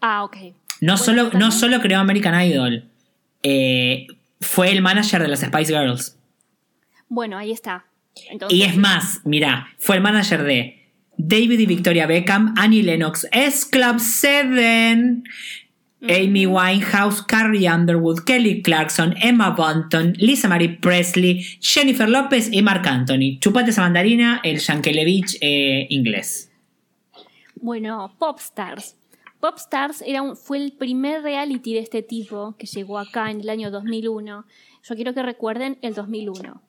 Ah, 0.00 0.24
ok. 0.24 0.36
No, 0.80 0.96
solo, 0.96 1.24
no 1.24 1.30
también- 1.30 1.52
solo 1.52 1.80
creó 1.80 1.98
American 1.98 2.40
Idol. 2.42 2.84
eh, 3.42 4.06
fue 4.40 4.70
el 4.70 4.80
manager 4.82 5.20
de 5.22 5.28
las 5.28 5.40
Spice 5.40 5.72
Girls. 5.72 6.16
Bueno, 7.08 7.36
ahí 7.38 7.52
está. 7.52 7.84
Entonces, 8.30 8.58
Y 8.58 8.62
es 8.62 8.76
más, 8.76 9.20
mira, 9.24 9.68
fue 9.78 9.96
el 9.96 10.02
manager 10.02 10.42
de 10.42 10.88
David 11.16 11.58
y 11.58 11.66
Victoria 11.66 12.06
Beckham, 12.06 12.54
Annie 12.58 12.82
Lennox, 12.82 13.26
S 13.32 13.66
Club 13.70 13.98
7, 13.98 15.22
Amy 16.02 16.46
Winehouse, 16.46 17.22
Carrie 17.22 17.68
Underwood, 17.70 18.20
Kelly 18.24 18.62
Clarkson, 18.62 19.14
Emma 19.20 19.50
Bunton, 19.50 20.14
Lisa 20.18 20.48
Marie 20.48 20.70
Presley, 20.80 21.42
Jennifer 21.60 22.08
López 22.08 22.48
y 22.52 22.62
Marc 22.62 22.86
Anthony. 22.86 23.38
Chupate 23.40 23.70
esa 23.70 23.82
mandarina, 23.82 24.40
el 24.42 24.58
Yankelevich 24.58 25.36
eh, 25.42 25.86
inglés. 25.90 26.50
Bueno, 27.56 28.14
Popstars. 28.18 28.96
Popstars 29.40 30.02
era 30.02 30.22
un, 30.22 30.36
fue 30.36 30.58
el 30.58 30.72
primer 30.72 31.22
reality 31.22 31.74
de 31.74 31.80
este 31.80 32.02
tipo 32.02 32.54
que 32.58 32.66
llegó 32.66 32.98
acá 32.98 33.30
en 33.30 33.40
el 33.40 33.48
año 33.48 33.70
2001. 33.70 34.44
Yo 34.82 34.94
quiero 34.94 35.14
que 35.14 35.22
recuerden 35.22 35.78
el 35.82 35.94
2001. 35.94 36.62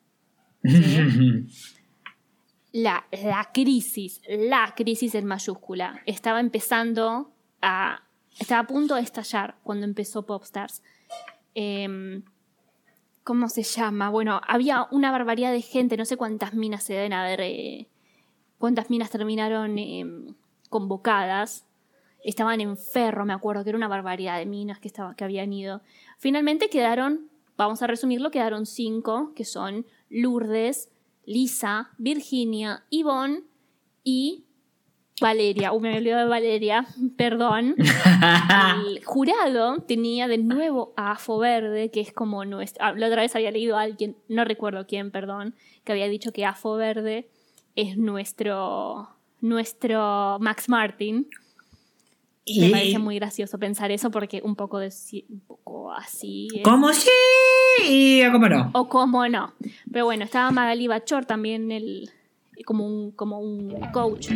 La, 2.73 3.05
la 3.11 3.49
crisis, 3.53 4.21
la 4.29 4.73
crisis 4.77 5.13
en 5.15 5.25
mayúscula, 5.25 6.01
estaba 6.05 6.39
empezando 6.39 7.33
a. 7.61 8.03
estaba 8.39 8.61
a 8.61 8.67
punto 8.67 8.95
de 8.95 9.01
estallar 9.01 9.57
cuando 9.61 9.85
empezó 9.85 10.25
Popstars. 10.25 10.81
Em, 11.53 12.23
¿Cómo 13.25 13.49
se 13.49 13.63
llama? 13.63 14.09
Bueno, 14.09 14.39
había 14.47 14.87
una 14.89 15.11
barbaridad 15.11 15.51
de 15.51 15.61
gente, 15.61 15.97
no 15.97 16.05
sé 16.05 16.15
cuántas 16.15 16.53
minas 16.53 16.83
se 16.83 16.93
deben 16.93 17.11
haber. 17.11 17.41
eh, 17.41 17.89
cuántas 18.57 18.89
minas 18.89 19.09
terminaron 19.09 19.77
em, 19.77 20.35
convocadas. 20.69 21.65
Estaban 22.23 22.61
en 22.61 22.77
Ferro, 22.77 23.25
me 23.25 23.33
acuerdo, 23.33 23.63
que 23.63 23.69
era 23.69 23.77
una 23.77 23.87
barbaridad 23.87 24.37
de 24.37 24.45
minas 24.45 24.79
que, 24.79 24.87
estaba, 24.87 25.15
que 25.15 25.23
habían 25.23 25.51
ido. 25.53 25.81
Finalmente 26.17 26.69
quedaron, 26.69 27.29
vamos 27.57 27.81
a 27.81 27.87
resumirlo, 27.87 28.31
quedaron 28.31 28.65
cinco, 28.65 29.33
que 29.35 29.45
son 29.45 29.85
Lourdes, 30.09 30.89
Lisa, 31.25 31.91
Virginia, 31.97 32.83
Yvonne 32.89 33.43
y 34.03 34.45
Valeria. 35.19 35.71
Uy, 35.71 35.81
me 35.81 35.97
olvidé 35.97 36.15
de 36.15 36.25
Valeria, 36.25 36.85
perdón. 37.17 37.75
El 38.87 39.03
jurado 39.03 39.79
tenía 39.81 40.27
de 40.27 40.39
nuevo 40.39 40.93
a 40.97 41.11
Afo 41.11 41.37
Verde, 41.37 41.91
que 41.91 42.01
es 42.01 42.11
como 42.11 42.43
nuestro. 42.45 42.83
ah, 42.83 42.93
La 42.93 43.07
otra 43.07 43.21
vez 43.21 43.35
había 43.35 43.51
leído 43.51 43.77
a 43.77 43.81
alguien, 43.81 44.15
no 44.27 44.45
recuerdo 44.45 44.85
quién, 44.87 45.11
perdón, 45.11 45.55
que 45.83 45.91
había 45.91 46.07
dicho 46.07 46.31
que 46.31 46.45
Afo 46.45 46.75
Verde 46.75 47.29
es 47.75 47.97
nuestro. 47.97 49.09
nuestro 49.41 50.37
Max 50.39 50.69
Martin. 50.69 51.27
Me 52.47 52.69
parece 52.69 52.99
muy 52.99 53.15
gracioso 53.15 53.59
pensar 53.59 53.91
eso 53.91 54.09
porque 54.09 54.41
un 54.43 54.55
poco, 54.55 54.79
de, 54.79 54.91
un 55.29 55.39
poco 55.41 55.91
así. 55.93 56.47
es. 56.55 56.63
¿Cómo 56.63 56.91
sí? 56.93 57.09
Y 57.87 58.21
cómo 58.31 58.49
no. 58.49 58.71
O 58.73 58.89
cómo 58.89 59.27
no. 59.27 59.53
Pero 59.91 60.05
bueno, 60.05 60.25
estaba 60.25 60.51
Magali 60.51 60.87
Bachor 60.87 61.25
también 61.25 61.71
el, 61.71 62.09
como, 62.65 62.85
un, 62.85 63.11
como 63.11 63.39
un 63.39 63.69
coach. 63.93 64.29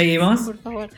Seguimos. 0.00 0.40
Por 0.42 0.58
favor. 0.58 0.90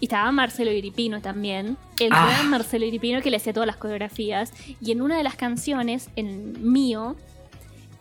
Y 0.00 0.06
estaba 0.06 0.30
Marcelo 0.32 0.70
Iripino 0.72 1.20
también. 1.22 1.76
El 1.98 2.12
Ah. 2.12 2.26
gran 2.28 2.50
Marcelo 2.50 2.84
Iripino 2.84 3.22
que 3.22 3.30
le 3.30 3.36
hacía 3.38 3.52
todas 3.52 3.66
las 3.66 3.76
coreografías. 3.76 4.52
Y 4.80 4.92
en 4.92 5.00
una 5.00 5.16
de 5.16 5.22
las 5.22 5.36
canciones, 5.36 6.10
en 6.16 6.70
Mío, 6.72 7.16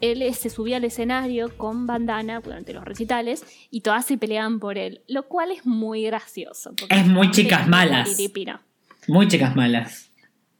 él 0.01 0.22
eh, 0.22 0.34
se 0.34 0.49
subía 0.49 0.78
al 0.78 0.84
escenario 0.84 1.56
con 1.56 1.88
bandana 1.88 2.41
durante 2.41 2.74
los 2.74 2.84
recitales 2.84 3.45
y 3.72 3.82
todas 3.82 4.06
se 4.06 4.18
peleaban 4.18 4.60
por 4.60 4.78
él. 4.78 5.01
Lo 5.08 5.28
cual 5.28 5.51
es 5.51 5.66
muy 5.66 6.04
gracioso. 6.04 6.74
Es 6.89 7.06
muy 7.08 7.32
chicas 7.32 7.68
malas. 7.70 8.20
Iripino. 8.20 8.60
Muy 9.08 9.28
chicas 9.30 9.56
malas. 9.56 10.10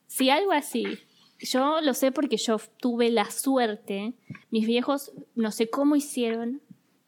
Sí, 0.08 0.30
algo 0.30 0.52
así. 0.54 0.86
Yo 1.40 1.82
lo 1.82 1.94
sé 1.94 2.14
porque 2.14 2.38
yo 2.38 2.58
tuve 2.80 3.10
la 3.10 3.30
suerte. 3.30 4.14
Mis 4.52 4.66
viejos, 4.66 5.12
no 5.36 5.52
sé 5.52 5.70
cómo 5.70 5.98
hicieron, 5.98 6.62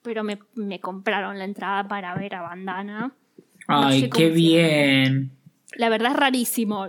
pero 0.06 0.24
me, 0.24 0.38
me 0.54 0.80
compraron 0.80 1.38
la 1.38 1.44
entrada 1.46 1.88
para 1.88 2.16
ver 2.16 2.36
a 2.36 2.42
Bandana. 2.44 3.12
No 3.68 3.86
Ay, 3.88 4.02
sé 4.02 4.10
qué 4.12 4.30
bien. 4.30 5.32
La 5.76 5.90
verdad 5.90 6.12
es 6.12 6.18
rarísimo. 6.18 6.88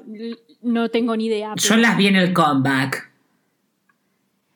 No 0.63 0.91
tengo 0.91 1.17
ni 1.17 1.27
idea. 1.27 1.55
Yo 1.57 1.77
las 1.77 1.97
vi 1.97 2.07
en 2.09 2.17
el 2.17 2.33
comeback. 2.33 3.11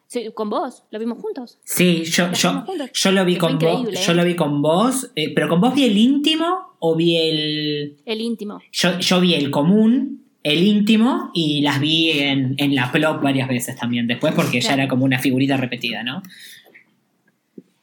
Sí, 0.07 0.29
con 0.35 0.51
vos, 0.51 0.85
lo 0.91 0.99
vimos 0.99 1.19
juntos. 1.19 1.59
Sí, 1.65 2.03
yo, 2.05 2.33
yo, 2.33 2.65
yo 2.93 3.13
lo 3.13 3.25
vi 3.25 3.35
Que 3.35 3.39
con 3.39 3.59
vos. 3.59 3.89
¿eh? 3.89 3.99
Yo 4.05 4.13
lo 4.15 4.25
vi 4.25 4.35
con 4.37 4.61
vos. 4.61 5.11
eh, 5.15 5.33
pero 5.35 5.49
con 5.49 5.61
vos 5.61 5.75
vi 5.75 5.85
el 5.85 5.97
íntimo 5.97 6.75
o 6.81 6.97
vi 6.97 7.17
el. 7.17 7.97
El 8.05 8.21
íntimo. 8.21 8.61
Yo, 8.73 8.99
yo 8.99 9.21
vi 9.21 9.35
el 9.35 9.51
común, 9.53 10.25
el 10.43 10.63
íntimo, 10.65 11.31
y 11.33 11.63
las 11.63 11.81
vi 11.81 12.11
en, 12.11 12.55
en 12.59 12.75
la 12.75 12.91
plop 12.91 13.23
varias 13.23 13.49
veces 13.49 13.77
también 13.77 14.07
después, 14.09 14.35
porque 14.35 14.61
ya 14.61 14.75
era 14.75 14.89
como 14.89 15.05
una 15.05 15.19
figurita 15.21 15.57
repetida, 15.57 16.03
¿no? 16.03 16.23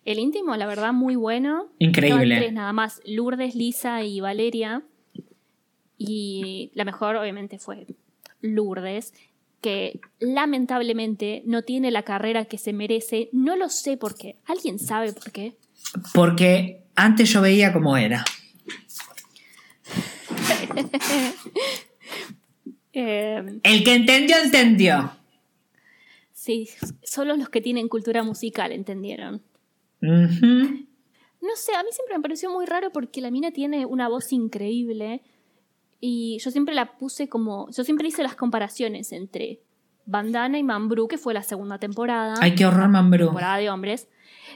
El 0.08 0.20
íntimo, 0.20 0.56
la 0.56 0.66
verdad, 0.68 0.94
muy 0.94 1.18
bueno. 1.18 1.68
Increíble. 1.80 2.38
Tres 2.38 2.54
nada 2.54 2.72
más, 2.72 3.02
Lourdes, 3.06 3.56
Lisa 3.56 4.04
y 4.04 4.22
Valeria. 4.22 4.84
Y 5.98 6.72
la 6.76 6.86
mejor, 6.86 7.18
obviamente, 7.18 7.60
fue 7.60 7.88
Lourdes, 8.40 9.14
que 9.60 10.00
lamentablemente 10.20 11.44
no 11.46 11.64
tiene 11.64 11.92
la 11.92 12.04
carrera 12.04 12.46
que 12.46 12.58
se 12.58 12.72
merece. 12.72 13.28
No 13.34 13.58
lo 13.58 13.68
sé 13.68 13.98
por 13.98 14.16
qué. 14.16 14.38
¿Alguien 14.46 14.80
sabe 14.80 15.12
por 15.12 15.30
qué? 15.34 15.58
Porque 16.14 16.86
antes 16.96 17.30
yo 17.30 17.42
veía 17.42 17.74
cómo 17.74 17.98
era. 17.98 18.24
Eh, 23.00 23.60
El 23.62 23.84
que 23.84 23.94
entendió, 23.94 24.38
entendió. 24.44 25.12
Sí, 26.34 26.68
solo 27.04 27.36
los 27.36 27.50
que 27.50 27.62
tienen 27.62 27.90
cultura 27.90 28.24
musical 28.24 28.72
entendieron. 28.72 29.44
No 30.02 31.56
sé, 31.56 31.76
a 31.76 31.84
mí 31.84 31.90
siempre 31.92 32.18
me 32.18 32.22
pareció 32.22 32.52
muy 32.52 32.66
raro 32.66 32.92
porque 32.92 33.22
la 33.22 33.32
mina 33.32 33.52
tiene 33.52 33.86
una 33.86 34.08
voz 34.08 34.34
increíble 34.34 35.22
y 36.00 36.40
yo 36.40 36.52
siempre 36.52 36.76
la 36.76 36.98
puse 36.98 37.30
como, 37.30 37.70
yo 37.72 37.84
siempre 37.84 38.08
hice 38.08 38.24
las 38.24 38.36
comparaciones 38.36 39.12
entre 39.12 39.62
Bandana 40.06 40.58
y 40.58 40.64
Mambrú, 40.64 41.08
que 41.08 41.18
fue 41.18 41.34
la 41.34 41.44
segunda 41.44 41.80
temporada, 41.80 42.36
Ay, 42.40 42.56
qué 42.56 42.66
horror, 42.66 42.90
Mambrú. 42.90 43.26
temporada 43.26 43.58
de 43.58 43.70
hombres. 43.70 44.08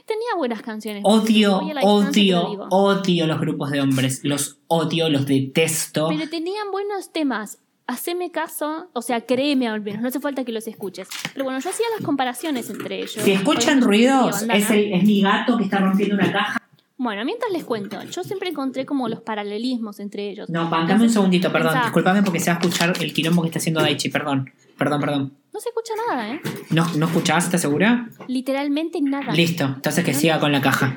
Tenía 0.06 0.34
buenas 0.36 0.62
canciones. 0.62 1.02
Odio, 1.04 1.60
lo 1.60 1.80
odio, 1.82 2.66
odio 2.70 3.26
los 3.26 3.38
grupos 3.40 3.70
de 3.70 3.80
hombres. 3.80 4.20
Los 4.24 4.58
odio, 4.66 5.08
los 5.08 5.26
detesto. 5.26 6.08
Pero 6.08 6.28
tenían 6.28 6.70
buenos 6.72 7.12
temas. 7.12 7.61
Haceme 7.86 8.30
caso, 8.30 8.88
o 8.92 9.02
sea, 9.02 9.20
créeme 9.22 9.66
al 9.68 9.80
menos, 9.80 10.00
no 10.02 10.08
hace 10.08 10.20
falta 10.20 10.44
que 10.44 10.52
los 10.52 10.66
escuches. 10.68 11.08
Pero 11.32 11.44
bueno, 11.44 11.58
yo 11.60 11.68
hacía 11.70 11.86
las 11.96 12.04
comparaciones 12.04 12.70
entre 12.70 12.96
ellos. 12.98 13.16
Si 13.22 13.32
escuchan 13.32 13.80
ruidos, 13.82 14.42
es, 14.52 14.70
el- 14.70 14.92
es 14.94 15.02
mi 15.04 15.20
gato 15.20 15.58
que 15.58 15.64
está 15.64 15.78
rompiendo 15.78 16.14
una 16.14 16.30
caja. 16.32 16.58
Bueno, 16.96 17.24
mientras 17.24 17.50
les 17.52 17.64
cuento, 17.64 18.00
yo 18.04 18.22
siempre 18.22 18.48
encontré 18.50 18.86
como 18.86 19.08
los 19.08 19.20
paralelismos 19.20 19.98
entre 19.98 20.30
ellos. 20.30 20.48
No, 20.48 20.70
bancame 20.70 21.02
un 21.02 21.10
segundito, 21.10 21.50
perdón. 21.52 21.74
Disculpame 21.82 22.22
porque 22.22 22.38
se 22.38 22.50
va 22.52 22.56
a 22.56 22.60
escuchar 22.60 22.92
el 23.00 23.12
quilombo 23.12 23.42
que 23.42 23.48
está 23.48 23.58
haciendo 23.58 23.80
Daichi. 23.80 24.08
Perdón, 24.08 24.52
perdón, 24.78 25.00
perdón. 25.00 25.32
No 25.52 25.58
se 25.60 25.68
escucha 25.70 25.92
nada, 26.08 26.30
¿eh? 26.32 26.40
¿No, 26.70 26.86
¿no 26.94 27.06
escuchabas? 27.06 27.46
¿Estás 27.46 27.60
segura? 27.62 28.08
Literalmente 28.28 29.00
nada. 29.02 29.32
Listo, 29.32 29.64
entonces 29.64 30.04
que 30.04 30.14
siga 30.14 30.38
con 30.38 30.52
la 30.52 30.60
caja. 30.60 30.96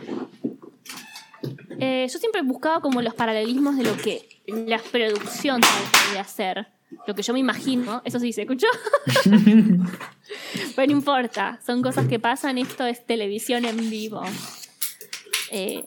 Eh, 1.80 2.08
yo 2.12 2.20
siempre 2.20 2.42
buscaba 2.44 2.80
como 2.82 3.02
los 3.02 3.14
paralelismos 3.16 3.76
de 3.76 3.84
lo 3.84 3.98
que 3.98 4.28
la 4.48 4.78
producción 4.78 5.62
trata 5.62 6.14
de 6.14 6.20
hacer. 6.20 6.68
Lo 7.08 7.16
que 7.16 7.22
yo 7.22 7.34
me 7.34 7.40
imagino. 7.40 8.02
Eso 8.06 8.20
sí, 8.20 8.32
¿se 8.34 8.44
escuchó? 8.44 8.68
Pero 10.76 10.88
no 10.88 10.98
importa. 10.98 11.60
Son 11.66 11.82
cosas 11.82 12.08
que 12.08 12.20
pasan. 12.20 12.58
Esto 12.58 12.86
es 12.86 13.06
televisión 13.06 13.66
en 13.66 13.78
vivo. 13.90 14.22
Eh, 15.52 15.86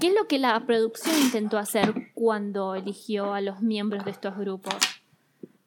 ¿Qué 0.00 0.08
es 0.08 0.14
lo 0.14 0.26
que 0.26 0.38
la 0.38 0.58
producción 0.64 1.14
intentó 1.20 1.58
hacer 1.58 2.10
cuando 2.14 2.74
eligió 2.74 3.34
a 3.34 3.40
los 3.40 3.60
miembros 3.60 4.04
de 4.04 4.10
estos 4.10 4.36
grupos? 4.36 4.74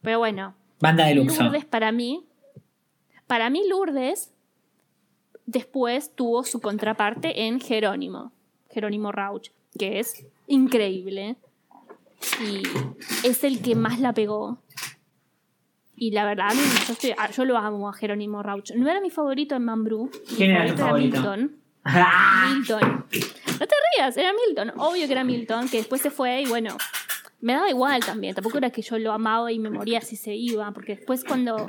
Pero 0.01 0.19
bueno, 0.19 0.55
Banda 0.79 1.05
de 1.05 1.15
Luxo. 1.15 1.43
Lourdes 1.43 1.65
para 1.65 1.91
mí, 1.91 2.23
para 3.27 3.49
mí 3.49 3.61
Lourdes 3.67 4.31
después 5.45 6.11
tuvo 6.15 6.43
su 6.43 6.59
contraparte 6.59 7.45
en 7.45 7.59
Jerónimo, 7.59 8.31
Jerónimo 8.69 9.11
Rauch, 9.11 9.49
que 9.77 9.99
es 9.99 10.25
increíble 10.47 11.37
y 12.41 12.63
es 13.27 13.43
el 13.43 13.61
que 13.61 13.75
más 13.75 13.99
la 13.99 14.13
pegó. 14.13 14.61
Y 15.97 16.11
la 16.11 16.25
verdad, 16.25 16.49
yo, 16.87 16.93
estoy- 16.93 17.15
ah, 17.17 17.31
yo 17.31 17.45
lo 17.45 17.57
amo 17.57 17.87
a 17.89 17.93
Jerónimo 17.93 18.43
Rauch. 18.43 18.71
No 18.75 18.89
era 18.89 18.99
mi 18.99 19.09
favorito 19.09 19.55
en 19.55 19.63
Mambrú. 19.65 20.11
¿Quién 20.35 20.51
era 20.51 20.69
tu 20.71 20.77
favorito? 20.77 21.15
Milton. 21.17 21.55
¡Ah! 21.85 22.51
Milton. 22.53 22.81
No 22.81 23.67
te 23.67 23.75
rías, 23.97 24.17
era 24.17 24.31
Milton. 24.33 24.73
Obvio 24.77 25.05
que 25.05 25.11
era 25.13 25.23
Milton, 25.23 25.69
que 25.69 25.77
después 25.77 26.01
se 26.01 26.09
fue 26.11 26.41
y 26.41 26.45
bueno, 26.47 26.75
me 27.39 27.53
daba 27.53 27.69
igual 27.69 28.03
también. 28.03 28.35
Tampoco 28.35 28.57
era 28.57 28.71
que 28.71 28.81
yo 28.81 28.97
lo 28.99 29.13
amaba 29.13 29.51
y 29.53 29.59
me 29.59 29.69
moría 29.69 30.01
si 30.01 30.17
se 30.17 30.35
iba, 30.35 30.69
porque 30.71 30.97
después 30.97 31.23
cuando 31.23 31.67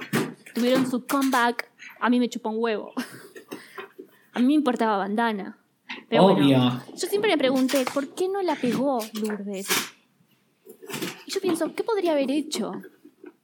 tuvieron 0.54 0.90
su 0.90 1.06
comeback, 1.06 1.70
a 2.00 2.10
mí 2.10 2.18
me 2.18 2.28
chupó 2.28 2.50
un 2.50 2.56
huevo. 2.58 2.92
A 4.32 4.38
mí 4.38 4.48
me 4.48 4.52
importaba 4.52 4.98
bandana. 4.98 5.56
Pero 6.10 6.24
Obvio. 6.24 6.58
bueno, 6.58 6.82
yo 6.94 7.06
siempre 7.08 7.30
me 7.30 7.38
pregunté, 7.38 7.86
¿por 7.94 8.14
qué 8.14 8.28
no 8.28 8.42
la 8.42 8.54
pegó 8.54 8.98
Lourdes? 9.14 9.66
Y 11.26 11.32
yo 11.32 11.40
pienso, 11.40 11.74
¿qué 11.74 11.82
podría 11.82 12.12
haber 12.12 12.30
hecho? 12.30 12.72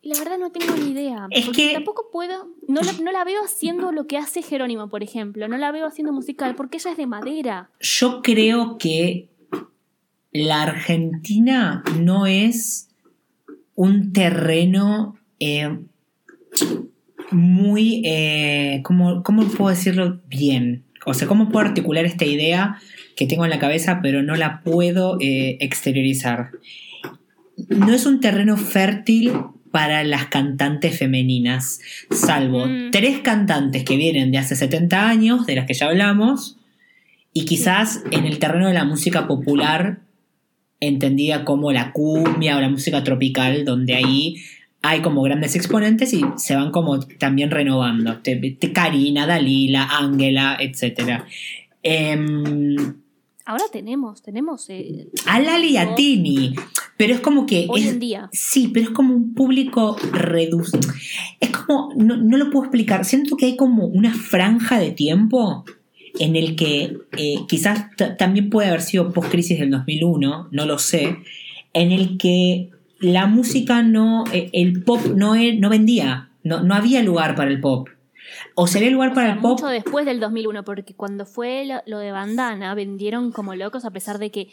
Y 0.01 0.09
la 0.13 0.19
verdad 0.19 0.39
no 0.39 0.51
tengo 0.51 0.75
ni 0.77 0.91
idea. 0.91 1.29
Es 1.31 1.45
porque 1.47 1.69
que- 1.69 1.75
tampoco 1.75 2.07
puedo. 2.11 2.49
No 2.69 2.81
la, 2.81 2.93
no 2.95 3.13
la 3.13 3.25
veo 3.25 3.45
haciendo 3.45 3.93
lo 3.93 4.07
que 4.07 4.19
hace 4.19 4.43
Jerónimo, 4.43 4.89
por 4.89 5.03
ejemplo. 5.03 5.47
No 5.49 5.57
la 5.59 5.71
veo 5.71 5.87
haciendo 5.87 6.13
musical 6.13 6.55
porque 6.57 6.79
ella 6.79 6.91
es 6.93 6.97
de 6.97 7.07
madera. 7.07 7.71
Yo 7.81 8.21
creo 8.23 8.79
que 8.79 9.29
la 10.33 10.63
Argentina 10.63 11.85
no 12.01 12.27
es 12.27 12.89
un 13.75 14.13
terreno 14.13 15.17
eh, 15.39 15.79
muy... 17.31 18.03
eh, 18.05 18.81
¿cómo, 18.85 19.23
¿Cómo 19.23 19.45
puedo 19.45 19.71
decirlo 19.71 20.21
bien? 20.27 20.85
O 21.07 21.15
sea, 21.15 21.27
¿cómo 21.29 21.49
puedo 21.49 21.67
articular 21.67 22.05
esta 22.05 22.25
idea 22.25 22.77
que 23.17 23.27
tengo 23.27 23.45
en 23.45 23.51
la 23.51 23.59
cabeza 23.59 24.01
pero 24.03 24.23
no 24.23 24.37
la 24.37 24.63
puedo 24.63 25.17
eh, 25.21 25.57
exteriorizar? 25.61 26.51
No 27.69 27.93
es 27.93 28.07
un 28.07 28.21
terreno 28.21 28.57
fértil 28.57 29.33
para 29.71 30.05
las 30.05 30.27
cantantes 30.27 30.99
femeninas, 30.99 31.81
salvo 32.11 32.67
Mm. 32.67 32.91
tres 32.91 33.21
cantantes 33.21 33.85
que 33.85 33.97
vienen 33.97 34.31
de 34.31 34.39
hace 34.39 34.55
70 34.55 35.09
años, 35.09 35.47
de 35.47 35.57
las 35.57 35.67
que 35.67 35.75
ya 35.75 35.87
hablamos, 35.87 36.59
y 37.33 37.47
quizás 37.47 38.03
en 38.11 38.27
el 38.27 38.39
terreno 38.39 38.69
de 38.69 38.75
la 38.75 38.85
música 38.85 39.27
popular, 39.27 40.01
entendida 40.81 41.45
como 41.45 41.73
la 41.73 41.93
cumbia 41.93 42.57
o 42.57 42.61
la 42.61 42.69
música 42.69 43.03
tropical, 43.05 43.65
donde 43.65 43.95
ahí 43.95 44.37
hay 44.83 45.01
como 45.01 45.23
grandes 45.23 45.55
exponentes 45.55 46.13
y 46.13 46.23
se 46.37 46.57
van 46.57 46.73
como 46.73 47.01
también 47.01 47.51
renovando. 47.51 48.21
Karina, 48.75 49.27
Dalila, 49.27 49.89
Ángela, 49.91 50.59
etc. 50.61 51.23
Ahora 53.45 53.65
tenemos, 53.73 54.23
tenemos. 54.23 54.69
eh, 54.71 55.09
a 55.27 55.41
Lali 55.41 55.69
y 55.71 55.77
a 55.77 55.95
Tini, 55.95 56.55
pero 56.97 57.15
es 57.15 57.21
como 57.21 57.45
que... 57.47 57.67
hoy 57.69 57.81
es- 57.83 57.89
en 57.93 57.99
día. 57.99 58.29
Sí, 58.33 58.69
pero 58.73 58.87
es 58.87 58.91
como 58.91 59.15
un 59.15 59.35
público 59.35 59.97
reducido. 60.13 60.89
Es 61.41 61.51
como, 61.51 61.93
no, 61.97 62.17
no 62.17 62.37
lo 62.37 62.51
puedo 62.51 62.65
explicar. 62.67 63.05
Siento 63.05 63.37
que 63.37 63.47
hay 63.47 63.57
como 63.57 63.87
una 63.87 64.15
franja 64.15 64.79
de 64.79 64.93
tiempo 64.93 65.65
en 66.19 66.37
el 66.37 66.57
que 66.57 66.99
eh, 67.17 67.35
quizás 67.49 67.87
también 68.19 68.51
puede 68.51 68.69
haber 68.69 68.83
sido 68.83 69.13
post-crisis 69.13 69.59
del 69.59 69.71
2001, 69.71 70.49
no 70.51 70.67
lo 70.67 70.79
sé, 70.79 71.17
en 71.73 71.91
el 71.91 72.19
que 72.19 72.71
la 73.01 73.27
música 73.27 73.83
no, 73.83 74.25
eh, 74.33 74.51
el 74.53 74.85
pop 74.85 75.01
no, 75.17 75.35
e- 75.35 75.55
no 75.55 75.69
vendía, 75.71 76.29
no, 76.45 76.63
no 76.63 76.75
había 76.75 77.03
lugar 77.03 77.35
para 77.35 77.51
el 77.51 77.61
pop. 77.61 77.89
O 78.55 78.67
había 78.67 78.91
lugar 78.91 79.15
para 79.15 79.33
el 79.33 79.41
pop, 79.41 79.61
Mucho 79.61 79.67
después 79.69 80.07
del 80.07 80.21
2001, 80.21 80.65
porque 80.65 80.95
cuando 80.95 81.27
fue 81.27 81.65
lo, 81.65 81.83
lo 81.87 81.99
de 81.99 82.13
Bandana, 82.13 82.75
vendieron 82.75 83.33
como 83.33 83.55
locos, 83.55 83.85
a 83.85 83.91
pesar 83.91 84.19
de 84.19 84.31
que 84.31 84.49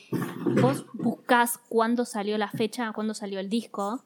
vos 0.62 0.86
buscás 0.94 1.58
cuándo 1.70 2.06
salió 2.06 2.38
la 2.38 2.50
fecha, 2.50 2.92
cuándo 2.94 3.14
salió 3.14 3.40
el 3.40 3.50
disco. 3.50 4.04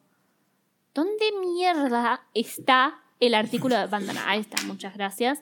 ¿Dónde 0.94 1.26
mierda 1.40 2.22
está 2.34 3.02
el 3.20 3.34
artículo 3.34 3.78
de 3.78 3.88
Bandana? 3.88 4.30
Ahí 4.30 4.42
está, 4.42 4.62
muchas 4.66 4.94
gracias. 4.94 5.42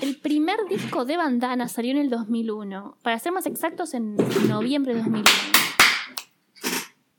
El 0.00 0.16
primer 0.20 0.56
disco 0.68 1.04
de 1.04 1.16
Bandana 1.16 1.68
salió 1.68 1.90
en 1.90 1.98
el 1.98 2.08
2001. 2.08 2.96
Para 3.02 3.18
ser 3.18 3.32
más 3.32 3.46
exactos, 3.46 3.94
en 3.94 4.16
noviembre 4.48 4.94
de 4.94 5.00
2001. 5.00 5.30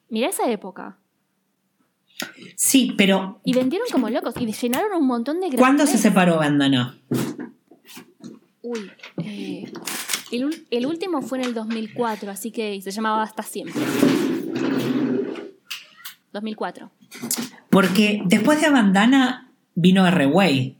Mirá 0.09 0.29
esa 0.29 0.49
época. 0.49 0.97
Sí, 2.55 2.93
pero 2.97 3.39
Y 3.43 3.53
vendieron 3.53 3.87
como 3.91 4.09
locos. 4.09 4.35
Y 4.39 4.51
llenaron 4.51 4.93
un 4.93 5.07
montón 5.07 5.39
de 5.39 5.49
¿cuándo 5.55 5.85
se 5.85 5.97
separó 5.97 6.37
Bandana? 6.37 6.97
Uy, 8.61 8.91
eh, 9.23 9.71
el, 10.31 10.65
el 10.69 10.85
último 10.85 11.21
fue 11.21 11.39
en 11.39 11.45
el 11.45 11.53
2004, 11.53 12.31
así 12.31 12.51
que 12.51 12.81
se 12.81 12.91
llamaba 12.91 13.23
Hasta 13.23 13.43
Siempre. 13.43 13.81
2004. 16.33 16.91
Porque 17.69 18.21
después 18.25 18.61
de 18.61 18.69
Bandana 18.69 19.51
vino 19.75 20.05
R-Way. 20.07 20.75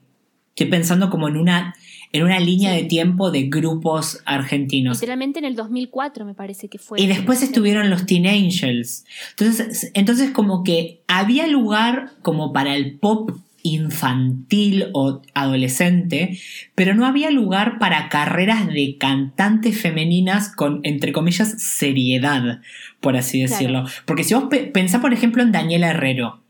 Estoy 0.50 0.68
pensando 0.68 1.10
como 1.10 1.28
en 1.28 1.38
una, 1.38 1.76
en 2.18 2.24
una 2.24 2.40
línea 2.40 2.72
de 2.72 2.84
tiempo 2.84 3.32
de 3.32 3.44
grupos 3.44 4.20
argentinos. 4.26 4.98
Literalmente 4.98 5.40
en 5.40 5.46
el 5.46 5.56
2004 5.56 6.26
me 6.26 6.34
parece 6.34 6.68
que 6.68 6.78
fue. 6.78 7.02
Y 7.02 7.08
después 7.08 7.42
estuvieron 7.42 7.90
los 7.90 8.06
Teen 8.06 8.28
Angels. 8.28 9.06
Entonces, 9.32 9.92
entonces 9.94 10.32
como 10.32 10.64
que 10.64 11.02
había 11.08 11.48
lugar 11.48 12.12
como 12.22 12.52
para 12.54 12.76
el 12.76 12.98
pop 13.00 13.32
infantil 13.64 14.86
o 14.94 15.22
adolescente, 15.34 16.40
pero 16.76 16.94
no 16.96 17.06
había 17.06 17.32
lugar 17.32 17.80
para 17.80 18.10
carreras 18.10 18.68
de 18.68 18.98
cantantes 18.98 19.80
femeninas 19.82 20.54
con, 20.56 20.80
entre 20.84 21.12
comillas, 21.12 21.62
seriedad, 21.62 22.62
por 23.02 23.18
así 23.18 23.40
Claro. 23.40 23.52
decirlo. 23.52 23.86
Porque 24.06 24.24
si 24.24 24.34
vos 24.34 24.46
pe- 24.50 24.64
pensás, 24.68 25.02
por 25.02 25.14
ejemplo, 25.14 25.44
en 25.44 25.52
Daniela 25.52 25.90
Herrero. 25.90 26.42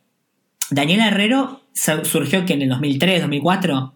Daniela 0.69 1.07
Herrero 1.07 1.61
su- 1.73 2.05
surgió 2.05 2.45
que 2.45 2.53
en 2.53 2.61
el 2.63 2.69
2003, 2.69 3.21
2004. 3.21 3.93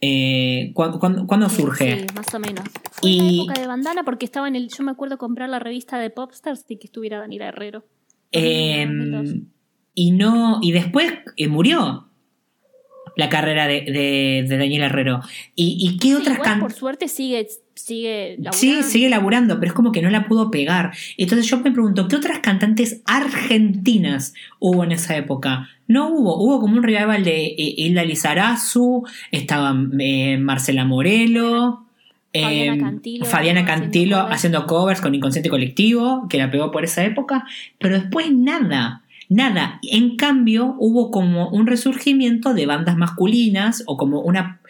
Eh, 0.00 0.72
¿cuándo, 0.74 1.48
surge? 1.48 2.00
Sí, 2.00 2.06
más 2.14 2.34
o 2.34 2.38
menos. 2.38 2.64
Fue 2.92 3.10
Y- 3.10 3.18
en 3.18 3.26
la 3.36 3.42
época 3.44 3.60
de 3.60 3.66
bandana 3.66 4.04
porque 4.04 4.24
estaba 4.24 4.46
en 4.48 4.56
el. 4.56 4.68
Yo 4.68 4.84
me 4.84 4.90
acuerdo 4.90 5.16
comprar 5.18 5.48
la 5.48 5.58
revista 5.58 5.98
de 5.98 6.10
Popstars 6.10 6.64
y 6.68 6.76
que 6.76 6.86
estuviera 6.86 7.18
Daniela 7.18 7.48
Herrero. 7.48 7.84
Eh, 8.32 8.86
2002. 8.86 9.34
y 9.94 10.10
no. 10.12 10.58
Y 10.62 10.72
después 10.72 11.12
eh, 11.36 11.48
murió. 11.48 12.05
La 13.16 13.28
carrera 13.28 13.66
de, 13.66 13.80
de, 13.80 14.46
de 14.46 14.58
Daniel 14.58 14.82
Herrero. 14.82 15.20
¿Y, 15.54 15.76
y 15.80 15.98
qué 15.98 16.08
Sí, 16.08 16.14
otras 16.14 16.36
igual, 16.36 16.60
por 16.60 16.72
suerte 16.72 17.08
sigue, 17.08 17.48
sigue 17.74 18.36
laburando. 18.38 18.58
Sí, 18.58 18.82
sigue 18.82 19.08
laburando, 19.08 19.58
pero 19.58 19.68
es 19.68 19.72
como 19.72 19.90
que 19.90 20.02
no 20.02 20.10
la 20.10 20.28
pudo 20.28 20.50
pegar. 20.50 20.92
Entonces 21.16 21.46
yo 21.48 21.58
me 21.58 21.72
pregunto, 21.72 22.08
¿qué 22.08 22.16
otras 22.16 22.38
cantantes 22.40 23.00
argentinas 23.06 24.34
hubo 24.60 24.84
en 24.84 24.92
esa 24.92 25.16
época? 25.16 25.68
No 25.88 26.08
hubo, 26.08 26.36
hubo 26.36 26.60
como 26.60 26.76
un 26.76 26.82
revival 26.82 27.24
de 27.24 27.46
eh, 27.46 27.74
Hilda 27.76 28.04
Lizarazu, 28.04 29.04
estaba 29.32 29.74
eh, 29.98 30.36
Marcela 30.38 30.84
Morelo, 30.84 31.86
Fabiana 32.34 32.74
eh, 32.74 32.78
Cantilo 32.78 33.24
Fabiana 33.24 33.60
haciendo 33.60 33.82
Cantilo 33.82 34.16
covers. 34.16 34.34
haciendo 34.34 34.66
covers 34.66 35.00
con 35.00 35.14
Inconsciente 35.14 35.48
Colectivo, 35.48 36.26
que 36.28 36.38
la 36.38 36.50
pegó 36.50 36.70
por 36.70 36.84
esa 36.84 37.04
época, 37.04 37.46
pero 37.78 37.98
después 37.98 38.30
nada. 38.30 39.02
Nada, 39.28 39.80
en 39.82 40.16
cambio 40.16 40.76
hubo 40.78 41.10
como 41.10 41.48
un 41.48 41.66
resurgimiento 41.66 42.54
de 42.54 42.66
bandas 42.66 42.96
masculinas 42.96 43.82
o 43.86 43.96
como 43.96 44.20
una 44.20 44.60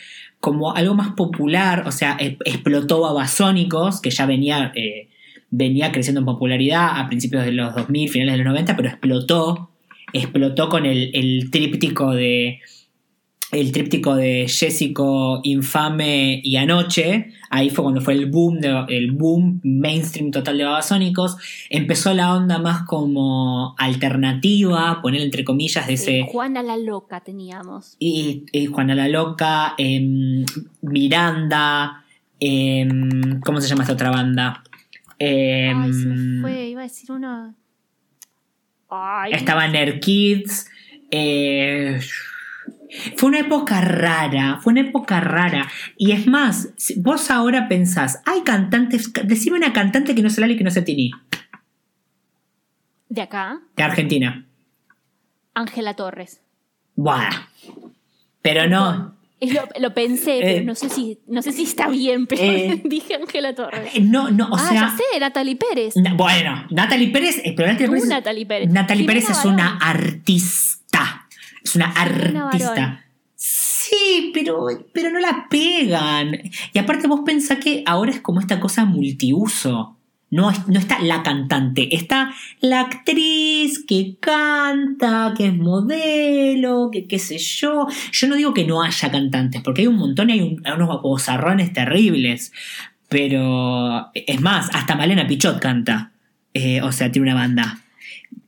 como 0.41 0.75
algo 0.75 0.95
más 0.95 1.09
popular, 1.15 1.85
o 1.87 1.93
sea, 1.93 2.17
e- 2.21 2.39
explotó 2.45 3.01
Babasónicos, 3.01 4.01
que 4.01 4.11
ya 4.11 4.27
venía, 4.27 4.71
eh, 4.75 5.09
venía 5.51 5.93
creciendo 5.93 6.21
en 6.21 6.27
popularidad 6.27 7.01
a 7.01 7.09
principios 7.09 7.45
de 7.45 7.53
los 7.53 7.75
2000, 7.75 8.11
finales 8.11 8.35
de 8.35 8.45
los 8.45 8.47
90, 8.53 8.77
pero 8.77 8.89
explotó, 8.89 9.71
explotó 10.13 10.69
con 10.69 10.87
el, 10.87 11.11
el 11.15 11.51
tríptico 11.51 12.13
de 12.13 12.61
el 13.53 13.71
tríptico 13.71 14.17
de 14.17 14.47
Jessico, 14.49 15.41
Infame 15.45 16.41
y 16.43 16.57
Anoche, 16.57 17.33
ahí 17.49 17.71
fue 17.71 17.85
cuando 17.85 18.01
fue 18.01 18.15
el 18.15 18.27
boom, 18.27 18.61
de- 18.61 18.85
el 18.89 19.13
boom 19.13 19.61
mainstream 19.63 20.33
total 20.33 20.59
de 20.59 20.65
Babasónicos, 20.65 21.37
empezó 21.71 22.13
la 22.13 22.35
onda 22.35 22.59
más 22.59 22.83
como 22.83 23.75
alternativa, 23.79 25.01
poner 25.01 25.23
entre 25.23 25.45
comillas 25.45 25.87
de 25.87 25.95
ese... 25.95 26.27
Juana 26.29 26.63
la 26.65 26.77
Loca 26.77 27.21
teníamos. 27.21 27.97
Y, 28.01 28.45
Juana 28.73 28.95
la 28.97 29.09
Loca, 29.09 29.75
em, 29.79 30.45
Miranda, 30.83 32.05
em, 32.41 33.41
¿cómo 33.41 33.61
se 33.61 33.69
llama 33.69 33.83
esta 33.85 33.95
otra 33.95 34.11
banda? 34.11 34.65
Em, 35.21 35.83
Ay, 35.83 35.93
se 35.93 36.07
me 36.07 36.41
fue, 36.43 36.69
iba 36.69 36.81
a 36.81 36.85
decir 36.85 37.13
uno. 37.13 37.55
Ay, 38.91 39.33
estaba 39.33 39.67
Nerd 39.69 40.01
Kids. 40.01 40.69
eh, 41.13 42.01
fue 43.17 43.29
una 43.31 43.41
época 43.41 43.81
rara, 43.81 44.59
fue 44.63 44.73
una 44.73 44.83
época 44.83 45.21
rara. 45.21 45.69
Y 45.97 46.13
es 46.13 46.27
más, 46.27 46.71
vos 46.97 47.31
ahora 47.31 47.69
pensás, 47.69 48.21
hay 48.27 48.43
cantantes, 48.43 49.13
decime 49.25 49.57
una 49.57 49.73
cantante 49.73 50.15
que 50.15 50.23
no 50.23 50.31
se 50.31 50.41
Lali 50.41 50.55
y 50.55 50.57
que 50.57 50.65
no 50.65 50.71
se 50.71 50.83
Tini, 50.83 51.11
de 53.09 53.23
acá, 53.23 53.61
de 53.77 53.83
Argentina. 53.83 54.45
Ángela 55.55 55.95
Torres. 55.95 56.41
Buah. 56.97 57.31
Pero 58.43 58.69
no, 58.69 59.15
Lo, 59.41 59.69
lo 59.81 59.93
pensé, 59.95 60.39
Eh. 60.39 60.41
pero 60.43 60.65
no 60.65 60.75
sé 60.75 60.89
si, 60.89 61.19
no 61.27 61.43
sé 61.43 61.53
si 61.53 61.65
está 61.65 61.89
bien, 61.89 62.27
pero 62.27 62.43
Eh. 62.43 62.81
dije 62.85 63.15
Ángela 63.15 63.55
Torres. 63.55 63.91
eh, 63.95 64.01
no, 64.01 64.31
no, 64.31 64.49
o 64.49 64.57
ah, 64.57 64.69
sea. 64.69 64.81
ya 64.81 64.97
sé, 64.97 65.21
Natalie 65.21 65.57
Pérez. 65.57 65.95
Na- 65.97 66.15
bueno, 66.15 66.67
Natalie 66.71 67.09
Pérez, 67.09 67.41
eh, 67.45 67.53
pero 67.57 67.69
Natalie 67.69 67.89
Pérez, 67.91 68.09
Natalie 68.09 68.47
Pérez. 68.47 68.71
Natalie 68.71 69.05
Pérez 69.07 69.29
es 69.31 69.45
una 69.45 69.77
artista. 69.79 70.76
Es 71.67 71.75
una 71.77 71.87
artista. 71.91 73.05
Sí, 73.35 74.31
pero, 74.35 74.67
pero 74.93 75.11
no 75.11 75.19
la 75.21 75.47
pegan. 75.51 76.39
Y 76.73 76.79
aparte 76.79 77.07
vos 77.07 77.21
pensás 77.25 77.59
que 77.59 77.83
ahora 77.87 78.11
es 78.11 78.21
como 78.21 78.41
esta 78.41 78.59
cosa 78.61 78.85
multiuso. 78.85 79.93
No, 80.29 80.51
no 80.67 80.79
está 80.79 80.99
la 81.01 81.23
cantante, 81.23 81.95
está 81.95 82.33
la 82.61 82.81
actriz 82.81 83.85
que 83.87 84.17
canta, 84.19 85.33
que 85.37 85.47
es 85.47 85.55
modelo, 85.57 86.91
que 86.93 87.07
qué 87.07 87.19
sé 87.21 87.39
yo. 87.39 87.87
Yo 88.11 88.27
no 88.29 88.35
digo 88.35 88.53
que 88.53 88.65
no 88.67 88.83
haya 88.83 89.11
cantantes, 89.13 89.63
porque 89.63 89.83
hay 89.83 89.87
un 89.87 89.97
montón 89.97 90.31
y 90.31 90.33
hay, 90.35 90.41
un- 90.41 90.63
hay 90.67 90.73
unos 90.73 91.01
bozarrones 91.01 91.73
terribles. 91.73 92.53
Pero 93.09 94.11
es 94.15 94.41
más, 94.41 94.69
hasta 94.75 94.97
Malena 94.97 95.29
Pichot 95.29 95.61
canta. 95.61 96.11
Eh, 96.55 96.83
o 96.83 96.91
sea, 96.91 97.13
tiene 97.13 97.31
una 97.31 97.41
banda. 97.41 97.79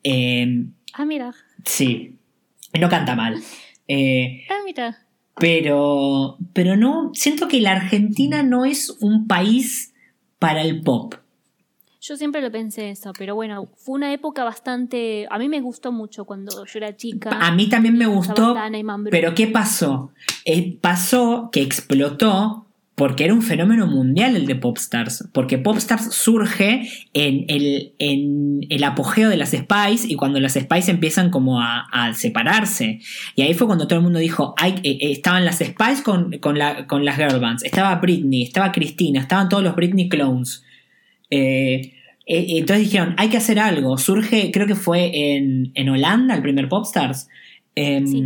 Eh, 0.02 0.64
Ah, 0.94 1.04
mira. 1.04 1.32
sí, 1.64 2.16
no 2.74 2.88
canta 2.88 3.14
mal. 3.14 3.36
Eh, 3.86 4.44
Ah, 4.50 4.58
mira. 4.64 4.98
pero, 5.36 6.36
pero 6.52 6.76
no, 6.76 7.10
siento 7.14 7.48
que 7.48 7.60
la 7.60 7.72
Argentina 7.72 8.42
no 8.42 8.64
es 8.64 8.90
un 9.00 9.26
país 9.26 9.94
para 10.38 10.62
el 10.62 10.82
pop. 10.82 11.14
Yo 12.00 12.16
siempre 12.16 12.40
lo 12.40 12.50
pensé 12.50 12.90
eso, 12.90 13.12
pero 13.18 13.34
bueno, 13.34 13.68
fue 13.76 13.96
una 13.96 14.12
época 14.12 14.44
bastante. 14.44 15.26
A 15.30 15.38
mí 15.38 15.48
me 15.48 15.60
gustó 15.60 15.90
mucho 15.92 16.24
cuando 16.24 16.64
yo 16.64 16.78
era 16.78 16.96
chica. 16.96 17.30
A 17.40 17.50
mí 17.52 17.68
también 17.68 17.98
me 17.98 18.06
gustó, 18.06 18.56
pero 19.10 19.34
¿qué 19.34 19.48
pasó? 19.48 20.12
Eh, 20.44 20.78
pasó 20.80 21.50
que 21.52 21.60
explotó 21.60 22.66
porque 22.98 23.24
era 23.24 23.32
un 23.32 23.40
fenómeno 23.40 23.86
mundial 23.86 24.36
el 24.36 24.44
de 24.46 24.56
Popstars, 24.56 25.28
porque 25.32 25.56
Popstars 25.56 26.12
surge 26.14 26.86
en 27.14 27.46
el, 27.48 27.92
en 27.98 28.60
el 28.68 28.84
apogeo 28.84 29.30
de 29.30 29.38
las 29.38 29.52
Spice 29.52 30.06
y 30.06 30.16
cuando 30.16 30.38
las 30.40 30.52
Spice 30.54 30.90
empiezan 30.90 31.30
como 31.30 31.62
a, 31.62 31.86
a 31.90 32.12
separarse. 32.12 33.00
Y 33.36 33.42
ahí 33.42 33.54
fue 33.54 33.66
cuando 33.66 33.86
todo 33.88 33.98
el 34.00 34.02
mundo 34.04 34.18
dijo, 34.18 34.52
"Ay, 34.58 34.74
eh, 34.82 34.98
eh, 35.00 35.12
estaban 35.12 35.46
las 35.46 35.58
Spice 35.60 36.02
con, 36.02 36.32
con, 36.40 36.58
la- 36.58 36.86
con 36.86 37.04
las 37.06 37.16
girl 37.16 37.40
bands, 37.40 37.64
estaba 37.64 37.94
Britney, 37.94 38.42
estaba 38.42 38.72
Cristina, 38.72 39.20
estaban 39.20 39.48
todos 39.48 39.62
los 39.62 39.74
Britney 39.74 40.08
clones. 40.10 40.62
Eh, 41.30 41.92
entonces 42.26 42.84
dijeron, 42.84 43.14
hay 43.16 43.28
que 43.30 43.38
hacer 43.38 43.58
algo. 43.58 43.96
Surge, 43.96 44.50
creo 44.52 44.66
que 44.66 44.74
fue 44.74 45.34
en, 45.36 45.70
en 45.74 45.88
Holanda 45.88 46.34
el 46.34 46.42
primer 46.42 46.68
Popstars. 46.68 47.28
Em, 47.74 48.06
Sí. 48.06 48.22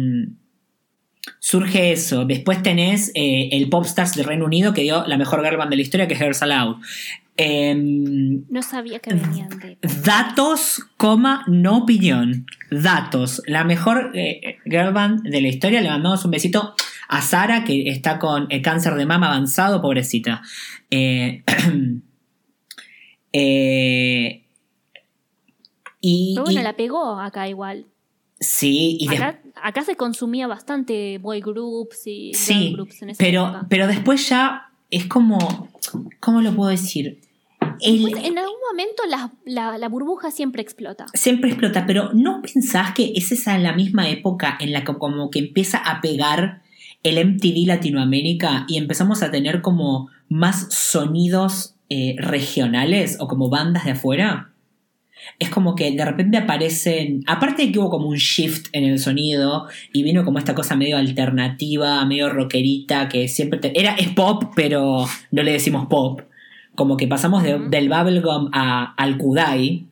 Surge 1.44 1.90
eso. 1.90 2.24
Después 2.24 2.62
tenés 2.62 3.10
eh, 3.16 3.48
el 3.50 3.68
Popstars 3.68 4.14
del 4.14 4.26
Reino 4.26 4.44
Unido 4.44 4.72
que 4.72 4.82
dio 4.82 5.04
la 5.08 5.16
mejor 5.16 5.42
girl 5.42 5.56
band 5.56 5.70
de 5.70 5.76
la 5.76 5.82
historia, 5.82 6.06
que 6.06 6.14
es 6.14 6.20
Girls 6.20 6.40
Aloud. 6.40 6.76
Em, 7.36 8.44
No 8.48 8.62
sabía 8.62 9.00
que 9.00 9.12
venían 9.12 9.48
de. 9.58 9.76
datos, 10.04 10.86
coma, 10.96 11.42
no 11.48 11.78
opinión. 11.78 12.46
Datos. 12.70 13.42
La 13.48 13.64
mejor 13.64 14.12
eh, 14.14 14.58
girl 14.66 14.92
band 14.92 15.22
de 15.22 15.40
la 15.40 15.48
historia. 15.48 15.80
Le 15.80 15.88
mandamos 15.88 16.24
un 16.24 16.30
besito 16.30 16.74
a 17.08 17.20
Sara, 17.22 17.64
que 17.64 17.88
está 17.88 18.20
con 18.20 18.46
el 18.48 18.62
cáncer 18.62 18.94
de 18.94 19.04
mama 19.04 19.26
avanzado, 19.26 19.82
pobrecita. 19.82 20.42
Eh, 20.92 21.42
eh, 23.32 24.44
y, 26.00 26.34
Pero 26.36 26.44
bueno, 26.44 26.60
y- 26.60 26.64
la 26.64 26.76
pegó 26.76 27.18
acá 27.18 27.48
igual. 27.48 27.86
Sí, 28.42 28.96
y 29.00 29.08
Acá, 29.14 29.40
acá 29.62 29.82
se 29.84 29.96
consumía 29.96 30.46
bastante 30.46 31.18
boy 31.18 31.40
groups 31.40 32.06
y 32.06 32.32
girl 32.32 32.34
sí, 32.36 32.72
groups 32.74 33.02
en 33.02 33.10
esa 33.10 33.18
pero, 33.18 33.44
época. 33.46 33.66
pero 33.68 33.86
después 33.86 34.28
ya 34.28 34.68
es 34.90 35.06
como, 35.06 35.68
¿cómo 36.20 36.40
lo 36.42 36.54
puedo 36.54 36.70
decir? 36.70 37.20
El- 37.80 38.06
en 38.18 38.38
algún 38.38 38.58
momento 38.70 39.02
la, 39.08 39.30
la- 39.44 39.78
la 39.78 39.88
burbuja 39.88 40.30
siempre 40.30 40.62
explota. 40.62 41.06
siempre 41.14 41.50
explota, 41.50 41.86
pero 41.86 42.12
¿no 42.12 42.42
pensás 42.42 42.92
que 42.92 43.12
es 43.16 43.32
esa 43.32 43.56
la 43.58 43.72
misma 43.72 44.08
época 44.08 44.56
en 44.60 44.72
la 44.72 44.84
que 44.84 44.94
como 44.94 45.30
que 45.30 45.38
empieza 45.38 45.78
a 45.78 46.00
pegar 46.00 46.62
el 47.02 47.18
MTV 47.18 47.66
Latinoamérica 47.66 48.64
y 48.68 48.76
empezamos 48.76 49.22
a 49.22 49.30
tener 49.32 49.62
como 49.62 50.08
más 50.28 50.68
sonidos 50.70 51.74
eh, 51.88 52.14
regionales 52.18 53.16
o 53.20 53.26
como 53.28 53.48
bandas 53.50 53.84
de 53.84 53.90
afuera? 53.92 54.51
Es 55.38 55.50
como 55.50 55.74
que 55.74 55.90
de 55.92 56.04
repente 56.04 56.36
aparecen, 56.38 57.22
aparte 57.26 57.66
de 57.66 57.72
que 57.72 57.78
hubo 57.78 57.90
como 57.90 58.08
un 58.08 58.16
shift 58.16 58.66
en 58.72 58.84
el 58.84 58.98
sonido 58.98 59.66
y 59.92 60.02
vino 60.02 60.24
como 60.24 60.38
esta 60.38 60.54
cosa 60.54 60.76
medio 60.76 60.96
alternativa, 60.96 62.04
medio 62.04 62.28
rockerita, 62.30 63.08
que 63.08 63.28
siempre 63.28 63.58
te- 63.60 63.78
era, 63.78 63.94
es 63.94 64.08
pop, 64.10 64.44
pero 64.56 65.06
no 65.30 65.42
le 65.42 65.52
decimos 65.52 65.86
pop. 65.86 66.20
Como 66.74 66.96
que 66.96 67.06
pasamos 67.06 67.42
de- 67.42 67.68
del 67.68 67.88
bubblegum 67.88 68.50
a, 68.52 68.94
al 68.96 69.16
kudai, 69.18 69.86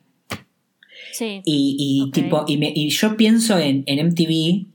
Sí. 1.12 1.43
y, 1.45 1.76
y 2.07 2.11
tipo, 2.12 2.45
y, 2.49 2.57
me- 2.57 2.72
y 2.74 2.89
yo 2.91 3.16
pienso 3.16 3.59
en, 3.59 3.83
en 3.87 3.99
MTV, 4.07 4.66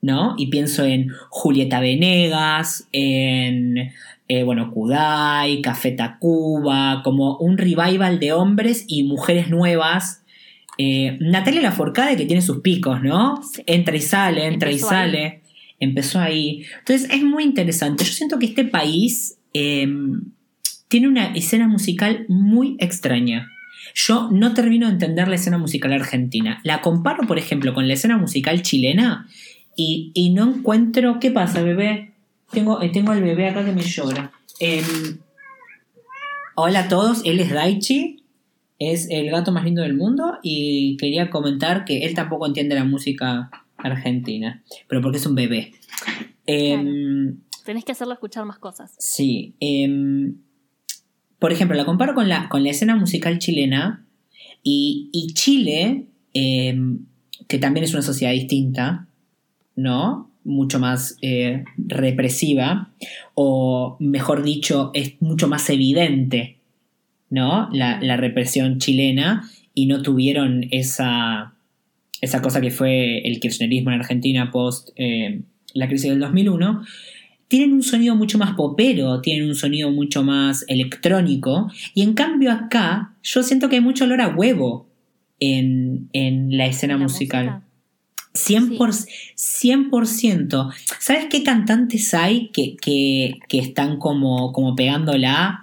¿no? 0.00 0.34
Y 0.38 0.46
pienso 0.48 0.84
en 0.84 1.08
Julieta 1.28 1.80
Venegas, 1.80 2.88
en, 2.92 3.90
eh, 4.34 4.44
bueno, 4.44 4.70
Kudai, 4.70 5.60
Café 5.60 5.92
Tacuba, 5.92 7.02
como 7.04 7.36
un 7.36 7.58
revival 7.58 8.18
de 8.18 8.32
hombres 8.32 8.86
y 8.88 9.02
mujeres 9.02 9.50
nuevas. 9.50 10.22
Eh, 10.78 11.18
Natalia 11.20 11.60
Lafourcade 11.60 12.16
que 12.16 12.24
tiene 12.24 12.40
sus 12.40 12.62
picos, 12.62 13.02
¿no? 13.02 13.42
Entra 13.66 13.94
y 13.94 14.00
sale, 14.00 14.46
entra 14.46 14.72
y 14.72 14.78
sale. 14.78 15.42
Empezó 15.80 16.18
ahí. 16.18 16.64
Entonces 16.78 17.10
es 17.10 17.22
muy 17.22 17.44
interesante. 17.44 18.04
Yo 18.04 18.12
siento 18.14 18.38
que 18.38 18.46
este 18.46 18.64
país 18.64 19.36
eh, 19.52 19.86
tiene 20.88 21.08
una 21.08 21.34
escena 21.34 21.68
musical 21.68 22.24
muy 22.28 22.76
extraña. 22.78 23.50
Yo 23.94 24.30
no 24.32 24.54
termino 24.54 24.86
de 24.86 24.94
entender 24.94 25.28
la 25.28 25.34
escena 25.34 25.58
musical 25.58 25.92
argentina. 25.92 26.58
La 26.64 26.80
comparo, 26.80 27.26
por 27.26 27.36
ejemplo, 27.36 27.74
con 27.74 27.86
la 27.86 27.92
escena 27.92 28.16
musical 28.16 28.62
chilena 28.62 29.28
y, 29.76 30.10
y 30.14 30.30
no 30.30 30.54
encuentro. 30.54 31.20
¿Qué 31.20 31.30
pasa, 31.30 31.60
bebé? 31.60 32.11
Tengo, 32.52 32.82
eh, 32.82 32.90
tengo 32.90 33.12
al 33.12 33.22
bebé 33.22 33.48
acá 33.48 33.64
que 33.64 33.72
me 33.72 33.82
llora. 33.82 34.30
Em, 34.60 35.18
hola 36.54 36.80
a 36.80 36.88
todos, 36.88 37.22
él 37.24 37.40
es 37.40 37.50
Daichi, 37.50 38.24
es 38.78 39.08
el 39.10 39.30
gato 39.30 39.52
más 39.52 39.64
lindo 39.64 39.82
del 39.82 39.94
mundo 39.94 40.38
y 40.42 40.96
quería 40.98 41.30
comentar 41.30 41.84
que 41.84 42.04
él 42.04 42.14
tampoco 42.14 42.46
entiende 42.46 42.74
la 42.74 42.84
música 42.84 43.50
argentina, 43.78 44.62
pero 44.88 45.00
porque 45.00 45.18
es 45.18 45.26
un 45.26 45.34
bebé. 45.34 45.72
Em, 46.46 47.38
Tenés 47.64 47.84
que 47.84 47.92
hacerlo 47.92 48.12
escuchar 48.12 48.44
más 48.44 48.58
cosas. 48.58 48.94
Sí. 48.98 49.54
em, 49.60 50.36
por 51.38 51.52
ejemplo, 51.52 51.76
la 51.76 51.84
comparo 51.84 52.14
con 52.14 52.28
la, 52.28 52.48
con 52.48 52.62
la 52.62 52.70
escena 52.70 52.96
musical 52.96 53.38
chilena 53.38 54.04
y, 54.62 55.08
y 55.12 55.32
Chile, 55.34 56.06
que 56.32 57.58
también 57.58 57.84
es 57.84 57.94
una 57.94 58.02
sociedad 58.02 58.32
distinta, 58.32 59.08
¿no? 59.74 60.31
Mucho 60.44 60.78
más 60.78 61.16
eh, 61.22 61.64
represiva, 61.76 62.90
o 63.34 63.96
mejor 64.00 64.42
dicho, 64.42 64.90
es 64.94 65.14
mucho 65.20 65.48
más 65.48 65.68
evidente, 65.70 66.56
¿no? 67.30 67.68
La, 67.72 68.00
la 68.00 68.16
represión 68.16 68.78
chilena 68.78 69.48
y 69.74 69.86
no 69.86 70.02
tuvieron 70.02 70.66
esa, 70.70 71.54
esa 72.20 72.42
cosa 72.42 72.60
que 72.60 72.70
fue 72.70 73.18
el 73.26 73.40
kirchnerismo 73.40 73.90
en 73.90 74.00
Argentina 74.00 74.50
post 74.50 74.90
eh, 74.96 75.40
la 75.74 75.88
crisis 75.88 76.10
del 76.10 76.20
2001 76.20 76.82
tienen 77.52 77.74
un 77.74 77.82
sonido 77.82 78.16
mucho 78.16 78.38
más 78.38 78.54
popero, 78.54 79.20
tienen 79.20 79.46
un 79.46 79.54
sonido 79.54 79.90
mucho 79.90 80.22
más 80.22 80.64
electrónico, 80.68 81.70
y 81.92 82.00
en 82.00 82.14
cambio 82.14 82.50
acá 82.50 83.12
yo 83.22 83.42
siento 83.42 83.68
que 83.68 83.76
hay 83.76 83.82
mucho 83.82 84.04
olor 84.04 84.22
a 84.22 84.28
huevo 84.28 84.86
en, 85.38 86.08
en 86.14 86.56
la 86.56 86.64
escena 86.64 86.94
la 86.94 87.02
musical. 87.02 87.44
música. 87.44 87.66
100%, 88.34 88.78
por, 88.78 88.90
100%. 88.92 90.72
¿Sabes 90.98 91.26
qué 91.30 91.42
cantantes 91.42 92.14
hay 92.14 92.48
que, 92.50 92.76
que, 92.80 93.34
que 93.48 93.58
están 93.58 93.98
como, 93.98 94.52
como 94.52 94.74
pegándola? 94.74 95.62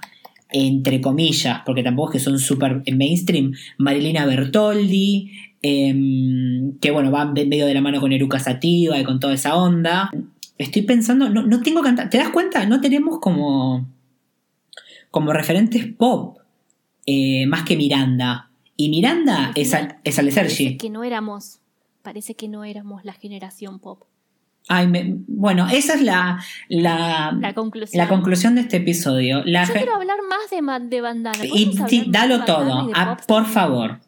Entre 0.51 0.99
comillas, 0.99 1.61
porque 1.65 1.83
tampoco 1.83 2.09
es 2.09 2.13
que 2.13 2.19
son 2.29 2.39
súper 2.39 2.81
mainstream. 2.91 3.53
Marilina 3.77 4.25
Bertoldi, 4.25 5.31
em, 5.61 6.77
que 6.79 6.89
bueno, 6.91 7.11
va 7.11 7.25
medio 7.25 7.67
de 7.67 7.73
la 7.75 7.81
mano 7.81 7.99
con 8.01 8.11
Eruca 8.11 8.39
Sativa 8.39 8.99
y 8.99 9.03
con 9.03 9.19
toda 9.19 9.33
esa 9.35 9.55
onda. 9.55 10.09
Estoy 10.57 10.81
pensando, 10.81 11.29
no, 11.29 11.43
no 11.45 11.61
tengo 11.61 11.81
cantantes. 11.83 12.09
¿Te 12.11 12.17
das 12.17 12.29
cuenta? 12.33 12.65
No 12.65 12.81
tenemos 12.81 13.19
como, 13.19 13.87
como 15.11 15.33
referentes 15.33 15.85
pop 15.85 16.37
eh, 17.05 17.45
más 17.45 17.63
que 17.63 17.75
Miranda. 17.77 18.49
Y 18.75 18.89
Miranda 18.89 19.51
es, 19.55 19.73
Al- 19.73 19.97
es 20.03 20.17
Ale 20.19 20.31
Parece 20.31 20.55
Sergi. 20.55 20.77
que 20.77 20.89
no 20.89 21.03
éramos, 21.03 21.59
parece 22.01 22.35
que 22.35 22.47
no 22.47 22.63
éramos 22.63 23.03
la 23.05 23.13
generación 23.13 23.79
pop. 23.79 24.03
Ay, 24.67 24.87
me- 24.87 25.15
bueno, 25.27 25.67
esa 25.71 25.95
es 25.95 26.01
la, 26.01 26.43
la, 26.67 27.31
La 27.39 27.53
conclusión. 27.53 27.97
la 28.03 28.07
conclusión 28.09 28.55
de 28.55 28.61
este 28.61 28.77
episodio. 28.77 29.41
La 29.45 29.63
Yo 29.65 29.73
quiero 29.73 29.95
hablar 29.95 30.19
más 30.29 30.49
de, 30.51 30.61
ma- 30.61 30.79
de 30.79 31.01
bandana. 31.01 31.43
y 31.45 31.65
¿Podemos 31.65 31.89
di- 31.89 31.99
hablar 31.99 32.07
más 32.07 32.11
de 32.11 32.11
dalo 32.11 32.45
todo, 32.45 32.89
y 32.89 32.91
ah, 32.93 33.05
Popstar? 33.15 33.27
por 33.27 33.45
favor. 33.45 33.99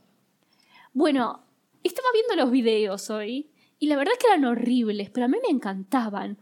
Bueno, 0.94 1.42
estaba 1.84 2.08
viendo 2.14 2.44
los 2.44 2.52
videos 2.52 3.10
hoy 3.10 3.50
y 3.80 3.88
la 3.88 3.96
verdad 3.96 4.12
que 4.20 4.28
eran 4.28 4.46
horribles, 4.46 5.10
pero 5.10 5.26
a 5.26 5.30
mí 5.30 5.38
me 5.42 5.50
encantaban. 5.56 6.38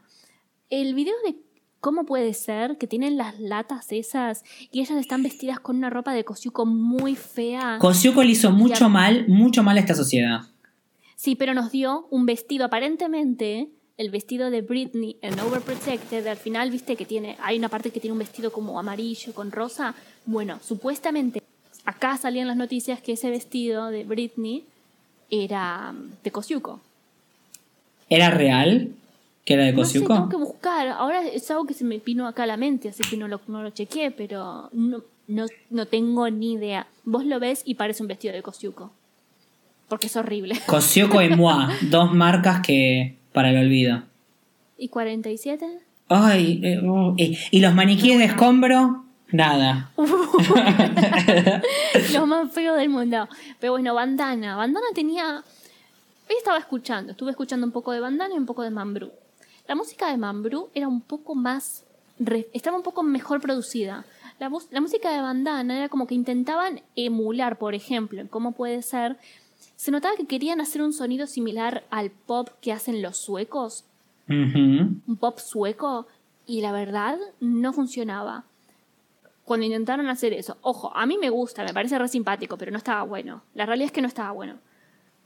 El 0.69 0.93
video 0.95 1.13
de 1.25 1.35
cómo 1.79 2.05
puede 2.05 2.33
ser 2.33 2.77
que 2.77 2.87
tienen 2.87 3.15
las 3.15 3.39
latas 3.39 3.91
esas 3.91 4.43
y 4.71 4.81
ellas 4.81 4.97
están 4.97 5.23
vestidas 5.23 5.59
con 5.59 5.77
una 5.77 5.89
ropa 5.89 6.13
de 6.13 6.25
Kosciuko 6.25 6.65
muy 6.65 7.15
fea. 7.15 7.77
Kosciuko 7.79 8.23
le 8.23 8.31
hizo 8.31 8.51
mucho 8.51 8.89
mal, 8.89 9.25
mucho 9.29 9.63
mal 9.63 9.77
a 9.77 9.79
esta 9.79 9.95
sociedad. 9.95 10.41
Sí, 11.19 11.35
pero 11.35 11.53
nos 11.53 11.69
dio 11.69 12.07
un 12.11 12.25
vestido 12.25 12.63
aparentemente 12.63 13.67
el 13.97 14.09
vestido 14.09 14.49
de 14.49 14.61
Britney 14.61 15.17
en 15.21 15.37
Overprotected, 15.37 16.25
al 16.25 16.37
final 16.37 16.71
viste 16.71 16.95
que 16.95 17.03
tiene, 17.03 17.35
hay 17.41 17.57
una 17.57 17.67
parte 17.67 17.91
que 17.91 17.99
tiene 17.99 18.13
un 18.13 18.19
vestido 18.19 18.53
como 18.53 18.79
amarillo 18.79 19.33
con 19.33 19.51
rosa. 19.51 19.95
Bueno, 20.25 20.61
supuestamente 20.63 21.43
acá 21.83 22.15
salían 22.15 22.47
las 22.47 22.55
noticias 22.55 23.01
que 23.01 23.11
ese 23.11 23.29
vestido 23.29 23.89
de 23.89 24.05
Britney 24.05 24.63
era 25.29 25.91
mm, 25.91 26.23
de 26.23 26.31
Kosciuko. 26.31 26.79
¿Era 28.07 28.29
real? 28.29 28.87
¿Que 29.43 29.55
era 29.55 29.65
de 29.65 29.73
No 29.73 29.83
sé, 29.83 29.99
Kosciuko? 29.99 30.13
tengo 30.13 30.29
que 30.29 30.37
buscar. 30.37 30.87
Ahora 30.87 31.27
es 31.27 31.51
algo 31.51 31.65
que 31.65 31.73
se 31.73 31.83
me 31.83 31.97
vino 31.97 32.27
acá 32.27 32.43
a 32.43 32.47
la 32.47 32.55
mente, 32.55 32.87
así 32.87 33.03
que 33.03 33.17
no 33.17 33.27
lo, 33.27 33.41
no 33.47 33.61
lo 33.61 33.71
chequeé, 33.71 34.11
pero 34.11 34.69
no, 34.71 35.03
no, 35.27 35.47
no 35.69 35.85
tengo 35.85 36.29
ni 36.29 36.53
idea. 36.53 36.87
Vos 37.03 37.25
lo 37.25 37.41
ves 37.41 37.63
y 37.65 37.75
parece 37.75 38.03
un 38.03 38.07
vestido 38.07 38.33
de 38.33 38.41
Kosciuko. 38.41 38.93
Porque 39.89 40.07
es 40.07 40.15
horrible. 40.15 40.55
Kosciuko 40.67 41.21
y 41.21 41.29
Moi, 41.29 41.65
dos 41.89 42.13
marcas 42.13 42.61
que 42.61 43.17
para 43.33 43.49
el 43.49 43.57
olvido. 43.57 44.03
¿Y 44.77 44.87
47? 44.87 45.65
Ay, 46.07 46.61
eh, 46.63 46.81
oh, 46.87 47.13
y, 47.17 47.37
y 47.51 47.59
los 47.59 47.73
maniquíes 47.73 48.17
de 48.17 48.25
escombro, 48.25 49.03
nada. 49.31 49.91
Lo 52.13 52.25
más 52.25 52.51
feo 52.51 52.75
del 52.75 52.89
mundo. 52.89 53.27
Pero 53.59 53.73
bueno, 53.73 53.93
Bandana. 53.93 54.55
Bandana 54.55 54.87
tenía. 54.93 55.43
Hoy 56.29 56.35
estaba 56.37 56.59
escuchando, 56.59 57.11
estuve 57.11 57.31
escuchando 57.31 57.65
un 57.65 57.71
poco 57.71 57.91
de 57.91 57.99
Bandana 57.99 58.35
y 58.35 58.37
un 58.37 58.45
poco 58.45 58.63
de 58.63 58.69
Mambrú. 58.69 59.11
La 59.67 59.75
música 59.75 60.09
de 60.09 60.17
Mambrú 60.17 60.69
era 60.73 60.87
un 60.87 61.01
poco 61.01 61.35
más. 61.35 61.83
estaba 62.53 62.77
un 62.77 62.83
poco 62.83 63.03
mejor 63.03 63.41
producida. 63.41 64.05
La, 64.39 64.49
la 64.71 64.81
música 64.81 65.11
de 65.11 65.21
Bandana 65.21 65.77
era 65.77 65.89
como 65.89 66.07
que 66.07 66.15
intentaban 66.15 66.81
emular, 66.95 67.57
por 67.57 67.73
ejemplo, 67.73 68.23
cómo 68.29 68.53
puede 68.53 68.81
ser. 68.81 69.17
Se 69.79 69.91
notaba 69.91 70.17
que 70.17 70.25
querían 70.25 70.59
hacer 70.59 70.81
un 70.81 70.91
sonido 70.91 71.25
similar 71.25 71.85
al 71.89 72.11
pop 72.11 72.49
que 72.59 72.73
hacen 72.73 73.01
los 73.01 73.15
suecos, 73.15 73.85
un 74.27 75.17
pop 75.21 75.39
sueco, 75.39 76.05
y 76.45 76.59
la 76.59 76.73
verdad 76.73 77.17
no 77.39 77.71
funcionaba. 77.71 78.43
Cuando 79.45 79.65
intentaron 79.65 80.09
hacer 80.09 80.33
eso, 80.33 80.57
ojo, 80.63 80.91
a 80.93 81.05
mí 81.05 81.17
me 81.17 81.29
gusta, 81.29 81.63
me 81.63 81.73
parece 81.73 81.97
re 81.97 82.09
simpático, 82.09 82.57
pero 82.57 82.71
no 82.71 82.77
estaba 82.77 83.03
bueno. 83.03 83.41
La 83.55 83.65
realidad 83.65 83.85
es 83.85 83.91
que 83.93 84.01
no 84.01 84.09
estaba 84.09 84.33
bueno. 84.33 84.55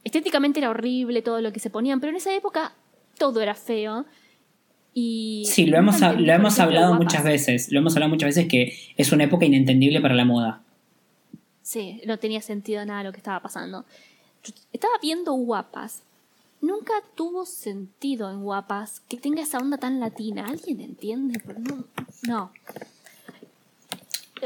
Estéticamente 0.04 0.60
era 0.60 0.70
horrible 0.70 1.24
todo 1.24 1.42
lo 1.42 1.52
que 1.52 1.60
se 1.60 1.72
ponían, 1.72 2.00
pero 2.00 2.12
en 2.12 2.18
esa 2.18 2.32
época 2.36 2.74
todo 3.18 3.42
era 3.42 3.56
feo. 3.56 4.06
Y 4.94 5.46
Sí, 5.48 5.66
lo 5.66 5.80
hemos, 5.80 6.00
lo 6.00 6.32
hemos 6.32 6.60
hablado 6.60 6.90
Guapas. 6.90 7.06
muchas 7.06 7.24
veces. 7.24 7.72
Lo 7.72 7.80
hemos 7.80 7.96
hablado 7.96 8.12
muchas 8.12 8.28
veces 8.28 8.48
que 8.48 8.78
es 8.98 9.12
una 9.12 9.24
época 9.24 9.46
inentendible 9.46 10.00
para 10.00 10.14
la 10.14 10.26
moda. 10.26 10.62
Sí, 11.64 12.02
no 12.06 12.20
tenía 12.20 12.42
sentido 12.44 12.86
nada 12.86 13.04
lo 13.04 13.12
que 13.12 13.18
estaba 13.18 13.40
pasando. 13.40 13.86
Estaba 14.72 14.94
viendo 15.02 15.34
Guapas. 15.34 16.02
Nunca 16.62 16.94
tuvo 17.16 17.46
sentido 17.46 18.30
en 18.32 18.42
Guapas 18.44 19.02
que 19.10 19.18
tenga 19.18 19.42
esa 19.42 19.58
onda 19.58 19.78
tan 19.78 20.00
latina. 20.00 20.48
¿Alguien 20.48 20.82
entiende? 20.82 21.42
Pero 21.46 21.60
no. 21.60 21.84
no. 22.28 22.52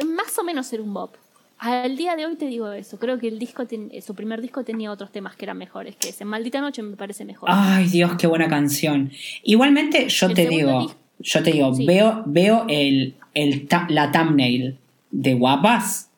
Más 0.05 0.37
o 0.37 0.43
menos 0.43 0.71
era 0.73 0.83
un 0.83 0.93
bop. 0.93 1.13
Al 1.59 1.97
día 1.97 2.15
de 2.15 2.25
hoy 2.27 2.35
te 2.35 2.45
digo 2.45 2.71
eso. 2.71 2.99
Creo 2.99 3.17
que 3.17 3.27
el 3.27 3.39
disco 3.39 3.65
ten- 3.65 3.89
eh, 3.91 4.01
su 4.03 4.13
primer 4.13 4.41
disco 4.41 4.63
tenía 4.63 4.91
otros 4.91 5.11
temas 5.11 5.35
que 5.35 5.45
eran 5.45 5.57
mejores 5.57 5.95
que 5.95 6.09
ese. 6.09 6.23
Maldita 6.23 6.61
Noche 6.61 6.83
me 6.83 6.95
parece 6.95 7.25
mejor. 7.25 7.49
Ay, 7.51 7.87
Dios, 7.87 8.11
qué 8.19 8.27
buena 8.27 8.47
canción. 8.47 9.11
Igualmente, 9.43 10.07
yo 10.09 10.27
El 10.27 10.33
te 10.35 10.47
digo, 10.47 10.81
disco- 10.81 10.95
yo 11.19 11.43
te 11.43 11.51
digo, 11.51 11.73
Sí. 11.73 11.85
veo, 11.87 12.21
veo 12.27 12.65
el, 12.69 13.15
el 13.33 13.67
la 13.89 14.11
thumbnail 14.11 14.77
de 15.09 15.33
guapas 15.33 16.09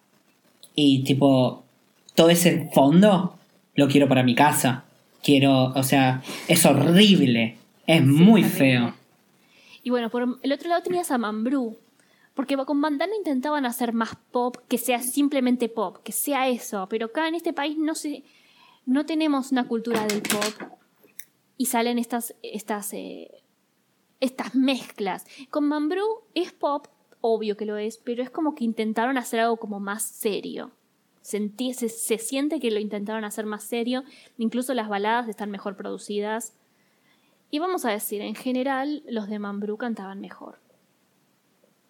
y 0.76 1.04
tipo, 1.06 1.64
todo 2.16 2.30
ese 2.30 2.70
fondo 2.74 3.39
lo 3.80 3.88
quiero 3.88 4.08
para 4.08 4.24
mi 4.24 4.36
casa. 4.36 4.84
Quiero, 5.24 5.74
o 5.74 5.84
sea, 5.84 6.22
es 6.48 6.66
horrible. 6.66 7.58
Es 7.88 8.06
muy 8.06 8.44
feo. 8.44 8.94
Y 9.82 9.90
bueno, 9.90 10.10
por 10.10 10.38
el 10.42 10.52
otro 10.52 10.70
lado 10.70 10.84
tenías 10.84 11.10
a 11.12 11.18
Mambrú. 11.18 11.78
Porque 12.36 12.56
con 12.58 12.82
Bandana 12.82 13.16
intentaban 13.18 13.66
hacer 13.66 13.92
más 13.94 14.16
pop, 14.32 14.58
que 14.68 14.78
sea 14.78 15.02
simplemente 15.02 15.68
pop, 15.68 15.98
que 16.04 16.12
sea 16.12 16.48
eso. 16.48 16.88
Pero 16.90 17.08
acá 17.08 17.28
en 17.28 17.36
este 17.36 17.54
país 17.54 17.78
no 17.78 17.96
se, 17.96 18.24
no 18.86 19.06
tenemos 19.06 19.52
una 19.52 19.68
cultura 19.68 20.06
del 20.06 20.22
pop. 20.22 20.72
Y 21.58 21.66
salen 21.66 21.98
estas, 21.98 22.36
estas, 22.44 22.94
eh, 22.94 23.32
estas 24.20 24.56
mezclas. 24.56 25.26
Con 25.50 25.68
Mambrú 25.68 26.06
es 26.34 26.54
pop, 26.54 26.88
obvio 27.22 27.58
que 27.58 27.66
lo 27.66 27.78
es, 27.78 27.98
pero 27.98 28.24
es 28.24 28.30
como 28.30 28.56
que 28.56 28.64
intentaron 28.64 29.18
hacer 29.18 29.40
algo 29.40 29.58
como 29.58 29.80
más 29.80 30.04
serio. 30.04 30.72
Sentí- 31.30 31.74
se, 31.74 31.90
se 31.90 32.18
siente 32.18 32.60
que 32.60 32.72
lo 32.72 32.80
intentaron 32.80 33.24
hacer 33.24 33.46
más 33.46 33.64
serio. 33.64 34.04
Incluso 34.38 34.74
las 34.74 34.90
baladas 34.90 35.28
están 35.30 35.52
mejor 35.52 35.76
producidas. 35.76 36.54
Y 37.52 37.60
vamos 37.60 37.86
a 37.86 37.92
decir, 37.92 38.22
en 38.22 38.36
general, 38.36 39.04
los 39.08 39.28
de 39.30 39.40
Mambrú 39.40 39.78
cantaban 39.78 40.20
mejor. 40.22 40.60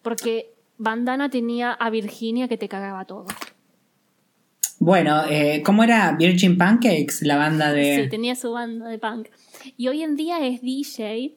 Porque 0.02 0.54
Bandana 0.78 1.28
tenía 1.30 1.72
a 1.72 1.90
Virginia 1.90 2.48
que 2.48 2.56
te 2.56 2.68
cagaba 2.68 3.04
todo. 3.04 3.26
Bueno, 4.78 5.24
eh, 5.28 5.62
¿cómo 5.64 5.84
era 5.84 6.12
Virgin 6.18 6.56
Pancakes, 6.56 7.20
la 7.22 7.36
banda 7.36 7.70
de... 7.72 8.04
Sí, 8.04 8.08
tenía 8.08 8.34
su 8.34 8.52
banda 8.52 8.88
de 8.88 8.98
punk. 8.98 9.28
Y 9.76 9.88
hoy 9.88 10.02
en 10.02 10.16
día 10.16 10.44
es 10.46 10.62
DJ 10.62 11.36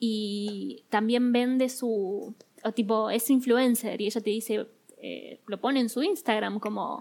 y 0.00 0.84
también 0.88 1.32
vende 1.32 1.68
su. 1.68 2.34
O 2.64 2.72
tipo, 2.72 3.10
es 3.10 3.28
influencer 3.28 4.00
y 4.00 4.06
ella 4.06 4.20
te 4.22 4.30
dice. 4.30 4.66
eh, 5.02 5.40
lo 5.46 5.60
pone 5.60 5.80
en 5.80 5.90
su 5.90 6.02
Instagram 6.02 6.58
como. 6.60 7.00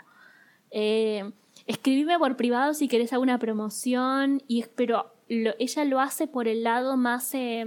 Eh, 0.71 1.29
escribime 1.65 2.17
por 2.19 2.35
privado 2.37 2.73
si 2.73 2.87
querés 2.87 3.13
alguna 3.13 3.39
promoción. 3.39 4.41
Y, 4.47 4.65
pero 4.75 5.13
lo- 5.29 5.53
ella 5.59 5.85
lo 5.85 5.99
hace 5.99 6.27
por 6.27 6.47
el 6.47 6.63
lado 6.63 6.97
más 6.97 7.33
eh, 7.33 7.65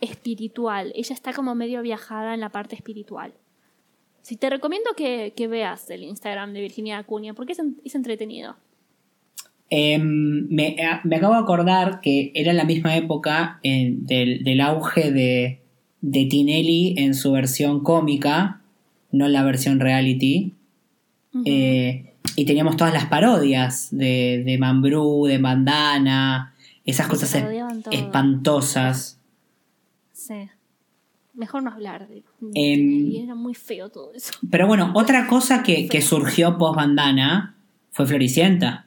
espiritual. 0.00 0.92
Ella 0.94 1.14
está 1.14 1.32
como 1.32 1.54
medio 1.54 1.82
viajada 1.82 2.34
en 2.34 2.40
la 2.40 2.50
parte 2.50 2.74
espiritual. 2.76 3.32
Sí, 4.22 4.36
te 4.36 4.50
recomiendo 4.50 4.90
que, 4.96 5.32
que 5.34 5.48
veas 5.48 5.88
el 5.90 6.02
Instagram 6.04 6.52
de 6.52 6.60
Virginia 6.60 6.98
Acuña 6.98 7.32
porque 7.34 7.52
es, 7.52 7.58
en- 7.58 7.80
es 7.84 7.94
entretenido. 7.94 8.56
Em, 9.72 10.48
me, 10.48 10.76
me 11.04 11.16
acabo 11.16 11.34
de 11.34 11.40
acordar 11.40 12.00
que 12.00 12.32
era 12.34 12.52
la 12.52 12.64
misma 12.64 12.96
época 12.96 13.60
eh, 13.62 13.94
del, 13.98 14.42
del 14.42 14.60
auge 14.62 15.12
de, 15.12 15.60
de 16.00 16.24
Tinelli 16.26 16.94
en 16.98 17.14
su 17.14 17.30
versión 17.32 17.84
cómica, 17.84 18.62
no 19.12 19.26
en 19.26 19.32
la 19.32 19.44
versión 19.44 19.78
reality. 19.78 20.54
Eh, 21.44 22.09
y 22.36 22.44
teníamos 22.44 22.76
todas 22.76 22.92
las 22.92 23.06
parodias 23.06 23.88
de, 23.90 24.42
de 24.44 24.58
Mambrú, 24.58 25.26
de 25.26 25.38
Bandana, 25.38 26.54
esas 26.84 27.06
Sí, 27.06 27.10
cosas 27.10 27.44
espantosas. 27.90 29.20
Sí. 30.12 30.48
Mejor 31.34 31.62
no 31.62 31.70
hablar 31.70 32.08
de. 32.08 32.22
Em, 32.54 33.10
y 33.12 33.22
era 33.22 33.34
muy 33.34 33.54
feo 33.54 33.88
todo 33.88 34.12
eso. 34.14 34.32
Pero 34.50 34.66
bueno, 34.66 34.92
otra 34.94 35.26
cosa 35.26 35.62
que, 35.62 35.88
que 35.90 36.02
surgió 36.02 36.58
post 36.58 36.76
Bandana 36.76 37.56
fue 37.90 38.06
Floricienta. 38.06 38.86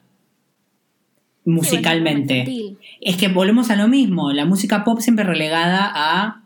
Musicalmente. 1.44 2.44
Sí, 2.46 2.78
Es 3.00 3.16
que 3.16 3.28
volvemos 3.28 3.70
a 3.70 3.76
lo 3.76 3.88
mismo, 3.88 4.32
la 4.32 4.46
música 4.46 4.82
pop 4.82 5.00
siempre 5.00 5.24
relegada 5.24 5.92
a... 5.94 6.42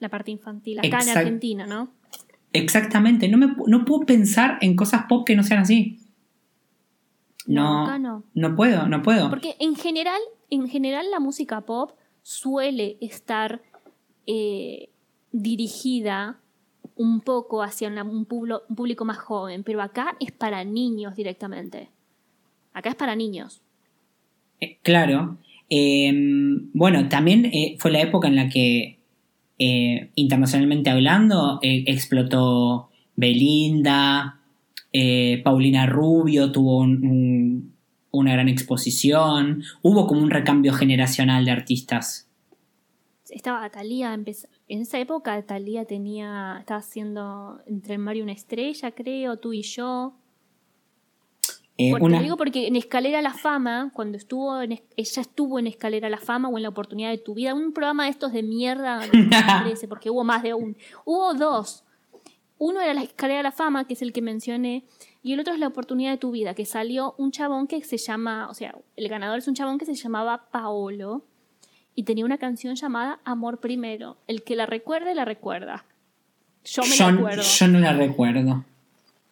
la 0.00 0.08
parte 0.08 0.30
infantil. 0.30 0.78
Acá 0.80 0.98
en 1.02 1.16
Argentina, 1.16 1.66
¿no? 1.66 1.90
Exactamente, 2.52 3.28
no, 3.28 3.38
me, 3.38 3.54
no 3.66 3.84
puedo 3.86 4.04
pensar 4.04 4.58
en 4.60 4.76
cosas 4.76 5.04
pop 5.08 5.26
que 5.26 5.34
no 5.34 5.42
sean 5.42 5.60
así. 5.60 5.98
No, 7.46 7.62
No, 7.62 7.84
acá 7.84 7.98
no. 7.98 8.24
no 8.34 8.54
puedo, 8.56 8.86
no 8.88 9.02
puedo. 9.02 9.28
Porque 9.30 9.56
en 9.58 9.74
general, 9.76 10.20
en 10.50 10.68
general 10.68 11.10
la 11.10 11.18
música 11.20 11.60
pop 11.62 11.92
suele 12.22 12.96
estar 13.00 13.62
eh, 14.26 14.90
dirigida 15.32 16.38
un 16.94 17.20
poco 17.20 17.62
hacia 17.62 17.88
una- 17.88 18.04
un, 18.04 18.26
publo- 18.26 18.62
un 18.68 18.76
público 18.76 19.04
más 19.04 19.18
joven, 19.18 19.64
pero 19.64 19.82
acá 19.82 20.16
es 20.20 20.30
para 20.30 20.62
niños 20.62 21.16
directamente. 21.16 21.88
Acá 22.72 22.90
es 22.90 22.94
para 22.96 23.16
niños. 23.16 23.60
Eh, 24.60 24.78
claro. 24.82 25.38
Eh, 25.70 26.12
bueno, 26.74 27.08
también 27.08 27.46
eh, 27.46 27.76
fue 27.80 27.90
la 27.90 28.00
época 28.02 28.28
en 28.28 28.36
la 28.36 28.48
que, 28.48 28.98
internacionalmente 30.16 30.90
hablando, 30.90 31.58
explotó 31.62 32.90
Belinda, 33.16 34.40
eh, 34.92 35.40
Paulina 35.44 35.86
Rubio 35.86 36.52
tuvo 36.52 36.78
un- 36.78 37.04
un- 37.04 37.72
una 38.10 38.32
gran 38.34 38.48
exposición, 38.48 39.62
hubo 39.80 40.06
como 40.06 40.20
un 40.22 40.30
recambio 40.30 40.72
generacional 40.74 41.44
de 41.46 41.50
artistas. 41.50 42.28
Estaba 43.30 43.70
Talía, 43.70 44.12
en 44.12 44.24
esa 44.68 44.98
época 44.98 45.40
Talía 45.46 45.86
tenía, 45.86 46.56
estaba 46.60 46.80
haciendo 46.80 47.60
entre 47.66 47.94
el 47.94 48.00
mar 48.00 48.16
y 48.16 48.20
una 48.22 48.32
estrella, 48.32 48.90
creo, 48.90 49.38
tú 49.38 49.54
y 49.54 49.62
yo. 49.62 50.12
Eh, 51.78 51.90
Porque 51.90 52.04
una- 52.04 52.18
Te 52.18 52.24
digo 52.24 52.36
porque 52.36 52.66
en 52.66 52.76
Escalera 52.76 53.20
a 53.20 53.22
la 53.22 53.32
Fama, 53.32 53.90
cuando 53.94 54.18
estuvo 54.18 54.60
en, 54.60 54.72
ella 54.72 55.22
estuvo 55.22 55.58
en 55.58 55.66
Escalera 55.66 56.08
a 56.08 56.10
la 56.10 56.18
Fama 56.18 56.50
o 56.50 56.58
en 56.58 56.62
La 56.64 56.68
Oportunidad 56.68 57.08
de 57.10 57.16
tu 57.18 57.32
Vida, 57.34 57.54
un 57.54 57.72
programa 57.72 58.04
de 58.04 58.10
estos 58.10 58.32
de 58.34 58.42
mierda, 58.42 58.98
de 59.00 59.06
2013, 59.06 59.88
porque 59.88 60.10
hubo 60.10 60.22
más 60.22 60.42
de 60.42 60.52
un. 60.52 60.76
Hubo 61.06 61.32
dos. 61.32 61.84
Uno 62.58 62.80
era 62.80 62.94
la 62.94 63.02
Escalera 63.02 63.40
a 63.40 63.42
la 63.42 63.52
Fama, 63.52 63.86
que 63.86 63.94
es 63.94 64.02
el 64.02 64.12
que 64.12 64.22
mencioné, 64.22 64.84
y 65.22 65.32
el 65.32 65.40
otro 65.40 65.52
es 65.54 65.60
La 65.60 65.68
Oportunidad 65.68 66.10
de 66.12 66.18
tu 66.18 66.30
Vida, 66.30 66.54
que 66.54 66.64
salió 66.64 67.14
un 67.18 67.30
chabón 67.32 67.66
que 67.66 67.82
se 67.82 67.96
llama, 67.96 68.48
o 68.48 68.54
sea, 68.54 68.74
el 68.96 69.08
ganador 69.08 69.38
es 69.38 69.48
un 69.48 69.54
chabón 69.54 69.78
que 69.78 69.86
se 69.86 69.94
llamaba 69.94 70.48
Paolo 70.50 71.24
y 71.94 72.04
tenía 72.04 72.24
una 72.24 72.38
canción 72.38 72.74
llamada 72.74 73.20
Amor 73.24 73.58
Primero. 73.58 74.16
El 74.26 74.42
que 74.42 74.56
la 74.56 74.66
recuerde, 74.66 75.14
la 75.14 75.24
recuerda. 75.24 75.84
Yo 76.64 76.82
me 76.82 76.96
yo, 76.96 77.10
la 77.10 77.18
acuerdo. 77.18 77.42
yo 77.42 77.68
no 77.68 77.78
la 77.80 77.92
recuerdo. 77.92 78.64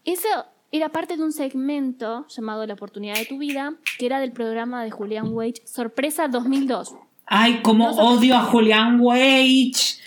Eso 0.05 0.29
era 0.73 0.89
parte 0.89 1.17
de 1.17 1.23
un 1.23 1.33
segmento 1.33 2.27
llamado 2.29 2.67
La 2.67 2.75
oportunidad 2.75 3.15
de 3.15 3.27
tu 3.27 3.39
vida, 3.39 3.75
que 3.99 4.07
era 4.07 4.21
del 4.21 4.33
programa 4.33 4.85
de 4.85 4.91
Julián 4.91 5.33
Wage, 5.33 5.63
Sorpresa 5.65 6.29
2002. 6.29 6.95
Ay, 7.27 7.61
como 7.63 7.91
No 7.91 7.97
odio 7.97 8.37
a 8.37 8.43
Julian 8.43 9.01
Wage. 9.01 10.01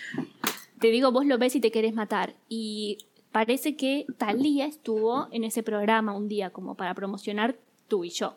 Te 0.84 0.91
digo, 0.91 1.13
vos 1.13 1.25
lo 1.25 1.38
ves 1.38 1.55
y 1.55 1.61
te 1.61 1.71
querés 1.71 1.93
matar. 1.93 2.34
Y 2.49 2.97
parece 3.31 3.77
que 3.77 4.05
Thalía 4.17 4.65
estuvo 4.65 5.29
en 5.31 5.45
ese 5.45 5.63
programa 5.63 6.11
un 6.11 6.27
día 6.27 6.49
como 6.49 6.75
para 6.75 6.93
promocionar 6.93 7.55
tú 7.88 8.03
y 8.03 8.09
yo. 8.09 8.36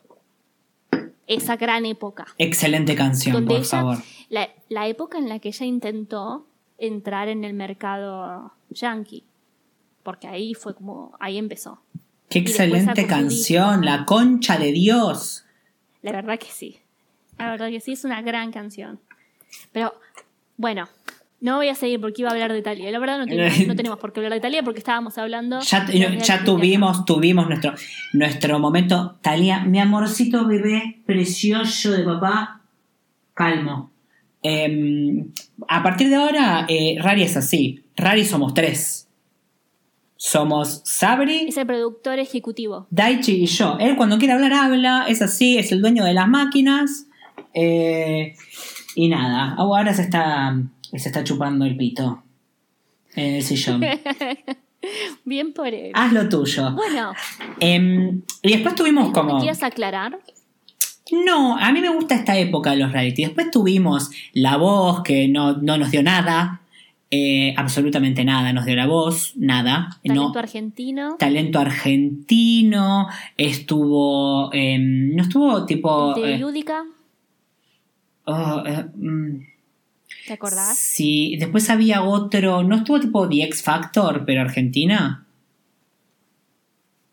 Esa 1.26 1.56
gran 1.56 1.84
época. 1.86 2.28
Excelente 2.38 2.94
canción, 2.94 3.34
donde 3.34 3.48
por 3.48 3.56
ella, 3.56 3.68
favor. 3.68 3.98
La, 4.28 4.48
la 4.68 4.86
época 4.86 5.18
en 5.18 5.28
la 5.28 5.40
que 5.40 5.48
ella 5.48 5.66
intentó 5.66 6.46
entrar 6.78 7.26
en 7.26 7.42
el 7.42 7.52
mercado 7.52 8.52
yankee. 8.70 9.24
Porque 10.04 10.28
ahí 10.28 10.54
fue 10.54 10.76
como, 10.76 11.16
ahí 11.18 11.38
empezó. 11.38 11.80
Qué 12.28 12.38
excelente 12.38 13.08
canción. 13.08 13.84
La 13.84 14.04
concha 14.04 14.56
de 14.56 14.70
Dios. 14.70 15.44
La 16.00 16.12
verdad 16.12 16.38
que 16.38 16.46
sí. 16.46 16.78
La 17.38 17.50
verdad 17.50 17.70
que 17.70 17.80
sí, 17.80 17.94
es 17.94 18.04
una 18.04 18.22
gran 18.22 18.52
canción. 18.52 19.00
Pero, 19.72 19.94
bueno, 20.56 20.88
no 21.40 21.56
voy 21.56 21.68
a 21.68 21.74
seguir 21.74 22.00
porque 22.00 22.22
iba 22.22 22.30
a 22.30 22.32
hablar 22.32 22.52
de 22.52 22.58
Italia. 22.58 22.90
La 22.90 22.98
verdad 22.98 23.18
no 23.18 23.26
tenemos, 23.26 23.58
no 23.66 23.76
tenemos 23.76 23.98
por 23.98 24.12
qué 24.12 24.20
hablar 24.20 24.32
de 24.32 24.38
Italia 24.38 24.62
porque 24.62 24.78
estábamos 24.78 25.18
hablando... 25.18 25.60
Ya, 25.60 25.84
de 25.84 26.18
ya 26.22 26.44
tuvimos, 26.44 27.04
tuvimos 27.04 27.46
nuestro, 27.46 27.74
nuestro 28.12 28.58
momento. 28.58 29.16
Talía, 29.20 29.64
mi 29.64 29.78
amorcito 29.78 30.46
bebé 30.46 31.02
precioso 31.04 31.92
de 31.92 32.04
papá, 32.04 32.62
calmo. 33.34 33.90
Em, 34.42 35.30
a 35.68 35.82
partir 35.82 36.08
de 36.08 36.16
ahora, 36.16 36.66
eh, 36.68 36.96
Rari 37.00 37.22
es 37.22 37.36
así. 37.36 37.84
Rari 37.96 38.24
somos 38.24 38.54
tres. 38.54 39.08
Somos 40.16 40.80
Sabri. 40.84 41.46
Es 41.48 41.56
el 41.58 41.66
productor 41.66 42.18
ejecutivo. 42.18 42.86
Daichi 42.90 43.42
y 43.42 43.46
yo. 43.46 43.76
Él 43.78 43.96
cuando 43.96 44.18
quiere 44.18 44.32
hablar 44.32 44.52
habla, 44.54 45.04
es 45.08 45.20
así, 45.20 45.58
es 45.58 45.70
el 45.72 45.82
dueño 45.82 46.04
de 46.04 46.14
las 46.14 46.28
máquinas. 46.28 47.06
eh, 47.52 48.34
y 48.98 49.08
nada, 49.08 49.54
ahora 49.58 49.92
se 49.92 50.00
está, 50.00 50.58
se 50.98 51.08
está 51.08 51.24
chupando 51.24 51.64
el 51.64 51.76
pito 51.76 52.22
en 53.14 53.34
el 53.34 53.42
sillón. 53.42 53.80
Bien 55.24 55.52
por 55.52 55.68
él. 55.68 55.90
Haz 55.94 56.12
lo 56.12 56.28
tuyo. 56.28 56.72
Bueno, 56.72 57.12
Em, 57.60 58.22
y 58.42 58.52
después 58.52 58.74
tuvimos 58.74 59.06
¿algo 59.06 59.12
como... 59.14 59.34
que 59.36 59.42
quieras 59.42 59.62
aclarar? 59.62 60.18
No, 61.24 61.56
a 61.56 61.72
mí 61.72 61.80
me 61.80 61.88
gusta 61.88 62.14
esta 62.16 62.36
época 62.38 62.70
de 62.72 62.78
los 62.78 62.92
reality. 62.92 63.24
Después 63.24 63.50
tuvimos 63.50 64.10
La 64.32 64.56
Voz, 64.56 65.02
que 65.02 65.28
no, 65.28 65.54
no 65.56 65.78
nos 65.78 65.90
dio 65.90 66.02
nada. 66.02 66.60
eh, 67.10 67.54
absolutamente 67.56 68.24
nada 68.24 68.52
nos 68.52 68.64
dio 68.66 68.74
la 68.74 68.86
voz, 68.88 69.32
nada. 69.36 69.96
Talento 70.04 70.32
no, 70.32 70.38
argentino. 70.40 71.16
talento 71.18 71.58
argentino. 71.60 73.06
Estuvo... 73.36 74.52
em, 74.52 75.14
no 75.14 75.22
estuvo 75.22 75.64
tipo... 75.66 76.14
de 76.14 76.34
eh, 76.34 76.38
Yudica, 76.38 76.84
oh, 78.24 78.62
eh, 78.66 78.84
mm, 78.94 79.38
¿te 80.26 80.32
acordás? 80.34 80.76
sí, 80.78 81.36
después 81.38 81.68
había 81.70 82.02
otro... 82.02 82.62
No 82.62 82.76
estuvo 82.76 83.00
tipo 83.00 83.28
The 83.28 83.42
X 83.44 83.62
Factor, 83.62 84.24
pero 84.26 84.40
Argentina. 84.42 85.26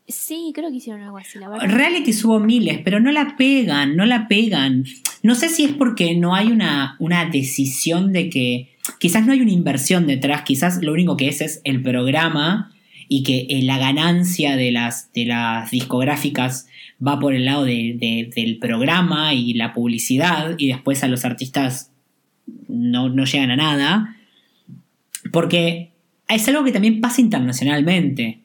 Sí, 0.07 0.51
creo 0.53 0.69
que 0.69 0.77
hicieron 0.77 1.01
algo 1.01 1.17
así, 1.17 1.39
la 1.39 1.47
verdad. 1.49 1.69
Reality 1.69 2.11
hubo 2.25 2.39
miles, 2.39 2.79
pero 2.83 2.99
no 2.99 3.11
la 3.11 3.35
pegan, 3.37 3.95
no 3.95 4.05
la 4.05 4.27
pegan. 4.27 4.83
No 5.23 5.33
sé 5.33 5.47
si 5.47 5.63
es 5.63 5.71
porque 5.71 6.13
no 6.15 6.35
hay 6.35 6.47
una, 6.51 6.97
una 6.99 7.25
decisión 7.25 8.11
de 8.11 8.29
que. 8.29 8.69
Quizás 8.99 9.25
no 9.25 9.31
hay 9.31 9.39
una 9.39 9.51
inversión 9.53 10.07
detrás, 10.07 10.41
quizás 10.41 10.81
lo 10.83 10.91
único 10.91 11.15
que 11.15 11.29
es 11.29 11.39
es 11.39 11.61
el 11.63 11.81
programa 11.81 12.73
y 13.07 13.23
que 13.23 13.47
eh, 13.49 13.61
la 13.63 13.77
ganancia 13.77 14.57
de 14.57 14.71
las, 14.73 15.09
de 15.13 15.23
las 15.25 15.71
discográficas 15.71 16.67
va 17.05 17.17
por 17.17 17.33
el 17.33 17.45
lado 17.45 17.63
de- 17.63 17.95
de- 17.97 18.29
del 18.35 18.57
programa 18.59 19.33
y 19.33 19.53
la 19.53 19.71
publicidad 19.71 20.55
y 20.57 20.67
después 20.67 21.01
a 21.01 21.07
los 21.07 21.23
artistas 21.23 21.92
no, 22.67 23.09
no 23.09 23.25
llegan 23.25 23.51
a 23.51 23.55
nada. 23.55 24.17
Porque 25.31 25.91
es 26.27 26.47
algo 26.47 26.63
que 26.63 26.71
también 26.71 27.01
pasa 27.01 27.21
internacionalmente. 27.21 28.39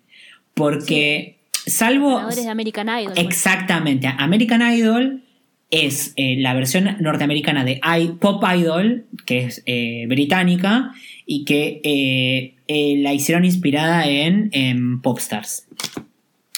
Porque 0.55 1.38
salvo... 1.53 2.14
Ganadores 2.16 2.44
de 2.44 2.51
American 2.51 2.88
Idol. 2.88 3.14
por 3.14 3.24
Exactamente. 3.24 4.07
American 4.18 4.62
Idol 4.74 5.22
es 5.70 6.14
eh, 6.16 6.36
la 6.38 6.55
versión 6.55 6.96
norteamericana 7.01 7.64
de 7.64 7.80
I- 7.82 8.12
Pop 8.20 8.42
Idol, 8.57 9.05
que 9.26 9.44
es 9.44 9.62
eh, 9.66 10.07
británica, 10.09 10.92
y 11.26 11.44
que 11.44 11.80
eh, 12.66 12.96
la 13.03 13.12
hicieron 13.12 13.44
inspirada 13.44 14.07
en, 14.09 14.49
en 14.53 15.03
Popstars. 15.03 15.66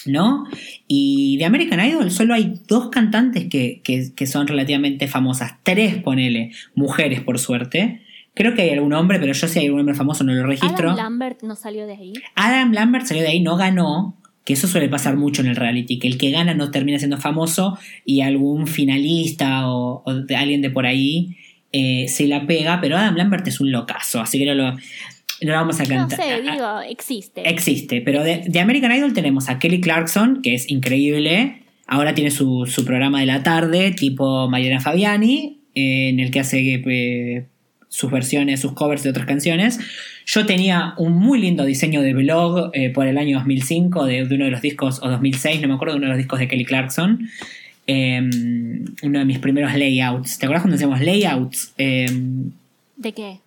¿No? 0.07 0.45
Y 0.89 1.37
de 1.37 1.45
American 1.45 1.85
Idol 1.87 2.11
solo 2.11 2.33
hay 2.35 2.55
dos 2.67 2.89
cantantes 2.89 3.49
que, 3.51 3.81
que- 3.85 4.13
que 4.15 4.27
son 4.27 4.47
relativamente 4.47 5.09
famosas. 5.09 5.55
Tres, 5.63 5.97
ponele, 6.03 6.53
mujeres 6.75 7.21
por 7.21 7.39
suerte. 7.39 8.01
Creo 8.35 8.55
que 8.55 8.63
hay 8.63 8.71
algún 8.71 8.93
hombre, 8.95 9.19
pero 9.19 9.33
yo 9.35 9.47
si 9.49 9.59
hay 9.59 9.67
algún 9.67 9.81
hombre 9.81 9.95
famoso 9.95 10.25
no 10.25 10.33
lo 10.33 10.47
registro. 10.47 10.91
Adam 10.91 10.97
Lambert 10.97 11.43
no 11.43 11.55
salió 11.57 11.87
de 11.87 11.95
ahí. 11.95 12.13
Adam 12.35 12.73
Lambert 12.73 13.05
salió 13.07 13.23
de 13.23 13.29
ahí, 13.29 13.41
no 13.41 13.57
ganó, 13.57 14.17
que 14.45 14.55
eso 14.55 14.69
suele 14.69 14.89
pasar 14.89 15.17
mucho 15.17 15.43
en 15.43 15.49
el 15.49 15.57
reality, 15.57 15.99
que 15.99 16.09
el 16.09 16.17
que 16.17 16.31
gana 16.31 16.55
no 16.55 16.71
termina 16.71 16.99
siendo 16.99 17.19
famoso 17.19 17.77
y 18.07 18.23
algún 18.23 18.67
finalista 18.69 19.69
o, 19.69 20.03
o 20.07 20.15
de 20.15 20.37
alguien 20.37 20.63
de 20.63 20.71
por 20.71 20.87
ahí 20.87 21.37
eh, 21.73 22.07
se 22.09 22.27
la 22.27 22.47
pega, 22.47 22.81
pero 22.81 22.97
Adam 22.97 23.17
Lambert 23.17 23.47
es 23.49 23.61
un 23.61 23.71
locazo, 23.71 24.21
así 24.21 24.39
que 24.39 24.47
no 24.47 24.55
lo, 24.55 24.77
no 25.43 25.53
lo 25.53 25.57
vamos 25.59 25.81
a 25.81 25.85
No 25.85 25.89
cantar. 25.89 26.21
sé, 26.21 26.43
digo, 26.43 26.81
existe. 26.89 27.49
Existe, 27.49 28.01
pero 28.01 28.23
de, 28.23 28.43
de 28.47 28.61
American 28.61 28.93
Idol 28.93 29.13
tenemos 29.13 29.49
a 29.49 29.59
Kelly 29.59 29.81
Clarkson, 29.81 30.41
que 30.43 30.55
es 30.55 30.71
increíble, 30.71 31.63
ahora 31.87 32.15
tiene 32.15 32.31
su, 32.31 32.67
su 32.67 32.85
programa 32.85 33.21
de 33.21 33.27
la 33.27 33.43
tarde, 33.43 33.93
tipo 33.93 34.49
Mariana 34.49 34.81
Fabiani, 34.81 35.61
eh, 35.75 36.09
en 36.11 36.21
el 36.21 36.31
que 36.31 36.41
hace 36.41 36.83
eh, 36.87 37.47
sus 37.89 38.11
versiones, 38.11 38.61
sus 38.61 38.73
covers 38.73 39.03
de 39.03 39.11
otras 39.11 39.27
canciones. 39.27 39.81
Yo 40.27 40.47
tenía 40.47 40.95
un 40.99 41.13
muy 41.15 41.41
lindo 41.41 41.65
diseño 41.65 42.03
de 42.03 42.15
blog 42.15 42.71
eh, 42.73 42.91
por 42.91 43.07
el 43.09 43.19
año 43.19 43.39
2005 43.39 44.05
de, 44.05 44.27
de 44.27 44.35
uno 44.35 44.45
de 44.45 44.51
los 44.53 44.63
discos, 44.63 45.01
o 45.03 45.09
2006, 45.11 45.61
no 45.63 45.69
me 45.69 45.75
acuerdo, 45.75 45.95
de 45.95 45.99
uno 45.99 46.07
de 46.07 46.13
los 46.13 46.19
discos 46.19 46.39
de 46.39 46.47
Kelly 46.49 46.65
Clarkson. 46.65 47.29
Eh, 47.87 48.21
uno 49.03 49.19
de 49.19 49.25
mis 49.25 49.41
primeros 49.41 49.75
layouts. 49.75 50.39
¿Te 50.39 50.47
acuerdas 50.47 50.63
cuando 50.63 50.77
hacíamos 50.77 51.01
layouts? 51.01 51.73
Eh, 51.79 52.07
¿De 52.97 53.13
qué? 53.13 53.39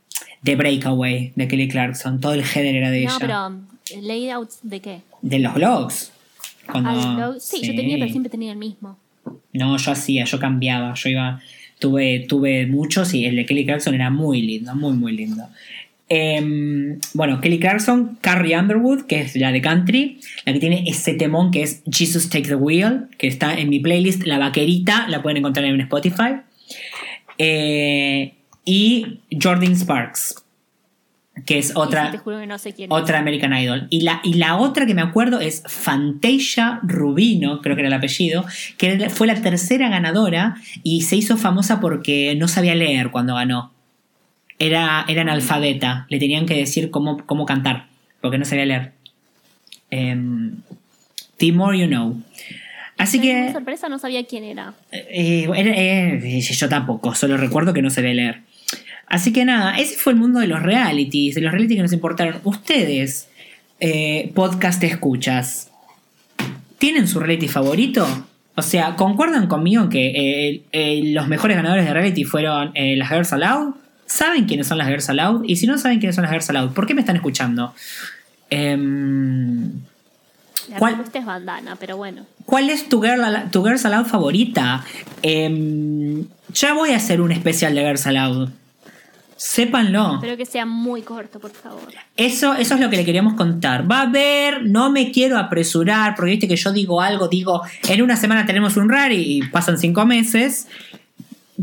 De 0.43 0.55
Breakaway 0.55 1.31
de 1.35 1.47
Kelly 1.47 1.67
Clarkson. 1.67 2.19
Todo 2.21 2.33
el 2.33 2.41
header 2.41 2.75
era 2.75 2.91
de 2.91 3.05
No, 3.05 3.09
ella. 3.09 3.17
pero 3.19 4.01
layouts 4.01 4.59
de 4.61 4.79
qué? 4.79 4.99
De 5.21 5.39
los 5.39 5.53
blogs. 5.55 6.11
Cuando- 6.71 6.89
Ah, 6.91 7.15
blog. 7.15 7.41
sí, 7.41 7.61
yo 7.61 7.75
tenía, 7.75 7.97
pero 7.97 8.09
siempre 8.09 8.29
tenía 8.29 8.51
el 8.51 8.57
mismo. 8.57 8.97
No, 9.53 9.77
yo 9.77 9.91
hacía, 9.91 10.25
yo 10.25 10.39
cambiaba, 10.39 10.93
yo 10.95 11.09
iba, 11.09 11.41
tuve, 11.79 12.25
tuve 12.27 12.65
muchos 12.67 13.13
y 13.13 13.25
el 13.25 13.35
de 13.35 13.45
Kelly 13.45 13.65
Clarkson 13.65 13.93
era 13.95 14.09
muy 14.09 14.41
lindo, 14.41 14.73
muy, 14.75 14.93
muy 14.93 15.11
lindo. 15.15 15.43
Em, 16.09 16.99
bueno, 17.13 17.39
Kelly 17.41 17.59
Clarkson, 17.59 18.17
Carrie 18.21 18.57
Underwood, 18.57 19.05
que 19.05 19.21
es 19.21 19.35
la 19.35 19.51
de 19.51 19.61
country, 19.61 20.19
la 20.45 20.53
que 20.53 20.59
tiene 20.59 20.83
ese 20.87 21.13
temón 21.13 21.51
que 21.51 21.63
es 21.63 21.81
Jesus 21.91 22.29
Take 22.29 22.47
the 22.49 22.55
Wheel, 22.55 23.07
que 23.17 23.27
está 23.27 23.57
en 23.57 23.69
mi 23.69 23.79
playlist, 23.79 24.23
La 24.25 24.37
Vaquerita, 24.37 25.07
la 25.07 25.21
pueden 25.23 25.37
encontrar 25.37 25.65
en 25.65 25.79
Spotify. 25.81 26.35
Eh, 27.37 28.33
y 28.65 29.19
Jordan 29.41 29.75
Sparks, 29.75 30.35
que 31.45 31.57
es 31.57 31.73
otra... 31.75 32.05
sí, 32.05 32.11
te 32.13 32.17
juro 32.19 32.39
que 32.39 32.47
no 32.47 32.57
sé 32.59 32.73
quién 32.73 32.91
es. 32.91 32.97
Otra 32.97 33.19
American 33.19 33.53
Idol. 33.57 33.87
Y 33.89 34.01
la, 34.01 34.21
y 34.23 34.35
la 34.35 34.55
otra 34.57 34.85
que 34.85 34.93
me 34.93 35.01
acuerdo 35.01 35.39
es 35.39 35.63
Fantasia 35.67 36.79
Rubino, 36.83 37.61
creo 37.61 37.75
que 37.75 37.81
era 37.81 37.87
el 37.89 37.93
apellido, 37.93 38.45
que 38.77 39.09
fue 39.09 39.27
la 39.27 39.35
tercera 39.41 39.89
ganadora 39.89 40.55
y 40.83 41.01
se 41.01 41.15
hizo 41.15 41.35
famosa 41.37 41.79
porque 41.79 42.35
no 42.35 42.47
sabía 42.47 42.75
leer 42.75 43.09
cuando 43.11 43.35
ganó. 43.35 43.71
Era, 44.59 45.03
era 45.09 45.23
analfabeta, 45.23 46.05
le 46.09 46.19
tenían 46.19 46.45
que 46.45 46.55
decir 46.55 46.89
cómo, 46.91 47.25
cómo 47.25 47.45
cantar, 47.45 47.87
porque 48.21 48.37
no 48.37 48.45
sabía 48.45 48.65
leer. 48.65 48.91
Em, 49.89 50.57
the 51.37 51.51
more 51.51 51.77
you 51.77 51.87
know. 51.87 52.21
Así 52.97 53.19
que... 53.19 53.51
sorpresa 53.51 53.89
no 53.89 53.97
sabía 53.99 54.23
quién 54.25 54.43
era. 54.43 54.75
Eh, 54.91 55.49
era- 55.55 55.73
eh, 55.75 56.39
yo 56.41 56.69
tampoco, 56.69 57.15
solo 57.15 57.35
recuerdo 57.37 57.73
que 57.73 57.81
no 57.81 57.89
sabía 57.89 58.13
leer. 58.13 58.41
Así 59.13 59.31
que 59.31 59.45
nada, 59.45 59.77
ese 59.77 59.95
fue 59.95 60.13
el 60.13 60.17
mundo 60.17 60.39
de 60.39 60.47
los 60.47 60.63
realities, 60.63 61.35
de 61.35 61.41
los 61.41 61.51
realities 61.51 61.77
que 61.77 61.83
nos 61.83 61.93
importaron. 61.93 62.41
Ustedes, 62.45 63.27
eh, 63.79 64.31
podcast 64.33 64.83
escuchas, 64.83 65.69
¿tienen 66.79 67.07
su 67.07 67.19
reality 67.19 67.47
favorito? 67.47 68.07
O 68.55 68.63
sea, 68.63 68.95
¿concuerdan 68.95 69.45
conmigo 69.45 69.87
que 69.87 70.07
eh, 70.07 70.63
eh, 70.71 71.11
los 71.13 71.27
mejores 71.27 71.55
ganadores 71.55 71.85
de 71.85 71.93
reality 71.93 72.23
fueron 72.23 72.71
eh, 72.73 72.95
las 72.95 73.09
Girls 73.09 73.31
Aloud? 73.33 73.75
¿Saben 74.07 74.45
quiénes 74.45 74.65
son 74.65 74.79
las 74.79 74.87
Girls 74.87 75.07
Aloud? 75.11 75.43
Y 75.43 75.57
si 75.57 75.67
no 75.67 75.77
saben 75.77 75.99
quiénes 75.99 76.15
son 76.15 76.23
las 76.23 76.31
Girls 76.31 76.49
Aloud, 76.49 76.71
¿por 76.73 76.87
qué 76.87 76.95
me 76.95 77.01
están 77.01 77.15
escuchando? 77.15 77.75
Em, 78.49 79.73
La 80.69 80.79
¿Cuál? 80.79 80.93
respuesta 80.93 81.19
es 81.19 81.25
bandana, 81.27 81.77
pero 81.79 81.97
bueno. 81.97 82.25
¿Cuál 82.47 82.71
es 82.71 82.89
tu, 82.89 82.99
girl, 82.99 83.21
tu 83.51 83.63
Girls 83.63 83.85
Aloud 83.85 84.07
favorita? 84.07 84.83
Em, 85.21 86.25
ya 86.51 86.73
voy 86.73 86.93
a 86.93 86.95
hacer 86.95 87.21
un 87.21 87.31
especial 87.31 87.75
de 87.75 87.81
Girls 87.81 88.07
Aloud. 88.07 88.49
Sépanlo. 89.45 90.15
Espero 90.15 90.37
que 90.37 90.45
sea 90.45 90.65
muy 90.65 91.01
corto, 91.01 91.37
por 91.37 91.51
favor. 91.51 91.93
Eso, 92.15 92.53
eso 92.53 92.75
es 92.75 92.79
lo 92.79 92.89
que 92.89 92.95
le 92.95 93.03
queríamos 93.03 93.33
contar. 93.33 93.91
Va 93.91 93.99
a 93.99 94.01
haber, 94.03 94.65
no 94.65 94.89
me 94.89 95.11
quiero 95.11 95.37
apresurar, 95.37 96.15
porque 96.15 96.31
viste 96.31 96.47
que 96.47 96.55
yo 96.55 96.71
digo 96.71 97.01
algo, 97.01 97.27
digo, 97.27 97.61
en 97.89 98.01
una 98.01 98.15
semana 98.15 98.45
tenemos 98.45 98.77
un 98.77 98.87
rally 98.87 99.21
y 99.21 99.41
pasan 99.41 99.77
cinco 99.77 100.05
meses. 100.05 100.69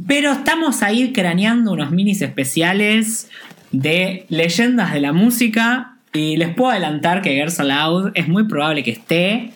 Pero 0.07 0.33
estamos 0.33 0.83
ahí 0.83 1.11
craneando 1.15 1.73
unos 1.73 1.91
minis 1.91 2.21
especiales 2.21 3.31
de 3.73 4.27
leyendas 4.29 4.93
de 4.93 5.01
la 5.01 5.15
música. 5.15 5.97
Y 6.13 6.37
les 6.37 6.55
puedo 6.55 6.73
adelantar 6.73 7.23
que 7.23 7.31
Girls 7.31 7.61
Aloud 7.61 8.11
es 8.15 8.29
muy 8.29 8.45
probable 8.45 8.85
que 8.85 8.91
esté. 8.91 9.55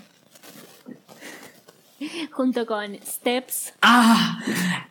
Junto 2.30 2.66
con 2.66 2.96
Steps. 3.04 3.74
Ah, 3.82 4.40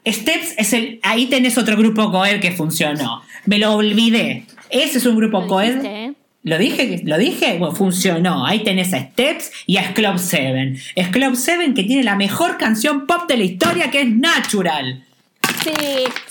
Steps 0.05 0.55
es 0.57 0.73
el. 0.73 0.99
Ahí 1.03 1.27
tenés 1.27 1.57
otro 1.57 1.77
grupo 1.77 2.11
Coed 2.11 2.39
que 2.39 2.51
funcionó. 2.51 3.21
Me 3.45 3.59
lo 3.59 3.73
olvidé. 3.73 4.45
Ese 4.69 4.97
es 4.97 5.05
un 5.05 5.15
grupo 5.15 5.47
Coed. 5.47 5.83
¿eh? 5.85 6.13
¿Lo 6.43 6.57
dije? 6.57 7.01
¿Lo 7.05 7.17
dije? 7.17 7.57
Bueno, 7.57 7.73
funcionó. 7.73 8.45
Ahí 8.45 8.63
tenés 8.63 8.93
a 8.93 8.99
Steps 8.99 9.51
y 9.65 9.77
a 9.77 9.93
Club 9.93 10.17
7. 10.17 10.75
Es 10.95 11.07
Club 11.09 11.35
7 11.35 11.73
que 11.73 11.83
tiene 11.83 12.03
la 12.03 12.15
mejor 12.15 12.57
canción 12.57 13.07
pop 13.07 13.27
de 13.27 13.37
la 13.37 13.43
historia 13.43 13.89
que 13.89 14.01
es 14.01 14.09
Natural. 14.09 15.03
Sí, 15.63 15.71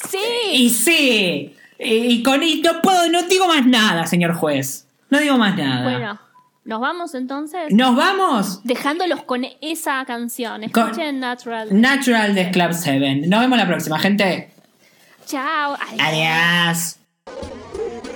sí. 0.09 0.19
Y 0.53 0.71
sí. 0.71 1.55
Y 1.79 2.23
con 2.23 2.43
y 2.43 2.61
no 2.61 2.83
puedo, 2.83 3.09
no 3.09 3.23
digo 3.25 3.49
más 3.49 3.67
nada, 3.67 4.07
señor 4.07 4.35
juez. 4.35 4.87
No 5.11 5.19
digo 5.19 5.39
más 5.39 5.57
nada. 5.57 5.83
Bueno, 5.83 6.19
nos 6.65 6.81
vamos 6.81 7.15
entonces. 7.15 7.73
¿Nos 7.73 7.97
vamos? 7.97 8.61
Dejándolos 8.65 9.23
con 9.25 9.45
esa 9.61 10.05
canción. 10.05 10.69
Con- 10.71 10.85
Escuchen 10.89 11.21
Natural. 11.21 11.69
Natural 11.81 12.35
de 12.35 12.51
Club 12.51 12.73
7. 12.73 13.27
Nos 13.27 13.41
vemos 13.41 13.59
la 13.59 13.67
próxima, 13.67 13.99
gente. 13.99 14.51
Chao. 15.27 15.77
Adiós. 15.99 16.99
Adiós. 17.27 18.12